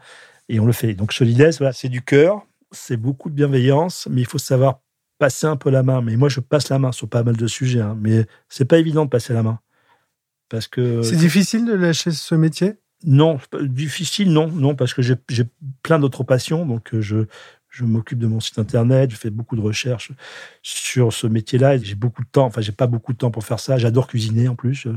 et 0.48 0.60
on 0.60 0.66
le 0.66 0.72
fait. 0.72 0.94
Donc 0.94 1.12
Solides, 1.12 1.54
voilà, 1.58 1.72
c'est 1.72 1.88
du 1.88 2.02
cœur, 2.02 2.46
c'est 2.72 2.96
beaucoup 2.96 3.28
de 3.28 3.34
bienveillance, 3.34 4.08
mais 4.10 4.22
il 4.22 4.26
faut 4.26 4.38
savoir 4.38 4.80
passer 5.18 5.46
un 5.46 5.56
peu 5.56 5.70
la 5.70 5.82
main. 5.82 6.00
Mais 6.00 6.16
moi, 6.16 6.28
je 6.28 6.40
passe 6.40 6.68
la 6.70 6.78
main 6.78 6.92
sur 6.92 7.08
pas 7.08 7.22
mal 7.22 7.36
de 7.36 7.46
sujets, 7.46 7.80
hein, 7.80 7.96
mais 8.00 8.26
c'est 8.48 8.64
pas 8.64 8.78
évident 8.78 9.04
de 9.04 9.10
passer 9.10 9.32
la 9.32 9.42
main. 9.42 9.60
Parce 10.48 10.66
que. 10.66 11.02
C'est 11.02 11.16
difficile 11.16 11.66
de 11.66 11.74
lâcher 11.74 12.10
ce 12.10 12.34
métier? 12.34 12.74
Non, 13.04 13.38
difficile, 13.62 14.30
non, 14.30 14.48
non, 14.48 14.74
parce 14.74 14.92
que 14.92 15.00
j'ai 15.00 15.16
plein 15.82 15.98
d'autres 15.98 16.22
passions, 16.22 16.66
donc 16.66 16.92
euh, 16.92 17.00
je, 17.00 17.24
je 17.70 17.84
m'occupe 17.84 18.18
de 18.18 18.26
mon 18.26 18.40
site 18.40 18.58
internet, 18.58 19.10
je 19.12 19.16
fais 19.16 19.30
beaucoup 19.30 19.54
de 19.54 19.60
recherches 19.60 20.10
sur 20.62 21.12
ce 21.12 21.28
métier-là. 21.28 21.78
J'ai 21.78 21.94
beaucoup 21.94 22.22
de 22.22 22.28
temps, 22.28 22.46
enfin, 22.46 22.60
j'ai 22.60 22.72
pas 22.72 22.88
beaucoup 22.88 23.12
de 23.12 23.18
temps 23.18 23.30
pour 23.30 23.44
faire 23.44 23.60
ça. 23.60 23.78
J'adore 23.78 24.08
cuisiner 24.08 24.48
en 24.48 24.56
plus. 24.56 24.88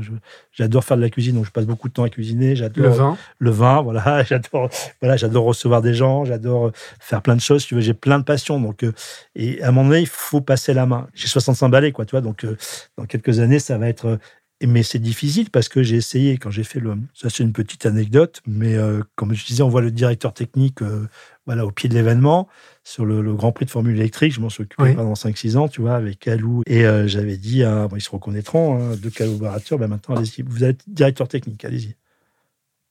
J'adore 0.52 0.84
faire 0.84 0.96
de 0.96 1.02
la 1.02 1.08
cuisine, 1.08 1.36
donc 1.36 1.46
je 1.46 1.52
passe 1.52 1.66
beaucoup 1.66 1.88
de 1.88 1.94
temps 1.94 2.02
à 2.02 2.10
cuisiner. 2.10 2.56
J'adore 2.56 2.84
le 2.84 2.90
vin. 2.90 3.18
Le 3.38 3.50
vin, 3.50 3.80
voilà. 3.80 4.24
J'adore, 4.28 4.68
voilà, 5.00 5.16
j'adore 5.16 5.44
recevoir 5.44 5.82
des 5.82 5.94
gens. 5.94 6.24
J'adore 6.24 6.72
faire 6.98 7.22
plein 7.22 7.36
de 7.36 7.40
choses. 7.40 7.64
Tu 7.64 7.76
veux, 7.76 7.80
j'ai 7.80 7.94
plein 7.94 8.18
de 8.18 8.24
passions. 8.24 8.60
Donc, 8.60 8.82
euh, 8.82 8.92
et 9.36 9.62
à 9.62 9.68
un 9.68 9.72
moment 9.72 9.90
donné, 9.90 10.00
il 10.00 10.08
faut 10.08 10.40
passer 10.40 10.74
la 10.74 10.86
main. 10.86 11.06
J'ai 11.14 11.28
65 11.28 11.68
balais, 11.68 11.92
quoi, 11.92 12.04
tu 12.04 12.10
vois. 12.10 12.22
Donc, 12.22 12.44
euh, 12.44 12.56
dans 12.98 13.04
quelques 13.04 13.38
années, 13.38 13.60
ça 13.60 13.78
va 13.78 13.88
être 13.88 14.18
mais 14.66 14.82
c'est 14.82 14.98
difficile 14.98 15.50
parce 15.50 15.68
que 15.68 15.82
j'ai 15.82 15.96
essayé 15.96 16.38
quand 16.38 16.50
j'ai 16.50 16.64
fait 16.64 16.80
le. 16.80 16.94
Ça, 17.14 17.30
c'est 17.30 17.42
une 17.42 17.52
petite 17.52 17.86
anecdote, 17.86 18.40
mais 18.46 18.74
euh, 18.74 19.02
comme 19.16 19.34
je 19.34 19.44
disais, 19.44 19.62
on 19.62 19.68
voit 19.68 19.80
le 19.80 19.90
directeur 19.90 20.32
technique 20.32 20.82
euh, 20.82 21.08
voilà, 21.46 21.66
au 21.66 21.70
pied 21.70 21.88
de 21.88 21.94
l'événement 21.94 22.48
sur 22.84 23.04
le, 23.04 23.20
le, 23.22 23.34
Grand 23.34 23.52
Prix 23.52 23.66
de 23.66 23.70
Formule 23.70 23.96
électrique. 23.96 24.32
Je 24.32 24.40
m'en 24.40 24.48
suis 24.48 24.62
occupé 24.62 24.82
Oui. 24.82 24.94
pendant 24.94 25.14
5-6 25.14 25.56
ans, 25.56 25.68
tu 25.68 25.80
vois, 25.80 25.94
avec 25.94 26.18
Calou. 26.18 26.62
Et 26.66 26.86
euh, 26.86 27.06
j'avais 27.06 27.36
dit, 27.36 27.62
bon, 27.62 27.96
ils 27.96 28.00
se 28.00 28.10
reconnaîtront, 28.10 28.76
hein, 28.78 28.96
deux 28.96 29.10
collaborateurs, 29.10 29.78
ben 29.78 29.88
maintenant, 29.88 30.16
allez-y, 30.16 30.42
vous 30.42 30.64
êtes 30.64 30.82
directeur 30.86 31.28
technique, 31.28 31.64
allez-y. 31.64 31.96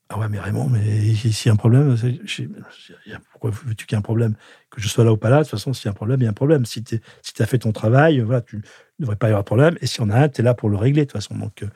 Ah 0.10 0.20
ouais, 0.20 0.28
mais 0.30 0.39
Raymond, 0.39 0.70
mais 0.70 1.13
s'il 1.16 1.48
y 1.48 1.50
a 1.50 1.54
un 1.54 1.56
problème, 1.56 1.96
pourquoi 3.32 3.52
veux-tu 3.52 3.86
qu'il 3.86 3.96
y 3.96 3.98
ait 3.98 4.00
un 4.00 4.02
problème? 4.02 4.36
Que 4.70 4.82
je 4.82 4.88
sois 4.88 5.04
là 5.04 5.12
ou 5.12 5.18
pas 5.18 5.30
là, 5.30 5.39
de 5.39 5.44
toute 5.44 5.52
façon, 5.52 5.74
s'il 5.74 5.86
y 5.86 5.88
a 5.88 5.92
un 5.92 5.96
problème, 5.96 6.20
il 6.20 6.26
y 6.26 6.28
a 6.28 6.30
un 6.30 6.34
problème. 6.34 6.66
Si 6.66 6.84
tu 6.84 7.00
as 7.39 7.46
fait 7.46 7.60
ton 7.60 7.72
travail, 7.72 8.20
voilà, 8.20 8.42
tu 8.42 8.58
ne 8.58 8.62
devrais 9.00 9.16
pas 9.16 9.28
y 9.28 9.30
avoir 9.30 9.44
de 9.44 9.48
problème. 9.48 9.78
Et 9.82 9.88
s'il 9.88 10.02
y 10.02 10.06
en 10.06 10.10
a 10.10 10.18
un, 10.20 10.30
tu 10.30 10.42
es 10.42 10.44
là 10.44 10.54
pour 10.54 10.70
le 10.70 10.78
régler, 10.78 11.06
de 11.06 11.12
toute 11.12 11.13
façon. 11.20 11.36
Donc, 11.36 11.63
euh, 11.63 11.68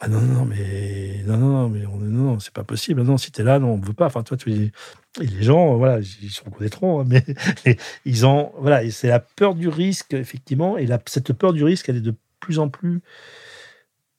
ah 0.00 0.08
non, 0.08 0.20
non, 0.20 0.44
mais 0.44 1.22
non, 1.26 1.38
non, 1.38 1.68
mais 1.68 1.86
on, 1.86 1.96
non, 1.98 2.38
c'est 2.38 2.52
pas 2.52 2.64
possible. 2.64 3.02
Non, 3.02 3.16
si 3.18 3.32
tu 3.32 3.40
es 3.40 3.44
là, 3.44 3.58
non, 3.58 3.74
on 3.74 3.78
ne 3.78 3.86
veut 3.86 3.92
pas. 3.94 4.06
Enfin, 4.06 4.22
toi, 4.22 4.36
tu 4.36 4.70
les 5.18 5.42
gens, 5.42 5.76
voilà, 5.76 6.00
ils 6.00 6.30
se 6.30 6.44
reconnaîtront, 6.44 7.00
hein, 7.00 7.04
mais 7.06 7.24
ils 8.04 8.26
ont, 8.26 8.52
voilà, 8.58 8.88
c'est 8.90 9.08
la 9.08 9.20
peur 9.20 9.54
du 9.54 9.68
risque, 9.68 10.14
effectivement. 10.14 10.76
Et 10.78 10.88
cette 11.06 11.32
peur 11.32 11.52
du 11.52 11.64
risque, 11.64 11.88
elle 11.88 11.96
est 11.96 12.00
de 12.00 12.14
plus 12.40 12.58
en 12.58 12.68
plus 12.68 13.00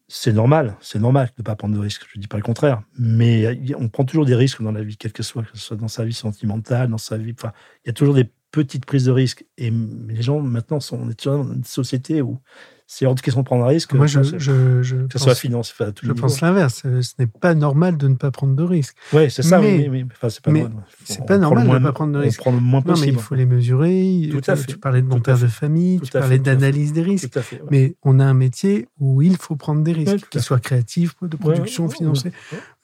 c'est 0.07 0.33
normal, 0.33 0.77
c'est 0.81 0.99
normal 0.99 1.27
de 1.27 1.33
ne 1.39 1.43
pas 1.43 1.55
prendre 1.55 1.75
de 1.75 1.79
risques, 1.79 2.05
je 2.11 2.17
ne 2.17 2.21
dis 2.21 2.27
pas 2.27 2.37
le 2.37 2.43
contraire. 2.43 2.83
Mais 2.97 3.59
on 3.75 3.89
prend 3.89 4.05
toujours 4.05 4.25
des 4.25 4.35
risques 4.35 4.61
dans 4.61 4.71
la 4.71 4.83
vie, 4.83 4.97
quel 4.97 5.11
que 5.11 5.23
soit, 5.23 5.43
que 5.43 5.57
ce 5.57 5.63
soit 5.63 5.77
dans 5.77 5.87
sa 5.87 6.05
vie 6.05 6.13
sentimentale, 6.13 6.89
dans 6.89 6.99
sa 6.99 7.17
vie. 7.17 7.33
Il 7.43 7.87
y 7.87 7.89
a 7.89 7.93
toujours 7.93 8.13
des 8.13 8.29
petites 8.51 8.85
prises 8.85 9.05
de 9.05 9.11
risques. 9.11 9.45
Et 9.57 9.71
les 9.71 10.21
gens, 10.21 10.39
maintenant, 10.41 10.79
sont, 10.79 10.99
on 11.01 11.09
est 11.09 11.25
dans 11.25 11.51
une 11.51 11.63
société 11.63 12.21
où 12.21 12.39
c'est 12.87 13.05
hors 13.07 13.15
de 13.15 13.21
question 13.21 13.41
de 13.41 13.45
prendre 13.45 13.63
un 13.65 13.67
risque. 13.67 13.93
Moi, 13.93 14.05
je, 14.05 14.19
que 14.19 14.37
je, 14.37 14.83
je 14.83 14.95
ce 14.95 15.01
pense, 15.13 15.23
soit 15.23 15.35
finance. 15.35 15.73
Enfin, 15.77 15.91
je 16.03 16.11
pense 16.11 16.41
l'inverse. 16.41 16.83
Euh, 16.85 17.01
Ce 17.01 17.13
n'est 17.17 17.25
pas 17.27 17.55
normal 17.55 17.97
de 17.97 18.07
ne 18.07 18.15
pas 18.15 18.29
prendre 18.31 18.55
de 18.55 18.61
risques. 18.63 18.95
Oui, 19.11 19.31
c'est 19.31 19.41
ça, 19.41 19.59
Mais-. 19.59 19.89
Enfin, 20.11 20.29
c'est 20.29 20.41
pas, 20.43 20.51
mais 20.51 20.61
normal. 20.61 20.83
c'est 21.03 21.25
pas 21.25 21.37
de 21.37 21.43
moins- 21.45 21.81
pas 21.81 21.91
prendre 21.93 22.13
de 22.13 22.19
risques. 22.19 22.39
On 22.41 22.43
prend 22.43 22.51
le 22.51 22.59
moins 22.59 22.79
Non, 22.81 22.85
mais 22.87 22.91
possible. 22.93 23.17
il 23.17 23.19
faut 23.19 23.35
les 23.35 23.45
mesurer. 23.47 24.29
Tout 24.31 24.37
à 24.47 24.55
tu, 24.55 24.61
fait. 24.61 24.67
tu 24.67 24.77
parlais 24.77 25.01
de 25.01 25.11
à 25.13 25.19
père 25.19 25.39
de 25.39 25.47
famille, 25.47 25.99
Tout 25.99 26.05
tu 26.05 26.11
parlais 26.11 26.37
d'analyse 26.39 26.93
des 26.93 27.01
risques. 27.01 27.31
Tout 27.31 27.39
à 27.39 27.41
fait. 27.41 27.55
ouais. 27.61 27.67
Mais 27.71 27.95
on 28.03 28.19
a 28.19 28.25
un 28.25 28.33
métier 28.35 28.87
où 28.99 29.21
il 29.23 29.37
faut 29.37 29.55
prendre 29.55 29.81
des 29.83 29.93
risques, 29.93 30.13
Ouais, 30.13 30.19
qu'ils 30.29 30.41
soient 30.43 30.59
créatifs, 30.59 31.15
de 31.21 31.37
production, 31.37 31.87
Ouais, 31.87 32.05
ouais. 32.05 32.31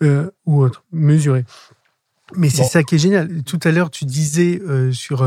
euh, 0.03 0.29
ou 0.47 0.61
autres, 0.63 0.83
mesurés. 0.91 1.45
Mais 2.37 2.49
c'est 2.49 2.61
Bon. 2.61 2.67
ça 2.69 2.83
qui 2.83 2.95
est 2.95 2.97
génial. 2.97 3.43
Tout 3.43 3.59
à 3.65 3.71
l'heure, 3.71 3.89
tu 3.91 4.05
disais 4.05 4.61
euh, 4.65 4.91
sur 4.93 5.21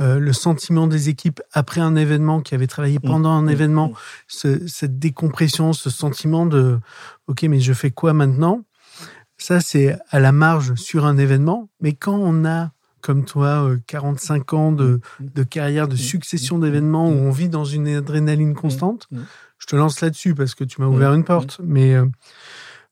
euh, 0.00 0.16
euh, 0.16 0.18
le 0.18 0.32
sentiment 0.32 0.86
des 0.86 1.08
équipes 1.08 1.40
après 1.52 1.80
un 1.80 1.96
événement, 1.96 2.40
qui 2.40 2.54
avaient 2.54 2.66
travaillé 2.66 2.98
pendant 2.98 3.30
un 3.30 3.42
Mmh, 3.42 3.50
événement, 3.50 3.88
mmh. 3.88 3.94
ce- 4.26 4.66
cette 4.66 4.98
décompression, 4.98 5.72
ce 5.72 5.90
sentiment 5.90 6.46
de 6.46 6.78
OK, 7.26 7.42
mais 7.44 7.60
je 7.60 7.72
fais 7.72 7.90
quoi 7.90 8.12
maintenant? 8.12 8.64
Ça, 9.38 9.60
c'est 9.60 9.96
à 10.10 10.20
la 10.20 10.32
marge 10.32 10.74
sur 10.76 11.04
un 11.04 11.18
événement. 11.18 11.68
Mais 11.80 11.92
quand 11.92 12.16
on 12.16 12.44
a, 12.44 12.70
comme 13.00 13.24
toi, 13.24 13.64
euh, 13.68 13.78
45 13.86 14.52
ans 14.54 14.72
de, 14.72 15.00
de 15.20 15.42
carrière, 15.42 15.88
de 15.88 15.96
succession 15.96 16.58
d'événements 16.58 17.08
où 17.08 17.12
on 17.14 17.30
vit 17.30 17.48
dans 17.48 17.64
une 17.64 17.88
adrénaline 17.88 18.54
constante, 18.54 19.08
je 19.58 19.66
te 19.66 19.76
lance 19.76 20.00
là-dessus 20.00 20.34
parce 20.34 20.54
que 20.54 20.64
tu 20.64 20.80
m'as 20.80 20.86
ouvert 20.86 21.12
une 21.12 21.24
porte. 21.24 21.60
Mais 21.64 21.94
euh, 21.94 22.06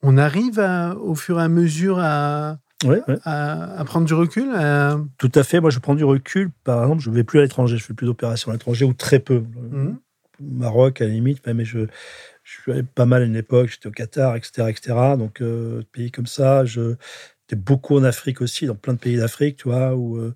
on 0.02 0.18
arrive 0.18 0.58
à, 0.60 0.96
au 0.96 1.14
fur 1.14 1.38
et 1.40 1.42
à 1.44 1.48
mesure 1.48 1.98
à, 2.00 2.58
Ouais, 2.84 3.02
ouais. 3.08 3.16
à, 3.24 3.78
à 3.78 3.84
prendre 3.84 4.06
du 4.06 4.14
recul. 4.14 4.50
à- 4.54 4.98
Tout 5.18 5.30
à 5.34 5.42
fait. 5.42 5.60
Moi, 5.60 5.70
je 5.70 5.78
prends 5.78 5.94
du 5.94 6.04
recul. 6.04 6.50
Par 6.64 6.82
exemple, 6.82 7.02
je 7.02 7.10
ne 7.10 7.14
vais 7.14 7.24
plus 7.24 7.38
à 7.38 7.42
l'étranger. 7.42 7.76
Je 7.76 7.84
fais 7.84 7.94
plus 7.94 8.06
d'opérations 8.06 8.50
à 8.50 8.54
l'étranger 8.54 8.84
ou 8.84 8.92
très 8.94 9.18
peu. 9.18 9.42
Mhm. 9.70 9.98
Maroc, 10.42 11.02
à 11.02 11.04
la 11.04 11.10
limite, 11.10 11.46
mais 11.46 11.66
je, 11.66 11.80
je 12.44 12.60
suis 12.62 12.72
allé 12.72 12.82
pas 12.82 13.04
mal 13.04 13.22
à 13.22 13.24
une 13.26 13.36
époque. 13.36 13.68
J'étais 13.68 13.88
au 13.88 13.90
Qatar, 13.92 14.36
etc. 14.36 14.70
etc. 14.70 15.16
Donc, 15.18 15.42
euh, 15.42 15.82
pays 15.92 16.10
comme 16.10 16.26
ça. 16.26 16.64
J'étais 16.64 17.56
beaucoup 17.56 17.98
en 17.98 18.04
Afrique 18.04 18.40
aussi, 18.40 18.64
dans 18.66 18.74
plein 18.74 18.94
de 18.94 18.98
pays 18.98 19.18
d'Afrique, 19.18 19.58
tu 19.58 19.68
vois, 19.68 19.94
où. 19.94 20.16
euh, 20.16 20.34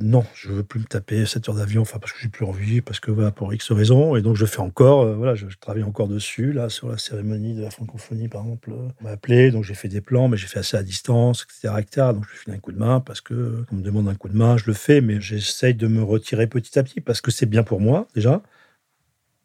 non, 0.00 0.24
je 0.34 0.50
veux 0.50 0.62
plus 0.62 0.78
me 0.80 0.84
taper 0.84 1.26
7 1.26 1.48
heures 1.48 1.56
d'avion, 1.56 1.82
enfin 1.82 1.98
parce 1.98 2.12
que 2.12 2.18
j'ai 2.20 2.28
plus 2.28 2.44
envie, 2.44 2.80
parce 2.80 3.00
que 3.00 3.10
pour 3.30 3.52
X 3.52 3.72
raisons, 3.72 4.14
et 4.16 4.22
donc 4.22 4.36
je 4.36 4.46
fais 4.46 4.60
encore, 4.60 5.02
euh, 5.02 5.14
voilà, 5.16 5.34
je, 5.34 5.46
travaille 5.60 5.82
encore 5.82 6.06
dessus, 6.06 6.52
là, 6.52 6.68
sur 6.68 6.88
la 6.88 6.98
cérémonie 6.98 7.54
de 7.54 7.62
la 7.62 7.70
francophonie, 7.70 8.28
par 8.28 8.42
exemple, 8.42 8.70
euh, 8.70 8.88
on 9.00 9.04
m'a 9.04 9.10
appelé, 9.10 9.50
donc 9.50 9.64
j'ai 9.64 9.74
fait 9.74 9.88
des 9.88 10.00
plans, 10.00 10.28
mais 10.28 10.36
j'ai 10.36 10.46
fait 10.46 10.60
assez 10.60 10.76
à 10.76 10.84
distance, 10.84 11.44
etc., 11.44 12.12
donc 12.12 12.24
je 12.32 12.38
file 12.38 12.52
un 12.54 12.58
coup 12.58 12.70
de 12.70 12.78
main, 12.78 13.00
parce 13.00 13.20
que 13.20 13.64
on 13.72 13.76
me 13.76 13.82
demande 13.82 14.08
un 14.08 14.14
coup 14.14 14.28
de 14.28 14.36
main, 14.36 14.56
je 14.56 14.66
le 14.66 14.72
fais, 14.72 15.00
mais 15.00 15.20
j'essaye 15.20 15.74
de 15.74 15.88
me 15.88 16.02
retirer 16.02 16.46
petit 16.46 16.78
à 16.78 16.84
petit, 16.84 17.00
parce 17.00 17.20
que 17.20 17.30
c'est 17.32 17.46
bien 17.46 17.64
pour 17.64 17.80
moi, 17.80 18.06
déjà, 18.14 18.42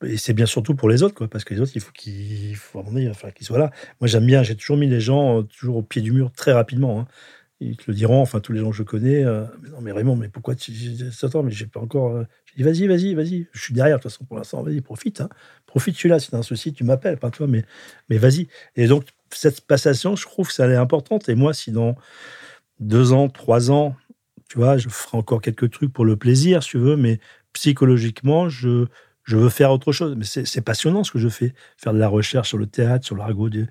et 0.06 0.18
c'est 0.18 0.34
bien 0.34 0.46
surtout 0.46 0.76
pour 0.76 0.90
les 0.90 1.04
autres, 1.04 1.16
quoi, 1.16 1.28
parce 1.28 1.44
que 1.44 1.54
les 1.54 1.62
autres, 1.62 1.72
il 1.76 1.82
faut 1.82 1.92
qu'ils, 1.92 2.50
il 2.50 2.56
faut 2.56 2.84
soient 3.42 3.58
là. 3.58 3.72
Moi, 4.02 4.08
j'aime 4.08 4.26
bien, 4.26 4.44
j'ai 4.44 4.56
toujours 4.56 4.78
mis 4.78 4.88
les 4.88 5.00
gens 5.00 5.40
euh, 5.40 5.44
toujours 5.44 5.78
au 5.78 5.82
pied 5.84 6.02
du 6.02 6.12
mur 6.12 6.32
très 6.32 6.54
rapidement. 6.54 7.00
hein. 7.02 7.08
Ils 7.72 7.78
te 7.78 7.84
le 7.88 7.94
diront, 7.96 8.22
enfin, 8.22 8.40
tous 8.40 8.54
les 8.54 8.60
gens 8.60 8.72
que 8.72 8.76
je 8.78 8.84
connais. 8.84 9.24
euh, 9.26 9.46
mais 9.62 9.70
non, 9.70 9.82
mais 9.82 9.92
Raymond, 9.92 10.16
mais 10.16 10.30
pourquoi 10.30 10.56
tu. 10.56 10.72
Attends, 11.22 11.44
mais 11.44 11.52
j'ai 11.52 11.66
pas 11.68 11.80
encore. 11.80 12.16
euh, 12.16 12.24
J'ai 12.46 12.58
dit, 12.58 12.64
vas-y, 12.64 12.88
vas-y, 12.88 13.14
vas-y. 13.16 13.48
Je 13.54 13.62
suis 13.62 13.74
derrière, 13.74 13.98
de 13.98 14.04
toute 14.04 14.12
façon, 14.12 14.26
pour 14.26 14.38
l'instant, 14.38 14.64
vas-y, 14.64 14.82
profite. 14.82 15.22
Hein. 15.22 15.30
Profite, 15.66 15.96
je 15.96 16.00
suis 16.00 16.10
là. 16.10 16.20
Si 16.20 16.32
t'as 16.32 16.38
un 16.38 16.44
souci, 16.44 16.74
tu 16.74 16.84
m'appelles, 16.84 17.18
pas 17.18 17.32
toi, 17.32 17.48
mais, 17.48 17.64
mais 18.10 18.18
vas-y. 18.18 18.48
Et 18.76 18.88
donc, 18.88 19.06
cette 19.32 19.62
passation, 19.62 20.16
je 20.16 20.26
trouve 20.26 20.48
que 20.48 20.54
ça 20.54 20.68
est 20.68 20.76
importante. 20.76 21.30
Et 21.30 21.36
moi, 21.36 21.54
si 21.54 21.72
dans 21.72 21.96
deux 22.80 23.14
ans, 23.14 23.30
trois 23.30 23.72
ans, 23.72 23.96
tu 24.50 24.58
vois, 24.58 24.78
je 24.78 24.90
ferai 24.90 25.18
encore 25.18 25.42
quelques 25.42 25.72
trucs 25.72 25.94
pour 25.94 26.06
le 26.06 26.18
plaisir, 26.18 26.64
si 26.64 26.72
tu 26.72 26.78
veux, 26.78 26.96
mais 26.98 27.20
psychologiquement, 27.54 28.50
je, 28.50 28.86
je 29.24 29.38
veux 29.38 29.50
faire 29.50 29.72
autre 29.72 29.92
chose. 29.92 30.16
Mais 30.18 30.26
c'est 30.26 30.62
passionnant 30.62 31.04
ce 31.04 31.12
que 31.12 31.20
je 31.20 31.30
fais. 31.30 31.54
Faire 31.78 31.94
de 31.94 31.98
la 32.00 32.08
recherche 32.08 32.50
sur 32.50 32.58
le 32.58 32.66
théâtre, 32.68 33.06
sur 33.06 33.16
l'argot, 33.16 33.48
le, 33.50 33.68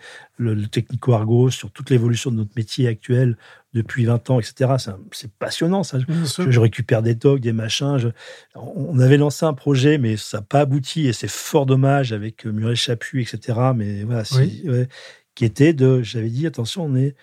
le 0.54 0.66
technico-argot, 0.66 1.50
sur 1.50 1.70
toute 1.70 1.90
l'évolution 1.90 2.30
de 2.30 2.36
notre 2.36 2.52
métier 2.56 2.88
actuel 2.88 3.36
depuis 3.74 4.04
20 4.04 4.30
ans, 4.30 4.40
etc. 4.40 4.72
C'est 5.12 5.30
passionnant, 5.32 5.82
ça. 5.82 5.98
Je, 5.98 6.04
je 6.50 6.60
récupère 6.60 7.02
des 7.02 7.14
docs, 7.14 7.40
des 7.40 7.52
machins. 7.52 7.98
je- 7.98 8.08
on 8.54 8.98
avait 8.98 9.16
lancé 9.18 9.44
un 9.46 9.54
projet, 9.54 9.98
mais 9.98 10.16
ça 10.16 10.38
n'a 10.38 10.42
pas 10.42 10.60
abouti 10.60 11.06
et 11.06 11.12
c'est 11.12 11.30
fort 11.30 11.66
dommage 11.66 12.12
avec 12.12 12.46
euh, 12.46 12.52
Muriel 12.52 12.76
Chaput, 12.76 13.20
etc. 13.22 13.58
Mais 13.74 14.04
voilà, 14.04 14.24
si- 14.24 14.36
Oui. 14.38 14.62
ouais, 14.70 14.88
qui 15.34 15.44
était 15.44 15.72
de, 15.72 16.02
j'avais 16.02 16.28
dit, 16.28 16.46
attention, 16.46 16.84
on 16.84 16.94
est, 16.94 17.14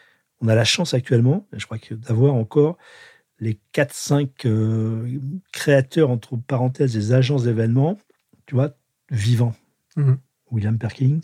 on 0.41 0.47
a 0.47 0.55
la 0.55 0.63
chance 0.65 0.93
actuellement, 0.93 1.47
je 1.53 1.65
crois 1.65 1.77
que 1.77 1.93
d'avoir 1.93 2.33
encore 2.33 2.77
les 3.39 3.59
4-5 3.73 4.29
euh, 4.45 5.07
créateurs, 5.51 6.09
entre 6.09 6.35
parenthèses, 6.37 6.93
des 6.93 7.13
agences 7.13 7.43
d'événements, 7.43 7.97
tu 8.49 8.55
vois, 8.55 8.71
vivants. 9.11 9.53
Mhm. 9.95 10.17
William 10.49 10.77
Perkins, 10.79 11.19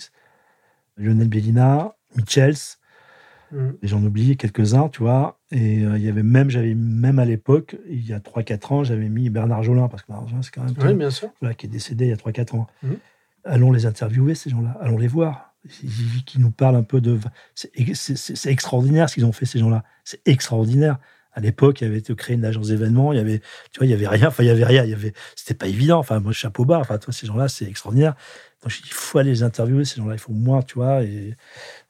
Lionel 0.96 1.28
Bellina, 1.28 1.96
Michels, 2.16 2.78
Mhm. 3.52 3.78
et 3.82 3.88
j'en 3.88 4.04
oublie 4.04 4.38
quelques-uns, 4.38 4.90
tu 4.90 5.02
vois. 5.02 5.40
Et 5.52 5.84
euh, 5.84 5.98
il 5.98 6.04
y 6.04 6.10
avait 6.10 6.22
même, 6.24 6.50
j'avais 6.52 6.76
même 6.76 7.18
à 7.18 7.26
l'époque, 7.26 7.78
il 7.90 8.06
y 8.06 8.14
a 8.14 8.20
3-4 8.20 8.72
ans, 8.72 8.84
j'avais 8.84 9.10
mis 9.10 9.30
Bernard 9.32 9.64
Jolin, 9.64 9.88
parce 9.88 10.04
que 10.04 10.08
Bernard 10.10 10.28
Jolin, 10.28 10.42
c'est 10.44 10.52
quand 10.54 10.64
même 10.64 10.74
Oui, 10.80 10.94
bien 10.94 11.10
sûr. 11.10 11.30
voilà, 11.42 11.56
qui 11.56 11.66
est 11.66 11.70
décédé 11.70 12.06
il 12.06 12.10
y 12.10 12.14
a 12.14 12.18
3-4 12.18 12.54
ans. 12.56 12.68
Mhm. 12.84 12.98
Allons 13.44 13.72
les 13.72 13.86
interviewer, 13.88 14.36
ces 14.36 14.52
gens-là. 14.52 14.78
Allons 14.82 14.98
les 15.00 15.08
voir. 15.08 15.54
Qui 16.28 16.40
nous 16.40 16.52
parlent 16.52 16.76
un 16.76 16.84
peu 16.84 17.02
de. 17.02 17.20
C'est 17.56 18.46
extraordinaire 18.52 19.10
ce 19.10 19.16
qu'ils 19.16 19.26
ont 19.26 19.32
fait, 19.32 19.48
ces 19.48 19.58
gens-là. 19.58 19.84
C'est 20.04 20.22
extraordinaire. 20.28 21.00
À 21.36 21.42
l'époque, 21.42 21.82
il 21.82 21.84
y 21.84 21.88
avait 21.88 21.98
été 21.98 22.16
créé 22.16 22.36
une 22.36 22.46
agence 22.46 22.70
d'événements, 22.70 23.12
il 23.12 23.18
y 23.18 23.22
avait, 23.22 23.42
tu 23.72 23.84
il 23.84 23.90
y 23.90 23.94
avait 23.94 24.08
rien, 24.08 24.30
enfin, 24.30 24.42
il 24.44 24.48
y 24.48 24.50
avait 24.50 24.64
rien, 24.64 24.84
il 24.86 24.90
y 24.90 24.94
avait, 24.94 25.14
c'était 25.36 25.54
pas 25.54 25.68
évident. 25.68 26.00
Enfin, 26.00 26.20
moi, 26.22 26.32
chapeau 26.32 26.64
bas, 26.66 26.80
enfin, 26.80 26.98
toi, 26.98 27.14
ces 27.14 27.28
gens-là, 27.28 27.50
c'est 27.50 27.66
extraordinaire. 27.66 28.16
Donc, 28.66 28.80
il 28.80 28.94
faut 28.94 29.20
aller 29.20 29.30
les 29.30 29.44
interviewer, 29.44 29.86
ces 29.86 29.98
gens-là, 29.98 30.16
il 30.16 30.20
faut 30.20 30.34
moins, 30.34 30.64
tu 30.64 30.76
vois, 30.76 31.04
et 31.04 31.36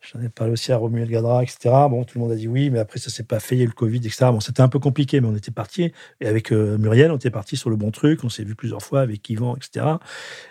j'en 0.01 0.21
ai 0.21 0.27
parlé 0.27 0.51
aussi 0.51 0.73
à 0.73 0.77
Romuald 0.77 1.09
Gadra, 1.09 1.41
etc. 1.41 1.57
Bon, 1.89 2.03
tout 2.03 2.17
le 2.17 2.23
monde 2.25 2.33
a 2.33 2.35
dit 2.35 2.49
oui, 2.49 2.69
mais 2.69 2.79
après, 2.79 2.99
ça 2.99 3.09
s'est 3.09 3.23
pas 3.23 3.39
fait, 3.39 3.55
il 3.55 3.59
y 3.59 3.61
a 3.61 3.63
eu 3.63 3.67
le 3.67 3.73
Covid, 3.73 3.99
etc. 3.99 4.25
Bon, 4.25 4.41
c'était 4.41 4.59
un 4.59 4.67
peu 4.67 4.79
compliqué, 4.79 5.21
mais 5.21 5.27
on 5.29 5.35
était 5.37 5.51
parti. 5.51 5.93
Et 6.19 6.27
avec 6.27 6.51
euh, 6.51 6.77
Muriel, 6.77 7.11
on 7.11 7.15
était 7.15 7.29
parti 7.29 7.55
sur 7.55 7.69
le 7.69 7.77
bon 7.77 7.91
truc, 7.91 8.25
on 8.25 8.29
s'est 8.29 8.43
vu 8.43 8.55
plusieurs 8.55 8.81
fois 8.81 8.99
avec 8.99 9.29
Yvan, 9.29 9.55
etc. 9.55 9.85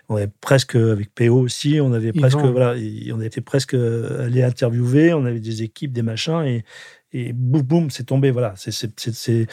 On 0.08 0.16
avait 0.16 0.30
presque, 0.40 0.76
avec 0.76 1.14
PO 1.14 1.38
aussi, 1.38 1.78
on 1.82 1.92
avait 1.92 2.14
presque, 2.14 2.38
voilà, 2.38 2.74
on 3.12 3.20
était 3.20 3.42
presque 3.42 3.74
euh, 3.74 4.24
allé 4.24 4.42
interviewer, 4.42 5.12
on 5.12 5.26
avait 5.26 5.40
des 5.40 5.62
équipes, 5.62 5.92
des 5.92 6.02
machins, 6.02 6.40
et, 6.40 6.64
et 7.12 7.34
boum, 7.34 7.60
boum, 7.60 7.90
c'est 7.90 8.04
tombé. 8.04 8.30
Voilà, 8.30 8.54
c'est. 8.56 8.72
c'est 8.72 9.46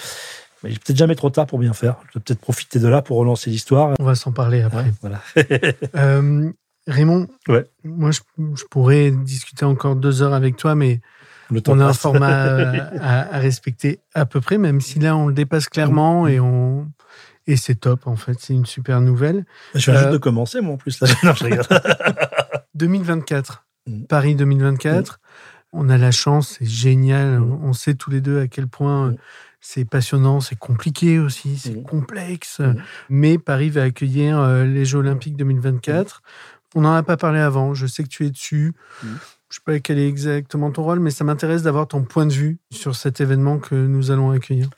peut-être 0.62 0.98
jamais 0.98 1.16
trop 1.16 1.30
tard 1.30 1.48
pour 1.48 1.60
bien 1.60 1.74
faire. 1.74 1.98
Je 2.10 2.20
vais 2.20 2.24
peut-être 2.24 2.40
profiter 2.40 2.80
de 2.80 2.88
là 2.88 3.02
pour 3.02 3.18
relancer 3.18 3.50
l'histoire. 3.50 3.94
On 4.00 4.04
va 4.04 4.16
s'en 4.16 4.32
parler 4.32 4.62
après. 4.62 4.86
voilà. 5.02 5.22
euh, 5.96 6.52
Raymond, 6.88 7.28
ouais. 7.48 7.65
moi, 7.84 8.12
je, 8.12 8.22
pourrais 8.70 9.12
discuter 9.12 9.65
encore 9.65 9.96
deux 9.96 10.22
heures 10.22 10.34
avec 10.34 10.56
toi, 10.56 10.76
mais 10.76 11.02
on 11.67 11.80
a 11.80 11.86
un 11.86 11.94
format 11.94 12.48
euh, 12.48 12.80
à, 13.00 13.38
respecter 13.39 14.00
à 14.13 14.26
peu 14.26 14.41
près, 14.41 14.58
même 14.58 14.82
si 14.82 15.00
là, 15.00 15.15
on 15.15 15.28
le 15.28 15.34
dépasse 15.34 15.70
clairement 15.70 16.28
et 16.28 16.39
on. 16.39 16.91
Et 17.48 17.58
c'est 17.58 17.76
top, 17.76 18.06
en 18.06 18.15
fait. 18.15 18.38
C'est 18.39 18.54
une 18.54 18.67
super 18.67 19.02
nouvelle. 19.02 19.46
Je 19.74 19.91
viens 19.91 19.96
juste 19.96 20.08
euh, 20.10 20.12
de 20.13 20.17
commencer, 20.17 20.62
moi, 20.62 20.76
en 20.76 20.78
plus. 20.78 21.00
Là. 21.02 21.08
Non, 21.24 21.34
je 21.34 21.46
2024. 22.76 23.65
Mm. 23.88 24.04
Paris 24.04 24.36
2024 24.36 25.20
on 25.74 25.89
a 25.89 25.98
la 25.98 26.12
chance, 26.12 26.58
c'est 26.60 26.65
génial. 26.65 27.39
Mmh. 27.39 27.60
On 27.63 27.74
sait 27.74 27.96
tous 27.96 28.10
les 28.10 28.22
deux 28.22 28.39
à 28.39 28.48
quel 28.48 28.67
point 28.67 29.12
mmh. 29.12 29.15
c'est 29.60 29.86
passionnant, 29.86 30.41
c'est 30.41 30.58
compliqué 30.58 31.20
aussi, 31.20 31.58
c'est 31.58 31.76
mmh. 31.76 31.84
complexe. 31.84 32.62
Mais 33.10 33.38
Paris 33.38 33.70
va 33.70 33.84
accueillir 33.84 34.39
euh, 34.39 34.65
les 34.65 34.86
Jeux 34.86 35.00
Olympiques 35.00 35.38
2024. 35.38 36.22
On 36.76 36.82
n'en 36.82 36.94
a 36.94 37.04
pas 37.04 37.18
parlé 37.18 37.40
avant. 37.40 37.74
Je 37.74 37.88
sais 37.88 38.04
que 38.04 38.08
tu 38.10 38.26
es 38.26 38.30
dessus. 38.30 38.74
Je 39.02 39.08
ne 39.08 39.14
sais 39.50 39.62
pas 39.66 39.80
quel 39.80 40.00
est 40.00 40.08
exactement 40.08 40.72
ton 40.72 40.84
rôle, 40.84 41.00
mais 41.00 41.12
ça 41.12 41.24
m'intéresse 41.24 41.64
d'avoir 41.64 41.88
ton 41.88 42.04
point 42.04 42.26
de 42.26 42.34
vue 42.34 42.60
sur 42.72 42.96
cet 42.96 43.20
événement 43.20 43.60
que 43.60 43.76
nous 43.76 44.12
allons 44.12 44.32
accueillir. 44.32 44.70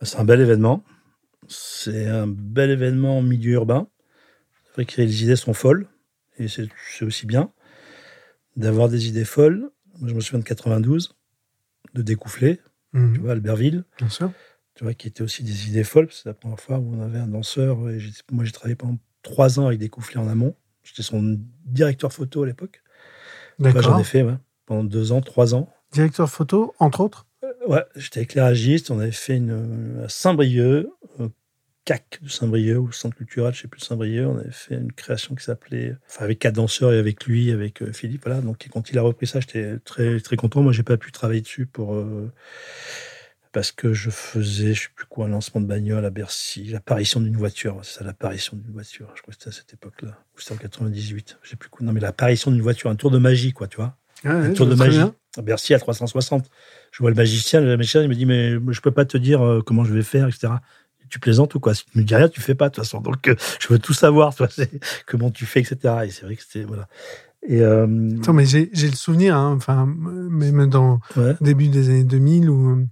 Bah, 0.00 0.06
c'est 0.06 0.18
un 0.18 0.24
bel 0.24 0.40
événement. 0.40 0.82
C'est 1.48 2.08
un 2.08 2.26
bel 2.26 2.70
événement 2.70 3.18
en 3.18 3.22
milieu 3.22 3.52
urbain. 3.52 3.86
C'est 4.64 4.74
vrai 4.74 4.84
que 4.84 5.00
les 5.00 5.22
idées 5.22 5.36
sont 5.36 5.54
folles. 5.54 5.86
Et 6.38 6.48
c'est 6.48 6.68
aussi 7.02 7.26
bien 7.26 7.50
d'avoir 8.56 8.88
des 8.88 9.08
idées 9.08 9.24
folles 9.24 9.70
moi, 9.98 10.08
je 10.08 10.14
me 10.14 10.20
souviens 10.20 10.40
de 10.40 10.44
92, 10.44 11.14
de 11.94 12.02
Découfflé, 12.02 12.60
mhm. 12.92 13.14
tu 13.14 13.20
vois, 13.20 13.32
Albertville. 13.32 13.84
Bien 13.98 14.08
sûr. 14.08 14.32
Tu 14.74 14.84
vois, 14.84 14.94
qui 14.94 15.08
était 15.08 15.22
aussi 15.22 15.42
des 15.42 15.68
idées 15.68 15.84
folles. 15.84 16.08
C'est 16.10 16.26
la 16.26 16.34
première 16.34 16.60
fois 16.60 16.78
où 16.78 16.94
on 16.94 17.00
avait 17.00 17.18
un 17.18 17.28
danseur. 17.28 17.88
Et 17.90 17.98
moi, 18.30 18.44
j'ai 18.44 18.52
travaillé 18.52 18.76
pendant 18.76 18.98
trois 19.22 19.58
ans 19.58 19.66
avec 19.66 19.78
Découfflé 19.78 20.18
en 20.18 20.28
amont. 20.28 20.54
J'étais 20.86 21.02
son 21.02 21.38
directeur 21.64 22.12
photo 22.12 22.44
à 22.44 22.46
l'époque. 22.46 22.82
D'accord. 23.58 23.82
J'en 23.82 23.98
ai 23.98 24.04
fait 24.04 24.24
pendant 24.66 24.84
deux 24.84 25.12
ans, 25.12 25.20
trois 25.20 25.54
ans. 25.54 25.72
Directeur 25.92 26.30
photo, 26.30 26.74
entre 26.78 27.00
autres 27.00 27.26
euh, 27.44 27.52
Ouais, 27.66 27.84
j'étais 27.96 28.22
éclairagiste. 28.22 28.90
On 28.90 29.00
avait 29.00 29.12
fait 29.12 29.36
une, 29.36 30.02
à 30.04 30.08
Saint-Brieuc, 30.08 30.88
CAC 31.86 32.18
de 32.20 32.28
Saint-Brieuc, 32.28 32.78
ou 32.78 32.92
Centre 32.92 33.16
culturel, 33.16 33.54
je 33.54 33.60
ne 33.60 33.62
sais 33.62 33.68
plus, 33.68 33.80
Saint-Brieuc. 33.80 34.26
On 34.26 34.38
avait 34.38 34.50
fait 34.50 34.74
une 34.74 34.92
création 34.92 35.34
qui 35.34 35.44
s'appelait, 35.44 35.94
enfin, 36.08 36.24
avec 36.24 36.40
quatre 36.40 36.56
danseurs 36.56 36.92
et 36.92 36.98
avec 36.98 37.24
lui, 37.24 37.52
avec 37.52 37.80
euh, 37.80 37.92
Philippe. 37.92 38.24
Voilà. 38.24 38.40
Donc, 38.40 38.66
quand 38.70 38.90
il 38.90 38.98
a 38.98 39.02
repris 39.02 39.26
ça, 39.26 39.40
j'étais 39.40 39.78
très, 39.84 40.20
très 40.20 40.36
content. 40.36 40.62
Moi, 40.62 40.72
j'ai 40.72 40.82
pas 40.82 40.96
pu 40.96 41.12
travailler 41.12 41.40
dessus 41.40 41.64
pour, 41.64 41.94
euh, 41.94 42.30
parce 43.56 43.72
que 43.72 43.94
je 43.94 44.10
faisais, 44.10 44.74
je 44.74 44.82
sais 44.82 44.88
plus 44.94 45.06
quoi, 45.06 45.24
un 45.24 45.28
lancement 45.28 45.62
de 45.62 45.66
bagnole 45.66 46.04
à 46.04 46.10
Bercy, 46.10 46.64
l'apparition 46.64 47.20
d'une 47.20 47.38
voiture. 47.38 47.80
C'est 47.84 48.00
ça, 48.00 48.04
l'apparition 48.04 48.54
d'une 48.54 48.70
voiture. 48.70 49.10
Je 49.14 49.22
crois 49.22 49.32
que 49.32 49.38
c'était 49.38 49.48
à 49.48 49.52
cette 49.58 49.72
époque-là. 49.72 50.10
Ou 50.10 50.40
c'était 50.40 50.52
en 50.52 50.58
98. 50.58 51.38
Je 51.42 51.48
sais 51.48 51.56
plus 51.56 51.70
quoi. 51.70 51.86
Non, 51.86 51.94
mais 51.94 52.00
l'apparition 52.00 52.50
d'une 52.50 52.60
voiture, 52.60 52.90
un 52.90 52.96
tour 52.96 53.10
de 53.10 53.16
magie, 53.16 53.54
quoi, 53.54 53.66
tu 53.66 53.78
vois. 53.78 53.96
un 54.24 54.52
tour 54.52 54.66
de 54.66 54.74
magie. 54.74 55.00
À 55.38 55.40
Bercy 55.40 55.72
à 55.72 55.78
360. 55.78 56.50
Je 56.92 56.98
vois 56.98 57.08
le 57.08 57.16
magicien, 57.16 57.62
le 57.62 57.78
magicien, 57.78 58.02
il 58.02 58.10
me 58.10 58.14
dit, 58.14 58.26
mais 58.26 58.50
je 58.50 58.80
peux 58.82 58.90
pas 58.90 59.06
te 59.06 59.16
dire 59.16 59.40
euh, 59.40 59.62
comment 59.64 59.84
je 59.86 59.94
vais 59.94 60.02
faire, 60.02 60.28
etc 60.28 60.52
tu 61.08 61.20
plaisantes 61.20 61.54
ou 61.54 61.60
quoi? 61.60 61.72
Si 61.72 61.84
tu 61.84 61.96
me 61.98 62.02
dis 62.02 62.16
rien, 62.16 62.28
tu 62.28 62.40
fais 62.40 62.56
pas 62.56 62.68
de 62.68 62.74
toute 62.74 62.82
façon. 62.82 63.00
Donc, 63.00 63.28
euh, 63.28 63.36
je 63.60 63.68
veux 63.68 63.78
tout 63.78 63.94
savoir, 63.94 64.34
toi, 64.34 64.48
comment 65.06 65.30
tu 65.30 65.46
fais, 65.46 65.60
etc. 65.60 65.78
Et 66.04 66.10
c'est 66.10 66.24
vrai 66.24 66.34
que 66.34 66.42
c'était 66.42 66.64
voilà. 66.64 66.88
Et 67.46 67.60
euh... 67.60 67.86
mais 67.86 68.44
j'ai 68.44 68.68
le 68.72 68.96
souvenir, 68.96 69.36
hein, 69.36 69.54
enfin, 69.56 69.86
même 69.86 70.68
dans 70.68 70.98
le 71.14 71.36
début 71.40 71.68
des 71.68 71.90
années 71.90 72.02
2000 72.02 72.50
où 72.50 72.88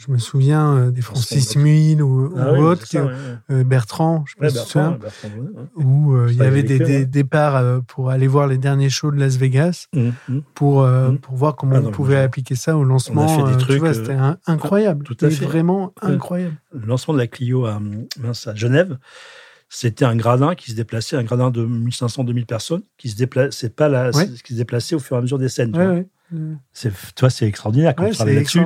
je 0.00 0.10
me 0.10 0.18
souviens 0.18 0.76
euh, 0.76 0.90
des 0.90 1.02
Francis 1.02 1.56
Muil 1.56 2.02
ou, 2.02 2.32
ah 2.38 2.52
autres, 2.52 2.86
euh, 2.96 3.64
Bertrand, 3.64 4.24
je 4.26 4.48
souviens, 4.48 4.98
où 5.76 6.14
euh, 6.14 6.28
il 6.30 6.38
y 6.38 6.42
avait 6.42 6.62
des, 6.62 7.04
départs 7.04 7.82
pour 7.86 8.08
aller 8.08 8.26
voir 8.26 8.46
les 8.46 8.56
derniers 8.56 8.88
shows 8.88 9.10
de 9.10 9.18
Las 9.18 9.36
Vegas 9.36 9.88
mmh, 9.92 10.08
mmh. 10.28 10.38
pour, 10.54 10.86
mmh. 10.86 11.18
pour 11.18 11.34
voir 11.36 11.54
comment 11.54 11.76
ah, 11.76 11.82
on 11.84 11.90
pouvait 11.90 12.18
appliquer 12.18 12.54
ça 12.54 12.78
au 12.78 12.84
lancement. 12.84 13.28
C'était 13.92 14.16
incroyable. 14.46 15.04
Tout 15.04 15.16
à 15.20 15.28
fait. 15.28 15.44
Vraiment 15.44 15.92
incroyable. 16.00 16.56
Le 16.72 16.86
lancement 16.86 17.12
de 17.12 17.18
la 17.18 17.26
Clio 17.26 17.66
à, 17.66 17.80
à 18.46 18.54
Genève, 18.54 18.96
c'était 19.68 20.06
un 20.06 20.16
gradin 20.16 20.54
qui 20.54 20.70
se 20.70 20.76
déplaçait, 20.76 21.16
un 21.16 21.24
gradin 21.24 21.50
de 21.50 21.66
1500-2000 21.66 22.46
personnes 22.46 22.82
qui 22.96 23.10
se 23.10 23.16
déplaçait 23.16 23.70
pas 23.70 23.88
la, 23.88 24.10
qui 24.12 24.54
se 24.54 24.58
déplaçait 24.58 24.94
au 24.94 24.98
fur 24.98 25.16
et 25.16 25.18
à 25.18 25.22
mesure 25.22 25.38
des 25.38 25.50
scènes. 25.50 26.06
C'est, 26.72 26.92
toi, 27.14 27.30
c'est 27.30 27.46
extraordinaire 27.46 27.94
quand 27.94 28.10
tu 28.10 28.24
là-dessus. 28.24 28.60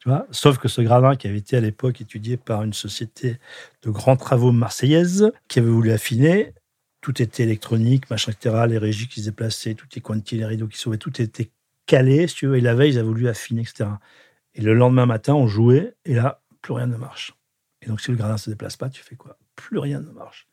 Tu 0.00 0.08
vois 0.08 0.26
Sauf 0.30 0.58
que 0.58 0.68
ce 0.68 0.80
gradin 0.80 1.16
qui 1.16 1.26
avait 1.26 1.38
été 1.38 1.56
à 1.56 1.60
l'époque 1.60 2.00
étudié 2.00 2.36
par 2.36 2.62
une 2.62 2.72
société 2.72 3.38
de 3.82 3.90
grands 3.90 4.16
travaux 4.16 4.52
marseillaise 4.52 5.32
qui 5.48 5.58
avait 5.58 5.68
voulu 5.68 5.90
affiner, 5.90 6.54
tout 7.00 7.20
était 7.22 7.42
électronique, 7.42 8.10
machin, 8.10 8.32
etc. 8.32 8.64
Les 8.68 8.78
régies 8.78 9.08
qui 9.08 9.20
se 9.20 9.26
déplaçaient, 9.26 9.74
tout 9.74 9.86
les 9.94 10.00
quantités, 10.00 10.36
les 10.36 10.46
rideaux 10.46 10.68
qui 10.68 10.78
sauvaient, 10.78 10.98
tout 10.98 11.20
était 11.20 11.50
calé, 11.86 12.26
si 12.28 12.34
tu 12.34 12.46
veux. 12.46 12.56
Et 12.56 12.60
la 12.60 12.74
veille, 12.74 12.92
ils 12.92 12.98
avaient 12.98 13.08
voulu 13.08 13.28
affiner, 13.28 13.62
etc. 13.62 13.90
Et 14.54 14.60
le 14.60 14.74
lendemain 14.74 15.06
matin, 15.06 15.34
on 15.34 15.46
jouait, 15.46 15.94
et 16.04 16.14
là, 16.14 16.42
plus 16.62 16.72
rien 16.72 16.86
ne 16.86 16.96
marche. 16.96 17.34
Et 17.82 17.86
donc, 17.86 18.00
si 18.00 18.10
le 18.10 18.16
gradin 18.16 18.34
ne 18.34 18.38
se 18.38 18.50
déplace 18.50 18.76
pas, 18.76 18.90
tu 18.90 19.02
fais 19.02 19.16
quoi? 19.16 19.38
Plus 19.54 19.78
rien 19.78 20.00
ne 20.00 20.10
marche. 20.10 20.46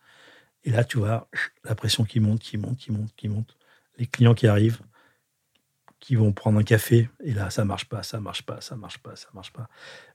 Et 0.63 0.71
là, 0.71 0.83
tu 0.83 0.97
vois 0.97 1.29
la 1.63 1.75
pression 1.75 2.03
qui 2.03 2.19
monte, 2.19 2.39
qui 2.39 2.57
monte, 2.57 2.77
qui 2.77 2.91
monte, 2.91 3.13
qui 3.15 3.27
monte. 3.27 3.55
Les 3.97 4.07
clients 4.07 4.33
qui 4.33 4.47
arrivent, 4.47 4.79
qui 6.05 6.15
vont 6.15 6.33
prendre 6.33 6.59
un 6.59 6.63
café, 6.63 7.09
et 7.23 7.33
là, 7.33 7.49
ça 7.49 7.65
marche 7.65 7.85
pas, 7.85 8.03
ça 8.03 8.19
marche 8.19 8.43
pas, 8.43 8.61
ça 8.61 8.75
marche 8.75 8.99
pas, 8.99 9.15
ça 9.15 9.27
marche 9.33 9.51
pas. 9.51 9.67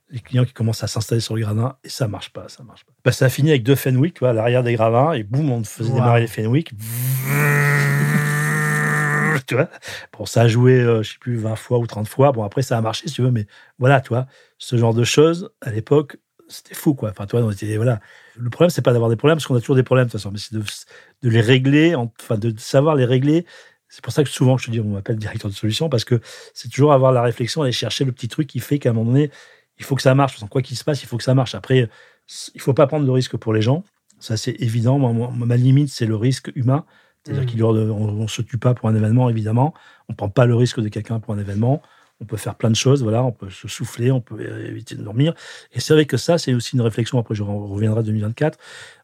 Les 0.09 0.21
clients 0.21 0.45
qui 0.45 0.53
commencent 0.53 0.85
à 0.85 0.87
s'installer 0.87 1.19
sur 1.19 1.35
le 1.35 1.41
gradin, 1.41 1.75
et 1.83 1.89
ça 1.89 2.07
marche 2.07 2.31
pas, 2.31 2.47
ça 2.47 2.63
marche 2.63 2.85
pas. 2.85 2.93
Bah, 3.03 3.11
ça 3.11 3.25
a 3.25 3.29
fini 3.29 3.49
avec 3.49 3.63
deux 3.63 3.75
Fenwick, 3.75 4.13
tu 4.13 4.19
vois, 4.19 4.29
à 4.29 4.33
l'arrière 4.33 4.63
des 4.63 4.73
gradins, 4.73 5.11
et 5.11 5.23
boum, 5.23 5.51
on 5.51 5.61
faisait 5.65 5.91
démarrer 5.91 6.21
les 6.21 6.27
Fenwick. 6.27 6.71
tu 9.45 9.55
vois? 9.55 9.69
Bon, 10.17 10.25
ça 10.25 10.43
a 10.43 10.47
joué, 10.47 10.79
euh, 10.79 11.03
je 11.03 11.11
sais 11.11 11.17
plus, 11.19 11.35
20 11.35 11.57
fois 11.57 11.77
ou 11.77 11.85
30 11.85 12.07
fois. 12.07 12.31
Bon, 12.31 12.45
après, 12.45 12.61
ça 12.61 12.77
a 12.77 12.81
marché, 12.81 13.09
si 13.09 13.15
tu 13.15 13.21
veux, 13.21 13.31
mais 13.31 13.45
voilà, 13.77 13.99
tu 13.99 14.09
vois, 14.09 14.27
ce 14.59 14.77
genre 14.77 14.93
de 14.93 15.03
choses, 15.03 15.51
à 15.59 15.71
l'époque, 15.71 16.15
c'était 16.47 16.73
fou, 16.73 16.93
quoi. 16.93 17.09
Enfin, 17.09 17.25
toi, 17.25 17.41
on 17.41 17.51
était, 17.51 17.75
voilà. 17.75 17.99
Le 18.37 18.49
problème, 18.49 18.69
c'est 18.69 18.81
pas 18.81 18.93
d'avoir 18.93 19.09
des 19.09 19.17
problèmes, 19.17 19.35
parce 19.35 19.45
qu'on 19.45 19.55
a 19.55 19.59
toujours 19.59 19.75
des 19.75 19.83
problèmes, 19.83 20.05
de 20.05 20.11
toute 20.11 20.21
façon, 20.21 20.31
mais 20.31 20.39
c'est 20.39 20.53
de, 20.53 20.61
de, 20.61 21.29
les 21.29 21.41
régler, 21.41 21.95
enfin, 21.95 22.37
de 22.37 22.57
savoir 22.57 22.95
les 22.95 23.03
régler 23.03 23.45
c'est 23.91 24.01
pour 24.01 24.13
ça 24.13 24.23
que 24.23 24.29
souvent, 24.29 24.57
je 24.57 24.67
te 24.67 24.71
dis, 24.71 24.79
on 24.79 24.85
m'appelle 24.85 25.17
directeur 25.17 25.51
de 25.51 25.55
solution 25.55 25.89
parce 25.89 26.05
que 26.05 26.21
c'est 26.53 26.69
toujours 26.69 26.93
avoir 26.93 27.11
la 27.11 27.21
réflexion, 27.21 27.61
aller 27.61 27.73
chercher 27.73 28.05
le 28.05 28.13
petit 28.13 28.29
truc 28.29 28.47
qui 28.47 28.59
fait 28.59 28.79
qu'à 28.79 28.91
un 28.91 28.93
moment 28.93 29.11
donné, 29.11 29.31
il 29.79 29.83
faut 29.83 29.97
que 29.97 30.01
ça 30.01 30.15
marche. 30.15 30.39
Quoi 30.49 30.61
qu'il 30.61 30.77
se 30.77 30.85
passe, 30.85 31.03
il 31.03 31.07
faut 31.07 31.17
que 31.17 31.25
ça 31.25 31.33
marche. 31.33 31.55
Après, 31.55 31.89
il 32.55 32.61
faut 32.61 32.73
pas 32.73 32.87
prendre 32.87 33.05
de 33.05 33.11
risque 33.11 33.35
pour 33.35 33.53
les 33.53 33.61
gens. 33.61 33.83
Ça, 34.17 34.37
c'est 34.37 34.55
évident. 34.61 34.97
ma 34.97 35.57
limite, 35.57 35.89
c'est 35.89 36.05
le 36.05 36.15
risque 36.15 36.53
humain. 36.55 36.85
C'est-à-dire 37.25 37.43
mmh. 37.43 37.89
qu'on 37.89 38.23
ne 38.23 38.27
se 38.27 38.41
tue 38.41 38.57
pas 38.57 38.73
pour 38.73 38.87
un 38.87 38.95
événement, 38.95 39.29
évidemment. 39.29 39.73
On 40.07 40.13
ne 40.13 40.15
prend 40.15 40.29
pas 40.29 40.45
le 40.45 40.55
risque 40.55 40.79
de 40.79 40.87
quelqu'un 40.87 41.19
pour 41.19 41.33
un 41.33 41.39
événement. 41.39 41.81
On 42.21 42.25
peut 42.25 42.37
faire 42.37 42.55
plein 42.55 42.69
de 42.69 42.75
choses, 42.75 43.01
voilà, 43.01 43.23
on 43.23 43.31
peut 43.31 43.49
se 43.49 43.67
souffler, 43.67 44.11
on 44.11 44.21
peut 44.21 44.39
éviter 44.65 44.95
de 44.95 45.03
dormir. 45.03 45.33
Et 45.73 45.79
c'est 45.79 45.93
vrai 45.93 46.05
que 46.05 46.17
ça, 46.17 46.37
c'est 46.37 46.53
aussi 46.53 46.75
une 46.75 46.81
réflexion, 46.81 47.19
après 47.19 47.35
je 47.35 47.43
reviendrai 47.43 48.03
2024, 48.03 48.59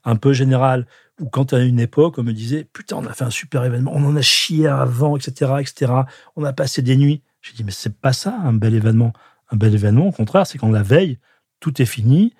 un 0.05 0.15
peu 0.15 0.33
générale, 0.33 0.85
où 1.19 1.27
quand 1.27 1.51
à 1.53 1.59
une 1.59 1.79
époque, 1.79 2.19
on 2.19 2.23
me 2.23 2.31
disait, 2.31 2.63
putain, 2.63 2.97
on 2.97 3.05
a 3.05 3.13
fait 3.13 3.23
un 3.23 3.31
super 3.31 3.63
événement, 3.63 3.91
on 3.93 4.05
en 4.05 4.15
a 4.15 4.21
chié 4.21 4.67
avant, 4.67 5.17
etc., 5.17 5.53
etc., 5.59 5.91
on 6.35 6.43
a 6.43 6.53
passé 6.53 6.81
des 6.81 6.95
nuits. 6.95 7.23
J'ai 7.41 7.53
dit, 7.53 7.63
mais 7.63 7.71
c'est 7.71 7.97
pas 7.99 8.13
ça, 8.13 8.37
un 8.43 8.53
bel 8.53 8.75
événement. 8.75 9.13
Un 9.49 9.57
bel 9.57 9.73
événement, 9.73 10.07
au 10.07 10.11
contraire, 10.11 10.45
c'est 10.45 10.57
quand 10.57 10.69
la 10.69 10.83
veille, 10.83 11.17
tout 11.59 11.81
est 11.81 11.85
fini, 11.85 12.35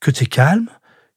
que 0.00 0.10
tu 0.10 0.24
es 0.24 0.26
calme, 0.26 0.68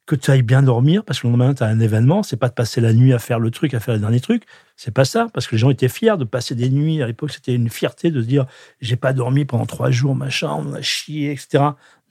que 0.05 0.15
tu 0.15 0.29
ailles 0.29 0.43
bien 0.43 0.61
dormir, 0.61 1.03
parce 1.03 1.19
que 1.19 1.27
le 1.27 1.31
lendemain, 1.31 1.53
tu 1.53 1.63
as 1.63 1.67
un 1.67 1.79
événement, 1.79 2.21
c'est 2.21 2.37
pas 2.37 2.49
de 2.49 2.53
passer 2.53 2.79
la 2.79 2.93
nuit 2.93 3.13
à 3.13 3.19
faire 3.19 3.39
le 3.39 3.49
truc, 3.49 3.73
à 3.73 3.79
faire 3.79 3.95
le 3.95 3.99
dernier 3.99 4.19
truc, 4.19 4.43
c'est 4.75 4.93
pas 4.93 5.05
ça, 5.05 5.27
parce 5.33 5.47
que 5.47 5.53
les 5.55 5.59
gens 5.59 5.69
étaient 5.71 5.89
fiers 5.89 6.17
de 6.17 6.25
passer 6.25 6.53
des 6.53 6.69
nuits. 6.69 7.01
À 7.01 7.07
l'époque, 7.07 7.31
c'était 7.31 7.55
une 7.55 7.69
fierté 7.69 8.11
de 8.11 8.21
se 8.21 8.27
dire, 8.27 8.45
j'ai 8.81 8.97
pas 8.97 9.13
dormi 9.13 9.45
pendant 9.45 9.65
trois 9.65 9.89
jours, 9.89 10.15
machin, 10.15 10.51
on 10.51 10.73
a 10.73 10.81
chié, 10.81 11.31
etc. 11.31 11.63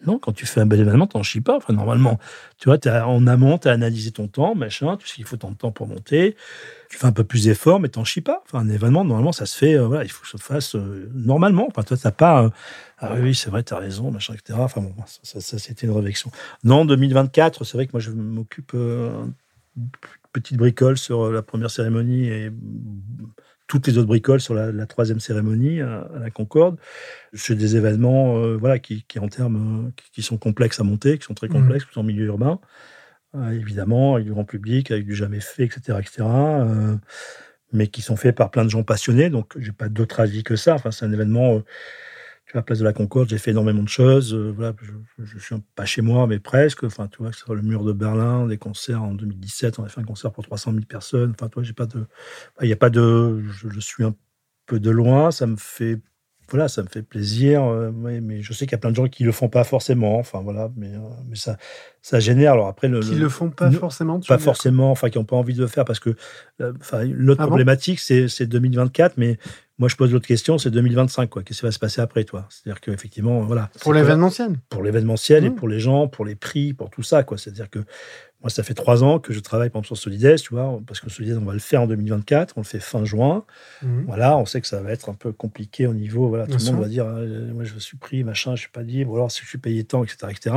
Non, 0.07 0.19
quand 0.19 0.33
tu 0.33 0.47
fais 0.47 0.61
un 0.61 0.67
bel 0.67 0.81
événement, 0.81 1.07
t'en 1.07 1.23
chies 1.23 1.41
pas. 1.41 1.57
Enfin, 1.57 1.73
normalement, 1.73 2.19
tu 2.59 2.69
vois, 2.69 2.79
es 2.85 2.89
en 2.89 3.27
amont, 3.27 3.59
tu 3.59 3.69
as 3.69 3.73
analysé 3.73 4.11
ton 4.11 4.29
temps, 4.29 4.55
machin, 4.55 4.97
tu 4.97 5.07
sais 5.09 5.15
qu'il 5.15 5.25
faut 5.25 5.37
tant 5.37 5.51
de 5.51 5.57
temps 5.57 5.73
pour 5.73 5.87
monter. 5.87 6.37
Tu 6.91 6.99
fais 6.99 7.07
un 7.07 7.13
peu 7.13 7.25
plus 7.25 7.45
d'efforts, 7.45 7.81
mais 7.81 7.89
t'en 7.89 8.05
chies 8.05 8.21
pas. 8.21 8.43
Enfin, 8.47 8.59
un 8.59 8.69
événement, 8.69 9.05
normalement, 9.05 9.33
ça 9.33 9.47
se 9.47 9.57
fait, 9.57 9.75
euh, 9.75 9.87
voilà, 9.87 10.05
il 10.05 10.11
faut 10.11 10.23
que 10.23 10.29
ça 10.29 10.39
se 10.39 10.43
fasse 10.43 10.75
euh, 10.75 11.11
normalement. 11.15 11.67
Enfin, 11.69 11.83
toi, 11.83 11.97
t'as 11.97 12.11
pas, 12.11 12.45
euh, 12.45 12.51
ah 12.99 13.15
oui, 13.19 13.35
c'est 13.35 13.51
vrai, 13.51 13.63
t'as 13.63 13.79
raison, 13.79 14.11
machin, 14.11 14.35
etc. 14.35 14.59
Enfin, 14.61 14.83
bon, 14.83 14.95
ça, 15.07 15.59
c'était 15.59 15.87
une 15.87 15.93
réflexion. 15.93 16.31
Non, 16.63 16.85
2024, 16.85 17.65
c'est 17.65 17.77
vrai 17.77 17.87
que 17.87 17.93
moi, 17.93 18.01
je 18.01 18.11
m'occupe 18.11 18.77
petite 20.33 20.57
bricole 20.57 20.99
sur 20.99 21.31
la 21.31 21.43
première 21.43 21.71
cérémonie 21.71 22.27
et 22.27 22.51
toutes 23.67 23.87
les 23.87 23.99
autres 23.99 24.09
bricoles 24.09 24.41
sur 24.41 24.55
la, 24.55 24.87
troisième 24.87 25.21
cérémonie 25.21 25.81
à, 25.81 26.09
la 26.19 26.31
Concorde. 26.31 26.77
C'est 27.33 27.55
des 27.55 27.77
événements 27.77 28.39
euh, 28.39 28.57
voilà, 28.57 28.79
qui, 28.79 29.05
en 29.19 29.29
termes, 29.29 29.87
euh, 29.87 30.03
qui, 30.13 30.23
sont 30.23 30.37
complexes 30.37 30.81
à 30.81 30.85
monter, 30.85 31.19
qui 31.19 31.25
sont 31.25 31.35
très 31.35 31.49
mmh. 31.49 31.53
complexes, 31.53 31.85
mmh. 31.97 32.01
en 32.01 32.03
milieu 32.03 32.27
urbain, 32.27 32.61
euh, 33.35 33.51
évidemment, 33.51 34.15
avec 34.15 34.27
du 34.27 34.33
grand 34.33 34.45
public, 34.45 34.91
avec 34.91 35.07
du 35.07 35.15
jamais 35.15 35.41
fait, 35.41 35.65
etc. 35.65 35.99
etc. 36.01 36.29
mais 37.73 37.89
qui 37.89 38.03
sont 38.03 38.17
faits 38.17 38.37
par 38.37 38.51
plein 38.51 38.65
de 38.65 38.71
gens 38.71 38.83
passionnés. 38.83 39.31
Donc, 39.31 39.59
j'ai 39.59 39.73
pas 39.73 39.89
d'autre 39.89 40.21
avis 40.21 40.45
que 40.45 40.57
ça. 40.57 40.75
Enfin, 40.75 40.91
c'est 40.91 41.05
un 41.05 41.13
événement 41.13 41.63
la 42.55 42.63
place 42.63 42.79
de 42.79 42.85
la 42.85 42.93
Concorde, 42.93 43.29
j'ai 43.29 43.39
fait 43.39 43.51
énormément 43.51 43.83
de 43.83 43.89
choses. 43.89 44.33
Euh, 44.33 44.73
je, 45.19 45.39
suis 45.39 45.57
pas 45.75 45.85
chez 45.85 46.03
moi, 46.03 46.27
mais 46.27 46.39
presque. 46.39 46.85
Enfin, 46.85 47.09
tu 47.09 47.19
vois, 47.19 47.33
sur 47.33 47.55
le 47.55 47.63
mur 47.63 47.85
de 47.85 47.93
Berlin, 47.93 48.47
des 48.47 48.59
concerts 48.59 49.03
en 49.03 49.15
2017, 49.15 49.79
on 49.79 49.85
a 49.85 49.89
fait 49.89 50.01
un 50.01 50.05
concert 50.05 50.33
pour 50.33 50.45
300 50.45 50.73
000 50.73 50.85
personnes. 50.85 51.33
Enfin, 51.37 51.49
toi, 51.49 51.63
j'ai 51.63 51.73
pas 51.73 51.87
de, 51.87 52.07
il 52.63 52.67
n'y 52.67 52.73
a 52.73 52.77
pas 52.77 52.91
de, 52.91 53.43
je, 53.49 53.81
suis 53.81 54.05
un 54.05 54.15
peu 54.67 54.81
de 54.81 54.91
loin. 54.91 55.31
Ça 55.31 55.47
me 55.47 55.57
fait, 55.57 56.01
voilà, 56.51 56.69
ça 56.69 56.83
me 56.83 56.89
fait 56.89 57.03
plaisir. 57.03 57.65
Euh, 57.65 57.91
mais 57.95 58.43
je 58.43 58.53
sais 58.53 58.67
qu'il 58.67 58.73
y 58.73 58.75
a 58.77 58.79
plein 58.79 58.91
de 58.91 58.97
gens 58.97 59.09
qui 59.09 59.25
le 59.25 59.33
font 59.33 59.49
pas 59.49 59.65
forcément. 59.65 60.19
Enfin, 60.19 60.41
voilà, 60.43 60.71
mais, 60.77 60.89
euh, 60.89 60.99
mais 61.29 61.37
ça, 61.37 61.57
ça 62.03 62.21
génère. 62.21 62.53
Alors 62.53 62.69
après, 62.69 62.89
le, 62.89 63.01
qui 63.01 63.15
le, 63.15 63.29
font 63.29 63.51
pas 63.51 63.71
forcément. 63.71 64.21
Pas 64.21 64.39
forcément. 64.39 64.91
Enfin, 64.91 65.11
qui 65.11 65.19
n'ont 65.19 65.25
pas 65.25 65.37
envie 65.37 65.55
de 65.55 65.61
le 65.61 65.67
faire 65.67 65.85
parce 65.85 66.01
que, 66.01 66.15
enfin, 66.81 67.05
l'autre 67.05 67.43
ah 67.43 67.47
problématique, 67.47 68.01
c'est 68.01 68.47
2024, 68.47 69.17
mais 69.17 69.39
moi, 69.79 69.89
je 69.89 69.97
pose 69.97 70.13
l'autre 70.13 70.27
question, 70.27 70.57
c'est 70.57 70.71
2025, 70.71 71.29
quoi. 71.29 71.43
Qu'est-ce 71.43 71.61
qui 71.61 71.67
va 71.67 71.73
se 71.73 71.81
passer 71.81 72.01
après, 72.01 72.23
toi? 72.23 72.47
C'est-à-dire 72.49 72.81
qu'effectivement, 72.81 73.41
voilà. 73.41 73.71
Pour 73.81 73.93
l'événementiel. 73.93 74.55
Pour 74.69 74.85
l'événementiel 74.85 75.45
et 75.45 75.51
mmh. 75.51 75.55
pour 75.57 75.67
les 75.67 75.81
gens, 75.81 76.07
pour 76.07 76.25
les 76.25 76.37
prix, 76.37 76.75
pour 76.75 76.91
tout 76.91 77.03
ça, 77.03 77.25
quoi. 77.25 77.39
C'est-à-dire 77.39 77.69
que 77.69 77.81
moi, 78.45 78.51
ça 78.51 78.63
fait 78.63 78.75
trois 78.75 79.03
ans 79.03 79.19
que 79.19 79.33
je 79.33 79.41
travaille, 79.41 79.71
par 79.71 79.81
exemple, 79.81 79.87
sur 79.87 79.97
Solides, 79.97 80.41
tu 80.41 80.55
vois, 80.55 80.79
parce 80.87 81.01
que 81.01 81.11
Solides, 81.11 81.39
on 81.41 81.47
va 81.47 81.55
le 81.55 81.59
faire 81.59 81.83
en 81.83 81.87
2024, 81.87 82.55
on 82.57 82.61
le 82.61 82.65
fait 82.65 82.79
fin 82.79 83.05
juin. 83.05 83.45
Mmh. 83.83 84.03
Voilà, 84.07 84.37
on 84.37 84.45
sait 84.45 84.61
que 84.61 84.67
ça 84.67 84.81
va 84.83 84.93
être 84.93 85.09
un 85.09 85.15
peu 85.15 85.33
compliqué 85.33 85.87
au 85.87 85.95
niveau, 85.95 86.29
voilà, 86.29 86.47
tout 86.47 86.59
le 86.59 86.65
monde 86.73 86.83
va 86.83 86.89
dire, 86.89 87.07
euh, 87.07 87.53
moi, 87.53 87.65
je 87.65 87.79
suis 87.79 87.97
pris, 87.97 88.23
machin, 88.23 88.55
je 88.55 88.61
suis 88.61 88.71
pas 88.71 88.83
libre, 88.83 89.13
ou 89.13 89.17
alors 89.17 89.33
si 89.33 89.43
je 89.43 89.49
suis 89.49 89.59
payé 89.59 89.83
tant, 89.85 90.05
etc., 90.05 90.29
etc. 90.31 90.57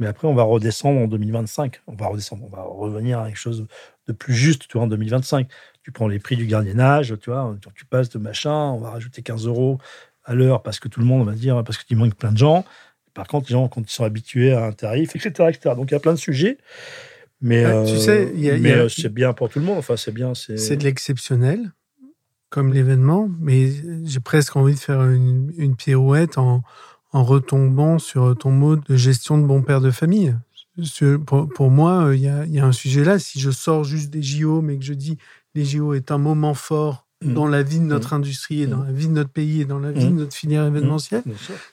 Mais 0.00 0.06
après, 0.06 0.26
on 0.26 0.34
va 0.34 0.44
redescendre 0.44 1.00
en 1.00 1.08
2025. 1.08 1.82
On 1.88 1.94
va 1.94 2.06
redescendre, 2.06 2.44
on 2.44 2.56
va 2.56 2.62
revenir 2.62 3.18
à 3.18 3.26
quelque 3.26 3.36
chose 3.36 3.66
de 4.06 4.12
plus 4.12 4.34
juste, 4.34 4.68
tu 4.68 4.78
vois, 4.78 4.84
en 4.84 4.88
2025 4.88 5.48
tu 5.88 5.92
prends 5.92 6.08
les 6.08 6.18
prix 6.18 6.36
du 6.36 6.44
gardiennage, 6.44 7.14
tu 7.18 7.30
vois, 7.30 7.56
tu 7.74 7.86
passes 7.86 8.10
de 8.10 8.18
machin, 8.18 8.52
on 8.52 8.78
va 8.78 8.90
rajouter 8.90 9.22
15 9.22 9.46
euros 9.46 9.78
à 10.22 10.34
l'heure 10.34 10.62
parce 10.62 10.80
que 10.80 10.88
tout 10.88 11.00
le 11.00 11.06
monde 11.06 11.26
va 11.26 11.32
dire, 11.32 11.64
parce 11.64 11.82
qu'il 11.82 11.96
manque 11.96 12.14
plein 12.14 12.30
de 12.30 12.36
gens. 12.36 12.66
Par 13.14 13.26
contre, 13.26 13.48
les 13.48 13.54
gens, 13.54 13.68
quand 13.68 13.80
ils 13.80 13.90
sont 13.90 14.04
habitués 14.04 14.52
à 14.52 14.66
un 14.66 14.72
tarif, 14.72 15.16
etc., 15.16 15.48
etc. 15.48 15.74
Donc, 15.74 15.90
il 15.90 15.94
y 15.94 15.96
a 15.96 16.00
plein 16.00 16.12
de 16.12 16.18
sujets. 16.18 16.58
Mais, 17.40 17.64
tu 17.86 17.98
sais, 17.98 18.32
euh, 18.34 18.88
c'est 18.88 19.12
bien 19.12 19.32
pour 19.32 19.48
tout 19.48 19.60
le 19.60 19.64
monde. 19.64 19.78
Enfin, 19.78 19.96
c'est 19.96 20.12
bien. 20.12 20.32
C'est 20.34 20.76
de 20.76 20.84
l'exceptionnel 20.84 21.72
comme 22.50 22.72
l'événement, 22.72 23.28
mais 23.40 23.70
j'ai 24.04 24.20
presque 24.20 24.56
envie 24.56 24.74
de 24.74 24.78
faire 24.78 25.02
une, 25.04 25.76
pirouette 25.76 26.38
en, 26.38 26.62
en, 27.12 27.22
retombant 27.22 27.98
sur 27.98 28.36
ton 28.38 28.50
mot 28.50 28.76
de 28.76 28.96
gestion 28.96 29.36
de 29.36 29.46
bon 29.46 29.62
père 29.62 29.80
de 29.80 29.90
famille. 29.90 30.34
Pour, 31.26 31.48
pour 31.48 31.70
moi, 31.70 32.12
il 32.14 32.20
y, 32.20 32.28
a, 32.28 32.46
il 32.46 32.54
y, 32.54 32.60
a, 32.60 32.64
un 32.64 32.72
sujet 32.72 33.04
là. 33.04 33.18
Si 33.18 33.38
je 33.38 33.50
sors 33.50 33.84
juste 33.84 34.10
des 34.10 34.22
JO, 34.22 34.62
mais 34.62 34.78
que 34.78 34.84
je 34.84 34.94
dis 34.94 35.18
les 35.54 35.64
JO 35.64 35.92
est 35.94 36.10
un 36.10 36.18
moment 36.18 36.54
fort. 36.54 37.07
Dans 37.24 37.46
la 37.46 37.62
vie 37.62 37.80
de 37.80 37.84
notre 37.84 38.14
mm. 38.14 38.16
industrie 38.16 38.62
et 38.62 38.66
dans 38.66 38.78
mm. 38.78 38.86
la 38.86 38.92
vie 38.92 39.08
de 39.08 39.12
notre 39.12 39.30
pays 39.30 39.60
et 39.62 39.64
dans 39.64 39.78
la 39.78 39.90
vie 39.90 40.04
de 40.04 40.10
notre 40.10 40.34
filière 40.34 40.64
événementielle, 40.64 41.22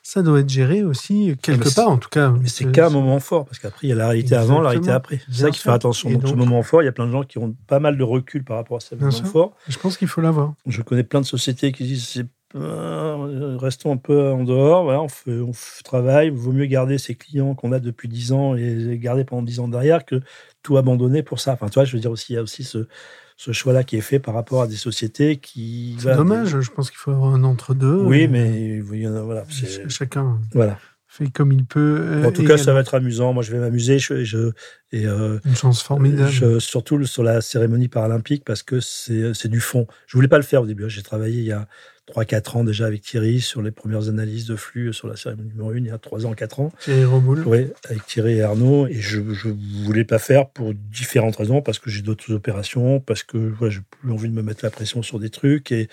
ça 0.02 0.22
doit 0.24 0.40
être 0.40 0.50
géré 0.50 0.84
aussi 0.84 1.36
quelque 1.42 1.74
part, 1.74 1.90
en 1.90 1.98
tout 1.98 2.10
cas. 2.10 2.32
Mais 2.32 2.48
c'est 2.48 2.72
qu'un 2.72 2.90
moment 2.90 3.20
fort, 3.20 3.46
parce 3.46 3.60
qu'après, 3.60 3.88
il 3.88 3.90
y 3.90 3.94
a 3.94 3.96
la 3.96 4.08
réalité 4.08 4.36
avant, 4.36 4.62
la 4.62 4.70
réalité 4.70 4.92
après. 4.92 5.22
C'est 5.28 5.42
ça 5.42 5.50
qu'il 5.50 5.58
faut 5.58 5.64
faire 5.64 5.74
attention. 5.74 6.10
Donc, 6.12 6.28
ce 6.28 6.34
moment 6.34 6.64
fort, 6.64 6.82
il 6.82 6.86
y 6.86 6.90
a 6.90 6.92
plein 6.92 7.08
de 7.08 7.12
gens 7.12 7.24
qui 7.24 7.38
ont 7.38 7.56
pas 7.68 7.80
mal 7.80 7.98
de 7.98 8.04
recul 8.04 8.44
par 8.44 8.58
rapport 8.58 8.78
à 8.78 8.80
ce 8.80 8.96
moment 8.96 9.12
fort. 9.12 9.56
Je 9.68 9.78
pense 9.78 9.98
qu'il 9.98 10.08
faut 10.08 10.22
l'avoir. 10.22 10.54
Je 10.66 10.82
connais 10.82 11.04
plein 11.04 11.22
de 11.22 11.26
sociétés 11.26 11.72
qui 11.72 11.84
disent 11.84 12.26
euh, 12.56 13.58
restons 13.60 13.92
un 13.92 13.98
peu 13.98 14.32
en 14.32 14.44
dehors, 14.44 14.86
voilà, 14.86 15.02
on, 15.02 15.10
fait, 15.10 15.40
on 15.42 15.52
travaille, 15.84 16.28
il 16.28 16.34
vaut 16.34 16.54
mieux 16.54 16.68
garder 16.68 16.98
ses 16.98 17.14
clients 17.14 17.54
qu'on 17.54 17.74
a 17.74 17.80
depuis 17.80 18.08
10 18.08 18.32
ans 18.32 18.56
et 18.56 18.76
les 18.76 18.98
garder 18.98 19.26
pendant 19.26 19.42
10 19.42 19.60
ans 19.60 19.68
derrière 19.68 20.06
que 20.06 20.22
tout 20.64 20.78
abandonner 20.78 21.22
pour 21.22 21.42
ça. 21.42 21.54
Enfin, 21.54 21.68
tu 21.68 21.74
vois, 21.74 21.84
je 21.84 21.92
veux 21.92 22.00
dire 22.00 22.12
aussi, 22.12 22.32
il 22.32 22.36
y 22.36 22.40
a 22.40 22.42
aussi 22.42 22.64
ce, 22.64 22.88
ce 23.36 23.52
choix-là 23.52 23.84
qui 23.84 23.98
est 23.98 24.02
fait 24.02 24.20
par 24.20 24.34
rapport 24.34 24.62
à 24.62 24.68
des 24.68 24.76
sociétés 24.76 25.38
qui. 25.38 25.96
C'est 26.00 26.16
dommage, 26.16 26.60
je 26.60 26.72
pense 26.72 26.90
qu'il 26.90 27.00
faut 27.00 27.12
avoir 27.12 27.34
un 27.34 27.44
entre-deux. 27.44 28.02
Oui, 28.04 28.28
mais 28.28 28.80
voilà, 28.80 29.44
chacun 29.88 30.40
voilà. 30.54 30.80
Fait 31.18 31.32
comme 31.32 31.52
il 31.52 31.66
peut. 31.66 32.24
En 32.26 32.32
tout 32.32 32.44
cas, 32.44 32.58
ça 32.58 32.74
va 32.74 32.82
être 32.82 32.96
amusant. 32.96 33.34
Moi, 33.34 33.44
je 33.44 33.52
vais 33.52 33.60
m'amuser. 33.60 34.00
Je, 34.00 34.24
je, 34.24 34.52
et, 34.92 35.06
euh, 35.06 35.40
Une 35.46 35.56
chance 35.56 35.82
formidable. 35.82 36.62
surtout 36.62 37.04
sur 37.06 37.24
la 37.24 37.42
cérémonie 37.42 37.88
paralympique 37.88 38.44
parce 38.46 38.64
que 38.64 38.80
c'est 38.80 39.48
du 39.48 39.60
fond. 39.60 39.88
Je 40.08 40.18
voulais 40.18 40.28
pas 40.28 40.38
le 40.38 40.44
faire 40.44 40.64
au 40.64 40.66
début. 40.66 40.90
J'ai 40.90 41.04
travaillé 41.04 41.40
il 41.40 41.46
y 41.46 41.52
a 41.52 41.68
3-4 42.08 42.58
ans 42.58 42.64
déjà 42.64 42.86
avec 42.86 43.02
Thierry 43.02 43.42
sur 43.42 43.62
les 43.62 43.72
premières 43.72 44.10
analyses 44.10 44.46
de 44.46 44.56
flux 44.56 44.94
sur 44.94 45.08
la 45.08 45.16
série 45.16 45.38
numéro 45.38 45.72
1, 45.72 45.78
il 45.78 45.86
y 45.88 45.90
a 45.90 45.98
3 45.98 46.26
ans, 46.26 46.34
4 46.34 46.60
ans. 46.60 46.72
Thierry 46.80 47.04
Roboul. 47.04 47.44
Oui, 47.48 47.68
avec 47.90 48.06
Thierry 48.06 48.38
et 48.38 48.42
Arnaud. 48.44 48.88
Et 48.88 49.00
je 49.00 49.20
ne 49.20 49.84
voulais 49.86 50.06
pas 50.06 50.20
faire 50.20 50.50
pour 50.50 50.74
différentes 50.76 51.36
raisons, 51.36 51.62
parce 51.62 51.80
que 51.80 51.90
j'ai 51.90 52.04
d'autres 52.04 52.32
opérations, 52.32 53.00
parce 53.00 53.24
que 53.24 53.54
ouais, 53.60 53.72
j'ai 53.72 53.82
plus 53.90 54.12
envie 54.12 54.30
de 54.30 54.34
me 54.34 54.44
mettre 54.44 54.64
la 54.64 54.70
pression 54.70 55.02
sur 55.02 55.20
des 55.20 55.30
trucs. 55.30 55.72
Et, 55.72 55.90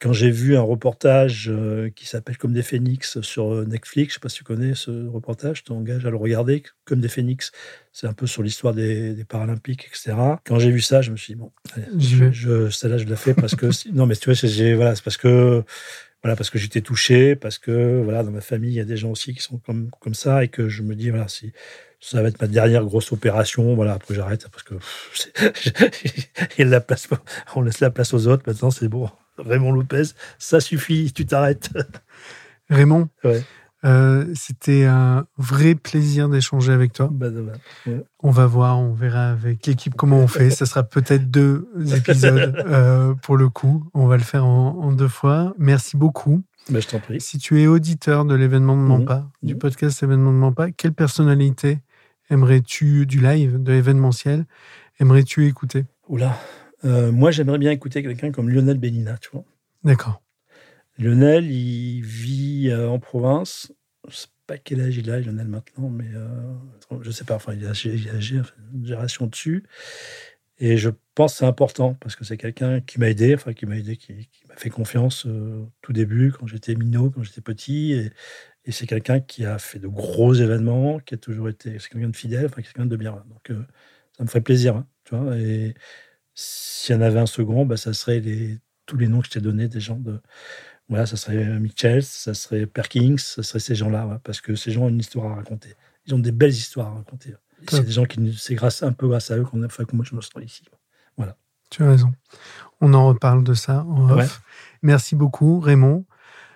quand 0.00 0.12
j'ai 0.12 0.30
vu 0.30 0.56
un 0.56 0.62
reportage 0.62 1.48
euh, 1.48 1.90
qui 1.90 2.06
s'appelle 2.06 2.36
Comme 2.36 2.52
des 2.52 2.62
phénix 2.62 3.20
sur 3.20 3.52
euh, 3.52 3.64
Netflix, 3.64 4.10
je 4.10 4.14
sais 4.14 4.20
pas 4.20 4.28
si 4.28 4.38
tu 4.38 4.44
connais 4.44 4.74
ce 4.74 5.08
reportage, 5.08 5.58
je 5.58 5.64
t'engage 5.64 6.04
à 6.06 6.10
le 6.10 6.16
regarder, 6.16 6.62
Comme 6.84 7.00
des 7.00 7.08
phénix, 7.08 7.52
c'est 7.92 8.06
un 8.06 8.12
peu 8.12 8.26
sur 8.26 8.42
l'histoire 8.42 8.74
des, 8.74 9.24
Paralympiques, 9.28 9.86
etc. 9.86 10.14
Quand 10.44 10.58
j'ai 10.58 10.70
vu 10.70 10.80
ça, 10.80 11.02
je 11.02 11.10
me 11.10 11.16
suis 11.16 11.34
dit, 11.34 11.40
bon, 11.40 11.52
je, 11.98 12.30
je, 12.30 12.70
celle-là, 12.70 12.98
je 12.98 13.04
l'ai 13.04 13.16
fait 13.16 13.34
parce 13.34 13.54
que... 13.54 13.66
non, 13.92 14.06
mais 14.06 14.16
tu 14.16 14.26
vois, 14.30 14.34
c'est 14.34 14.74
voilà, 14.74 14.94
parce 15.02 15.16
que... 15.16 15.62
Voilà, 16.22 16.36
parce 16.36 16.48
que 16.48 16.58
j'étais 16.58 16.80
touché, 16.80 17.36
parce 17.36 17.58
que 17.58 18.00
voilà, 18.02 18.22
dans 18.22 18.30
ma 18.30 18.40
famille, 18.40 18.70
il 18.70 18.76
y 18.76 18.80
a 18.80 18.86
des 18.86 18.96
gens 18.96 19.10
aussi 19.10 19.34
qui 19.34 19.42
sont 19.42 19.58
comme, 19.58 19.90
comme 20.00 20.14
ça, 20.14 20.42
et 20.42 20.48
que 20.48 20.70
je 20.70 20.82
me 20.82 20.94
dis, 20.94 21.10
voilà, 21.10 21.28
si 21.28 21.52
ça 22.00 22.22
va 22.22 22.28
être 22.28 22.40
ma 22.40 22.48
dernière 22.48 22.82
grosse 22.84 23.12
opération, 23.12 23.74
voilà, 23.74 23.92
après 23.92 24.14
j'arrête, 24.14 24.48
parce 24.48 24.62
que 24.62 24.74
il 26.58 26.68
la 26.68 26.80
place, 26.80 27.08
on 27.54 27.60
laisse 27.60 27.80
la 27.80 27.90
place 27.90 28.14
aux 28.14 28.26
autres, 28.26 28.42
maintenant 28.46 28.70
c'est 28.70 28.88
bon. 28.88 29.10
Raymond 29.38 29.72
Lopez, 29.72 30.04
ça 30.38 30.60
suffit, 30.60 31.12
tu 31.12 31.26
t'arrêtes. 31.26 31.70
Raymond, 32.70 33.08
euh, 33.84 34.24
c'était 34.34 34.84
un 34.84 35.26
vrai 35.36 35.74
plaisir 35.74 36.28
d'échanger 36.28 36.72
avec 36.72 36.92
toi. 36.94 37.10
Bah, 37.12 37.26
on 38.22 38.30
va 38.30 38.46
voir, 38.46 38.78
on 38.78 38.94
verra 38.94 39.30
avec 39.30 39.66
l'équipe 39.66 39.94
comment 39.94 40.18
on 40.18 40.26
fait. 40.26 40.50
Ça 40.50 40.64
sera 40.64 40.82
peut-être 40.82 41.30
deux 41.30 41.68
épisodes 41.94 42.62
euh, 42.66 43.14
pour 43.14 43.36
le 43.36 43.48
coup. 43.50 43.84
On 43.92 44.06
va 44.06 44.16
le 44.16 44.22
faire 44.22 44.46
en, 44.46 44.92
deux 44.92 45.08
fois. 45.08 45.54
Merci 45.58 45.96
beaucoup. 45.96 46.42
Bah, 46.70 46.80
je 46.80 46.88
t'en 46.88 46.98
prie. 46.98 47.20
Si 47.20 47.38
tu 47.38 47.60
es 47.60 47.66
auditeur 47.66 48.24
de 48.24 48.34
l'événement 48.34 48.76
de 48.76 48.82
mmh. 48.82 48.88
Mampa, 48.88 49.28
du 49.42 49.54
mmh. 49.54 49.58
podcast 49.58 50.02
événement 50.02 50.32
de 50.32 50.38
Mampa, 50.38 50.70
quelle 50.70 50.94
personnalité 50.94 51.80
aimerais-tu 52.30 53.04
du 53.04 53.20
live, 53.20 53.62
de 53.62 53.72
l'événementiel, 53.72 54.46
aimerais-tu 54.98 55.46
écouter? 55.46 55.84
Oula, 56.08 56.38
euh, 56.84 57.12
moi, 57.12 57.30
j'aimerais 57.30 57.58
bien 57.58 57.70
écouter 57.70 58.02
quelqu'un 58.02 58.30
comme 58.30 58.50
Lionel 58.50 58.78
Benina, 58.78 59.16
tu 59.18 59.30
vois. 59.32 59.44
D'accord. 59.84 60.22
Lionel, 60.98 61.50
il 61.50 62.02
vit 62.02 62.68
euh, 62.70 62.88
en 62.88 62.98
province. 62.98 63.72
Je 64.08 64.16
sais 64.16 64.28
pas 64.46 64.58
quel 64.58 64.80
âge 64.80 64.96
il 64.96 65.10
a, 65.10 65.20
Lionel, 65.20 65.48
maintenant, 65.48 65.88
mais 65.88 66.10
je 66.10 66.18
euh, 66.18 67.02
je 67.02 67.10
sais 67.10 67.24
pas. 67.24 67.36
Enfin, 67.36 67.54
il 67.54 67.66
a, 67.66 67.72
il 67.84 68.08
a 68.08 68.14
une 68.14 68.84
génération 68.84 69.26
dessus. 69.26 69.64
Et 70.58 70.76
je 70.76 70.90
pense 71.14 71.32
que 71.32 71.38
c'est 71.38 71.46
important 71.46 71.94
parce 71.94 72.14
que 72.14 72.24
c'est 72.24 72.36
quelqu'un 72.36 72.80
qui 72.80 73.00
m'a 73.00 73.08
aidé, 73.08 73.34
enfin, 73.34 73.54
qui 73.54 73.66
m'a 73.66 73.76
aidé, 73.76 73.96
qui, 73.96 74.28
m'a 74.48 74.54
fait 74.54 74.70
confiance 74.70 75.26
tout 75.82 75.92
début, 75.92 76.32
quand 76.32 76.46
j'étais 76.46 76.76
minot, 76.76 77.10
quand 77.10 77.24
j'étais 77.24 77.40
petit. 77.40 77.92
Et, 77.92 78.12
et 78.64 78.72
c'est 78.72 78.86
quelqu'un 78.86 79.18
qui 79.20 79.44
a 79.44 79.58
fait 79.58 79.80
de 79.80 79.88
gros 79.88 80.32
événements, 80.32 81.00
qui 81.00 81.14
a 81.14 81.16
toujours 81.16 81.48
été. 81.48 81.78
C'est 81.80 81.88
quelqu'un 81.88 82.10
de 82.10 82.16
fidèle, 82.16 82.46
enfin, 82.46 82.62
quelqu'un 82.62 82.86
de 82.86 82.96
bien. 82.96 83.24
Donc, 83.30 83.58
ça 84.16 84.22
me 84.22 84.28
ferait 84.28 84.42
plaisir, 84.42 84.76
hein, 84.76 84.86
tu 85.04 85.16
vois. 85.16 85.36
Et 85.38 85.74
s'il 86.34 86.94
y 86.94 86.98
en 86.98 87.02
avait 87.02 87.20
un 87.20 87.26
second, 87.26 87.64
bah, 87.64 87.76
ça 87.76 87.92
serait 87.92 88.20
les, 88.20 88.58
tous 88.86 88.96
les 88.96 89.08
noms 89.08 89.20
que 89.20 89.26
je 89.26 89.32
t'ai 89.32 89.40
donnés 89.40 89.68
des 89.68 89.80
gens 89.80 89.96
de. 89.96 90.20
Voilà, 90.88 91.06
ça 91.06 91.16
serait 91.16 91.58
Mitchell, 91.58 92.02
ça 92.02 92.34
serait 92.34 92.66
Perkins, 92.66 93.16
ça 93.16 93.42
serait 93.42 93.58
ces 93.58 93.74
gens-là, 93.74 94.20
parce 94.22 94.40
que 94.42 94.54
ces 94.54 94.70
gens 94.70 94.82
ont 94.82 94.88
une 94.90 95.00
histoire 95.00 95.32
à 95.32 95.36
raconter. 95.36 95.74
Ils 96.06 96.14
ont 96.14 96.18
des 96.18 96.32
belles 96.32 96.50
histoires 96.50 96.88
à 96.88 96.94
raconter. 96.96 97.34
C'est 97.70 97.84
des 97.84 97.92
gens 97.92 98.04
qui, 98.04 98.36
c'est 98.38 98.54
grâce, 98.54 98.82
un 98.82 98.92
peu 98.92 99.08
grâce 99.08 99.30
à 99.30 99.38
eux 99.38 99.44
qu'on 99.44 99.62
a 99.62 99.68
fait 99.70 99.86
que 99.86 99.96
moi 99.96 100.04
je 100.06 100.14
me 100.14 100.20
sens 100.20 100.32
ici. 100.42 100.62
Voilà. 101.16 101.36
Tu 101.70 101.82
as 101.82 101.88
raison. 101.88 102.12
On 102.82 102.92
en 102.92 103.06
reparle 103.06 103.42
de 103.44 103.54
ça 103.54 103.84
en 103.84 104.10
off. 104.10 104.42
Merci 104.82 105.16
beaucoup, 105.16 105.60
Raymond. 105.60 106.04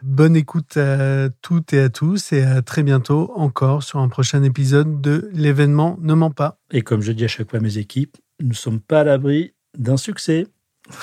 Bonne 0.02 0.36
écoute 0.36 0.76
à 0.76 1.28
toutes 1.42 1.72
et 1.72 1.80
à 1.80 1.88
tous 1.88 2.32
et 2.32 2.42
à 2.42 2.62
très 2.62 2.82
bientôt 2.82 3.32
encore 3.34 3.82
sur 3.82 3.98
un 3.98 4.08
prochain 4.08 4.42
épisode 4.42 5.00
de 5.00 5.28
L'événement 5.32 5.96
ne 6.00 6.14
ment 6.14 6.30
pas. 6.30 6.60
Et 6.70 6.82
comme 6.82 7.00
je 7.00 7.12
dis 7.12 7.24
à 7.24 7.28
chaque 7.28 7.50
fois 7.50 7.58
à 7.58 7.62
mes 7.62 7.78
équipes, 7.78 8.16
nous 8.40 8.50
ne 8.50 8.54
sommes 8.54 8.80
pas 8.80 9.00
à 9.00 9.04
l'abri 9.04 9.54
d'un 9.78 9.96
succès. 9.96 10.46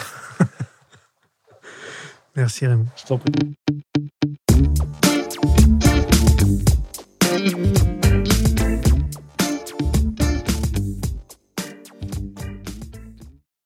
Merci 2.36 2.68
Raymond. 2.68 2.86
Je 2.98 3.06
t'en 3.06 3.18
prie. 3.18 3.32